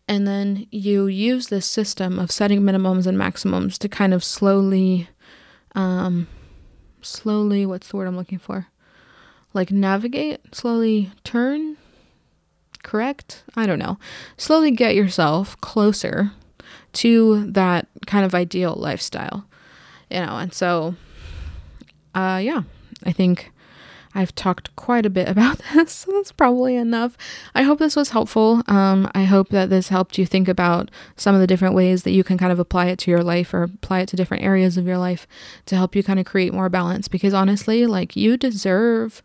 And 0.08 0.28
then 0.28 0.68
you 0.70 1.08
use 1.08 1.48
this 1.48 1.66
system 1.66 2.20
of 2.20 2.32
setting 2.32 2.62
minimums 2.62 3.08
and 3.08 3.18
maximums 3.18 3.78
to 3.80 3.88
kind 3.88 4.14
of 4.14 4.24
slowly, 4.24 5.08
um, 5.76 6.28
slowly, 7.02 7.66
what's 7.66 7.88
the 7.88 7.98
word 7.98 8.08
I'm 8.08 8.18
looking 8.18 8.40
for? 8.40 8.68
Like 9.54 9.72
navigate, 9.72 10.54
slowly 10.54 11.12
turn, 11.24 11.78
correct? 12.84 13.44
I 13.56 13.66
don't 13.66 13.80
know. 13.80 13.98
Slowly 14.36 14.72
get 14.72 14.96
yourself 14.96 15.60
closer 15.62 16.32
to 16.94 17.50
that 17.52 17.88
kind 18.06 18.26
of 18.26 18.36
ideal 18.36 18.76
lifestyle, 18.76 19.46
you 20.10 20.20
know, 20.20 20.38
and 20.38 20.54
so, 20.54 20.96
uh, 22.14 22.40
yeah, 22.44 22.64
I 23.06 23.12
think 23.12 23.53
I've 24.16 24.36
talked 24.36 24.76
quite 24.76 25.06
a 25.06 25.10
bit 25.10 25.28
about 25.34 25.60
this, 25.74 25.92
so 25.92 26.12
that's 26.12 26.32
probably 26.32 26.76
enough. 26.76 27.18
I 27.56 27.64
hope 27.64 27.80
this 27.80 27.96
was 27.96 28.10
helpful. 28.10 28.62
Um, 28.68 29.10
I 29.14 29.24
hope 29.24 29.50
that 29.50 29.70
this 29.70 29.90
helped 29.90 30.18
you 30.18 30.26
think 30.26 30.48
about 30.48 30.92
some 31.16 31.36
of 31.36 31.42
the 31.42 31.48
different 31.48 31.76
ways 31.76 32.04
that 32.04 32.12
you 32.12 32.24
can 32.24 32.38
kind 32.38 32.52
of 32.52 32.60
apply 32.60 32.88
it 32.88 33.00
to 33.00 33.12
your 33.12 33.24
life 33.24 33.54
or 33.54 33.64
apply 33.64 34.02
it 34.02 34.10
to 34.10 34.16
different 34.16 34.44
areas 34.44 34.78
of 34.78 34.86
your 34.86 34.98
life 34.98 35.28
to 35.66 35.76
help 35.76 35.96
you 35.96 36.04
kind 36.04 36.20
of 36.20 36.26
create 36.26 36.54
more 36.54 36.70
balance. 36.70 37.08
Because 37.08 37.34
honestly, 37.34 37.86
like 37.86 38.16
you 38.16 38.38
deserve 38.38 39.22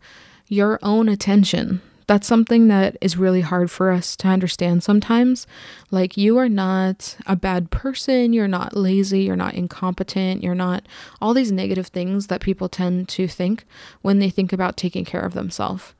your 0.47 0.79
own 0.81 1.07
attention 1.07 1.81
that's 2.09 2.25
something 2.25 2.69
that 2.69 2.97
is 3.01 3.17
really 3.17 3.41
hard 3.41 3.69
for 3.69 3.91
us 3.91 4.15
to 4.15 4.27
understand 4.27 4.81
sometimes. 4.81 5.45
Like, 5.91 6.17
you 6.17 6.39
are 6.39 6.49
not 6.49 7.15
a 7.27 7.35
bad 7.35 7.69
person, 7.69 8.33
you're 8.33 8.47
not 8.47 8.75
lazy, 8.75 9.21
you're 9.21 9.35
not 9.35 9.53
incompetent, 9.53 10.41
you're 10.41 10.55
not 10.55 10.87
all 11.21 11.35
these 11.35 11.51
negative 11.51 11.85
things 11.85 12.25
that 12.25 12.41
people 12.41 12.67
tend 12.67 13.09
to 13.09 13.27
think 13.27 13.63
when 14.01 14.17
they 14.17 14.31
think 14.31 14.51
about 14.51 14.75
taking 14.75 15.05
care 15.05 15.21
of 15.21 15.35
themselves. 15.35 15.93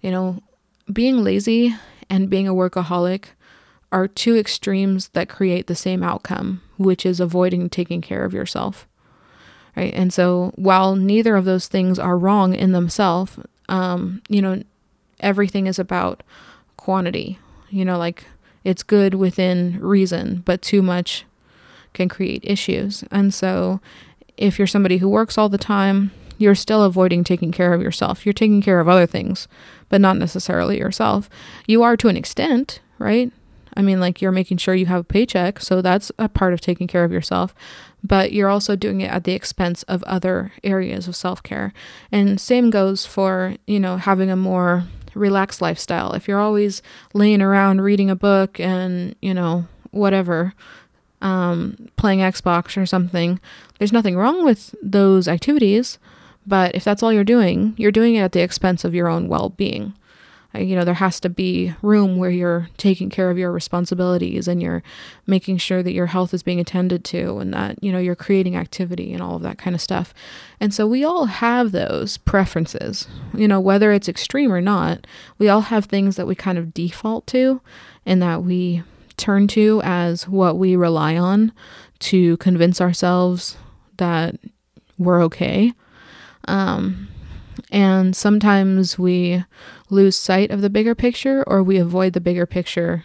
You 0.00 0.10
know, 0.10 0.42
being 0.90 1.22
lazy 1.22 1.76
and 2.08 2.30
being 2.30 2.48
a 2.48 2.54
workaholic 2.54 3.24
are 3.92 4.08
two 4.08 4.38
extremes 4.38 5.08
that 5.08 5.28
create 5.28 5.66
the 5.66 5.74
same 5.74 6.02
outcome, 6.02 6.62
which 6.78 7.04
is 7.04 7.20
avoiding 7.20 7.68
taking 7.68 8.00
care 8.00 8.24
of 8.24 8.32
yourself. 8.32 8.88
Right. 9.76 9.92
And 9.92 10.10
so 10.10 10.52
while 10.54 10.96
neither 10.96 11.36
of 11.36 11.44
those 11.44 11.68
things 11.68 11.98
are 11.98 12.16
wrong 12.16 12.54
in 12.54 12.72
themselves, 12.72 13.38
um, 13.68 14.22
you 14.30 14.40
know, 14.40 14.62
everything 15.20 15.66
is 15.66 15.78
about 15.78 16.22
quantity. 16.76 17.38
You 17.70 17.84
know, 17.84 17.98
like 17.98 18.24
it's 18.64 18.82
good 18.82 19.14
within 19.14 19.78
reason, 19.80 20.42
but 20.44 20.62
too 20.62 20.82
much 20.82 21.24
can 21.92 22.08
create 22.08 22.42
issues. 22.44 23.04
And 23.10 23.32
so, 23.32 23.80
if 24.36 24.58
you're 24.58 24.66
somebody 24.66 24.98
who 24.98 25.08
works 25.08 25.36
all 25.36 25.48
the 25.48 25.58
time, 25.58 26.12
you're 26.38 26.54
still 26.54 26.82
avoiding 26.82 27.22
taking 27.22 27.52
care 27.52 27.74
of 27.74 27.82
yourself. 27.82 28.24
You're 28.24 28.32
taking 28.32 28.62
care 28.62 28.80
of 28.80 28.88
other 28.88 29.06
things, 29.06 29.46
but 29.90 30.00
not 30.00 30.16
necessarily 30.16 30.78
yourself. 30.78 31.28
You 31.66 31.82
are 31.82 31.96
to 31.98 32.08
an 32.08 32.16
extent, 32.16 32.80
right? 32.98 33.30
I 33.76 33.82
mean, 33.82 34.00
like 34.00 34.20
you're 34.20 34.32
making 34.32 34.56
sure 34.56 34.74
you 34.74 34.86
have 34.86 35.02
a 35.02 35.04
paycheck, 35.04 35.60
so 35.60 35.82
that's 35.82 36.10
a 36.18 36.28
part 36.28 36.52
of 36.52 36.60
taking 36.60 36.86
care 36.86 37.04
of 37.04 37.12
yourself, 37.12 37.54
but 38.02 38.32
you're 38.32 38.48
also 38.48 38.74
doing 38.74 39.00
it 39.00 39.10
at 39.10 39.24
the 39.24 39.32
expense 39.32 39.82
of 39.84 40.02
other 40.04 40.52
areas 40.64 41.06
of 41.06 41.14
self 41.14 41.42
care. 41.42 41.72
And 42.10 42.40
same 42.40 42.70
goes 42.70 43.06
for, 43.06 43.56
you 43.66 43.78
know, 43.78 43.98
having 43.98 44.30
a 44.30 44.36
more 44.36 44.84
relaxed 45.20 45.60
lifestyle. 45.60 46.12
If 46.12 46.26
you're 46.26 46.40
always 46.40 46.82
laying 47.14 47.42
around 47.42 47.82
reading 47.82 48.10
a 48.10 48.16
book 48.16 48.58
and, 48.58 49.14
you 49.22 49.34
know, 49.34 49.66
whatever, 49.90 50.54
um, 51.22 51.88
playing 51.96 52.20
Xbox 52.20 52.80
or 52.80 52.86
something, 52.86 53.38
there's 53.78 53.92
nothing 53.92 54.16
wrong 54.16 54.44
with 54.44 54.74
those 54.82 55.28
activities. 55.28 55.98
But 56.46 56.74
if 56.74 56.82
that's 56.82 57.02
all 57.02 57.12
you're 57.12 57.22
doing, 57.22 57.74
you're 57.76 57.92
doing 57.92 58.16
it 58.16 58.20
at 58.22 58.32
the 58.32 58.40
expense 58.40 58.84
of 58.84 58.94
your 58.94 59.08
own 59.08 59.28
well 59.28 59.50
being 59.50 59.94
you 60.54 60.74
know 60.74 60.84
there 60.84 60.94
has 60.94 61.20
to 61.20 61.28
be 61.28 61.74
room 61.82 62.16
where 62.16 62.30
you're 62.30 62.68
taking 62.76 63.08
care 63.08 63.30
of 63.30 63.38
your 63.38 63.52
responsibilities 63.52 64.48
and 64.48 64.62
you're 64.62 64.82
making 65.26 65.56
sure 65.56 65.82
that 65.82 65.92
your 65.92 66.06
health 66.06 66.34
is 66.34 66.42
being 66.42 66.60
attended 66.60 67.04
to 67.04 67.38
and 67.38 67.54
that 67.54 67.82
you 67.82 67.92
know 67.92 67.98
you're 67.98 68.16
creating 68.16 68.56
activity 68.56 69.12
and 69.12 69.22
all 69.22 69.36
of 69.36 69.42
that 69.42 69.58
kind 69.58 69.74
of 69.74 69.80
stuff. 69.80 70.12
And 70.58 70.74
so 70.74 70.86
we 70.86 71.04
all 71.04 71.26
have 71.26 71.72
those 71.72 72.18
preferences 72.18 73.06
you 73.34 73.46
know 73.46 73.60
whether 73.60 73.92
it's 73.92 74.08
extreme 74.08 74.52
or 74.52 74.60
not 74.60 75.06
we 75.38 75.48
all 75.48 75.62
have 75.62 75.86
things 75.86 76.16
that 76.16 76.26
we 76.26 76.34
kind 76.34 76.58
of 76.58 76.74
default 76.74 77.26
to 77.28 77.60
and 78.04 78.20
that 78.22 78.42
we 78.42 78.82
turn 79.20 79.46
to 79.46 79.80
as 79.84 80.26
what 80.26 80.56
we 80.56 80.74
rely 80.74 81.16
on 81.16 81.52
to 81.98 82.36
convince 82.38 82.80
ourselves 82.80 83.56
that 83.98 84.36
we're 84.98 85.22
okay. 85.22 85.72
Um, 86.48 87.08
and 87.70 88.16
sometimes 88.16 88.98
we 88.98 89.44
lose 89.90 90.16
sight 90.16 90.50
of 90.50 90.60
the 90.60 90.70
bigger 90.70 90.94
picture 90.94 91.42
or 91.46 91.62
we 91.62 91.78
avoid 91.78 92.12
the 92.12 92.20
bigger 92.20 92.46
picture 92.46 93.04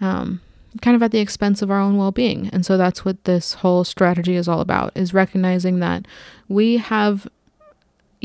um, 0.00 0.40
kind 0.82 0.94
of 0.94 1.02
at 1.02 1.10
the 1.10 1.20
expense 1.20 1.62
of 1.62 1.70
our 1.70 1.80
own 1.80 1.96
well-being. 1.96 2.48
And 2.52 2.66
so 2.66 2.76
that's 2.76 3.04
what 3.04 3.24
this 3.24 3.54
whole 3.54 3.84
strategy 3.84 4.36
is 4.36 4.48
all 4.48 4.60
about 4.60 4.92
is 4.94 5.14
recognizing 5.14 5.80
that 5.80 6.06
we 6.48 6.76
have 6.78 7.28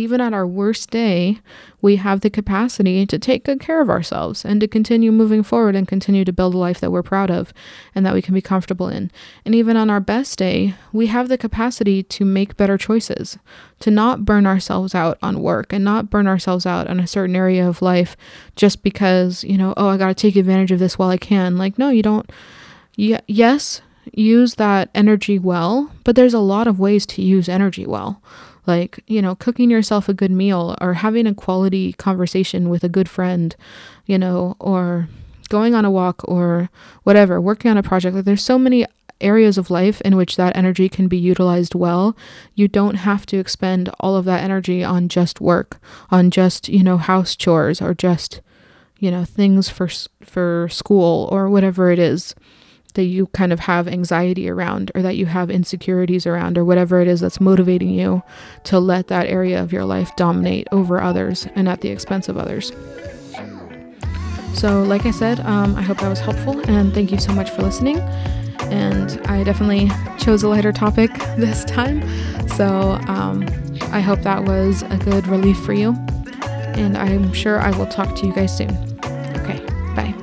even 0.01 0.19
at 0.19 0.33
our 0.33 0.45
worst 0.45 0.89
day, 0.89 1.39
we 1.81 1.95
have 1.97 2.21
the 2.21 2.29
capacity 2.29 3.05
to 3.05 3.19
take 3.19 3.45
good 3.45 3.59
care 3.59 3.81
of 3.81 3.89
ourselves 3.89 4.43
and 4.43 4.59
to 4.59 4.67
continue 4.67 5.11
moving 5.11 5.43
forward 5.43 5.75
and 5.75 5.87
continue 5.87 6.25
to 6.25 6.33
build 6.33 6.53
a 6.53 6.57
life 6.57 6.79
that 6.79 6.91
we're 6.91 7.03
proud 7.03 7.31
of 7.31 7.53
and 7.95 8.05
that 8.05 8.13
we 8.13 8.21
can 8.21 8.33
be 8.33 8.41
comfortable 8.41 8.87
in. 8.87 9.11
And 9.45 9.55
even 9.55 9.77
on 9.77 9.89
our 9.89 9.99
best 9.99 10.37
day, 10.37 10.75
we 10.91 11.07
have 11.07 11.29
the 11.29 11.37
capacity 11.37 12.03
to 12.03 12.25
make 12.25 12.57
better 12.57 12.77
choices, 12.77 13.37
to 13.79 13.91
not 13.91 14.25
burn 14.25 14.45
ourselves 14.45 14.93
out 14.93 15.17
on 15.21 15.41
work 15.41 15.71
and 15.71 15.85
not 15.85 16.09
burn 16.09 16.27
ourselves 16.27 16.65
out 16.65 16.87
on 16.87 16.99
a 16.99 17.07
certain 17.07 17.35
area 17.35 17.67
of 17.67 17.81
life 17.81 18.17
just 18.55 18.83
because, 18.83 19.43
you 19.43 19.57
know, 19.57 19.73
oh, 19.77 19.87
I 19.87 19.97
got 19.97 20.07
to 20.07 20.13
take 20.15 20.35
advantage 20.35 20.71
of 20.71 20.79
this 20.79 20.97
while 20.97 21.09
I 21.09 21.17
can. 21.17 21.57
Like, 21.57 21.77
no, 21.77 21.89
you 21.89 22.03
don't. 22.03 22.29
Yeah, 22.95 23.21
yes, 23.27 23.81
use 24.13 24.55
that 24.55 24.89
energy 24.93 25.39
well, 25.39 25.91
but 26.03 26.15
there's 26.15 26.33
a 26.33 26.39
lot 26.39 26.67
of 26.67 26.79
ways 26.79 27.05
to 27.07 27.21
use 27.21 27.47
energy 27.47 27.85
well. 27.85 28.21
Like, 28.67 29.03
you 29.07 29.21
know, 29.21 29.35
cooking 29.35 29.69
yourself 29.69 30.07
a 30.07 30.13
good 30.13 30.31
meal 30.31 30.75
or 30.79 30.95
having 30.95 31.27
a 31.27 31.33
quality 31.33 31.93
conversation 31.93 32.69
with 32.69 32.83
a 32.83 32.89
good 32.89 33.09
friend, 33.09 33.55
you 34.05 34.17
know, 34.17 34.55
or 34.59 35.09
going 35.49 35.73
on 35.73 35.85
a 35.85 35.91
walk 35.91 36.21
or 36.25 36.69
whatever, 37.03 37.41
working 37.41 37.71
on 37.71 37.77
a 37.77 37.83
project. 37.83 38.15
Like, 38.15 38.25
there's 38.25 38.43
so 38.43 38.59
many 38.59 38.85
areas 39.19 39.57
of 39.57 39.69
life 39.69 40.01
in 40.01 40.15
which 40.15 40.35
that 40.35 40.55
energy 40.55 40.89
can 40.89 41.07
be 41.07 41.17
utilized 41.17 41.75
well. 41.75 42.15
You 42.55 42.67
don't 42.67 42.95
have 42.95 43.25
to 43.27 43.37
expend 43.37 43.89
all 43.99 44.15
of 44.15 44.25
that 44.25 44.43
energy 44.43 44.83
on 44.83 45.09
just 45.09 45.39
work, 45.39 45.79
on 46.09 46.31
just, 46.31 46.69
you 46.69 46.83
know, 46.83 46.97
house 46.97 47.35
chores 47.35 47.81
or 47.81 47.93
just, 47.93 48.41
you 48.99 49.11
know, 49.11 49.25
things 49.25 49.69
for 49.69 49.89
for 50.23 50.67
school 50.69 51.27
or 51.31 51.49
whatever 51.49 51.91
it 51.91 51.99
is 51.99 52.35
that 52.91 53.03
you 53.03 53.27
kind 53.27 53.53
of 53.53 53.61
have 53.61 53.87
anxiety 53.87 54.49
around 54.49 54.91
or 54.95 55.01
that 55.01 55.15
you 55.15 55.25
have 55.25 55.49
insecurities 55.49 56.25
around 56.25 56.57
or 56.57 56.65
whatever 56.65 57.01
it 57.01 57.07
is 57.07 57.21
that's 57.21 57.39
motivating 57.39 57.89
you 57.89 58.23
to 58.63 58.79
let 58.79 59.07
that 59.07 59.27
area 59.27 59.61
of 59.61 59.71
your 59.71 59.85
life 59.85 60.15
dominate 60.15 60.67
over 60.71 61.01
others 61.01 61.47
and 61.55 61.67
at 61.67 61.81
the 61.81 61.89
expense 61.89 62.29
of 62.29 62.37
others. 62.37 62.71
So, 64.53 64.83
like 64.83 65.05
I 65.05 65.11
said, 65.11 65.39
um, 65.41 65.75
I 65.75 65.81
hope 65.81 65.99
that 65.99 66.09
was 66.09 66.19
helpful 66.19 66.59
and 66.69 66.93
thank 66.93 67.11
you 67.11 67.19
so 67.19 67.33
much 67.33 67.49
for 67.49 67.61
listening. 67.61 67.99
And 68.69 69.19
I 69.27 69.43
definitely 69.43 69.89
chose 70.19 70.43
a 70.43 70.49
lighter 70.49 70.71
topic 70.71 71.11
this 71.37 71.63
time. 71.65 72.01
So, 72.49 72.99
um, 73.07 73.45
I 73.91 74.01
hope 74.01 74.21
that 74.21 74.43
was 74.45 74.83
a 74.83 74.97
good 74.97 75.27
relief 75.27 75.57
for 75.59 75.73
you. 75.73 75.93
And 76.75 76.97
I'm 76.97 77.33
sure 77.33 77.59
I 77.59 77.71
will 77.77 77.87
talk 77.87 78.15
to 78.17 78.25
you 78.25 78.33
guys 78.33 78.55
soon. 78.55 78.71
Okay, 79.41 79.59
bye. 79.95 80.13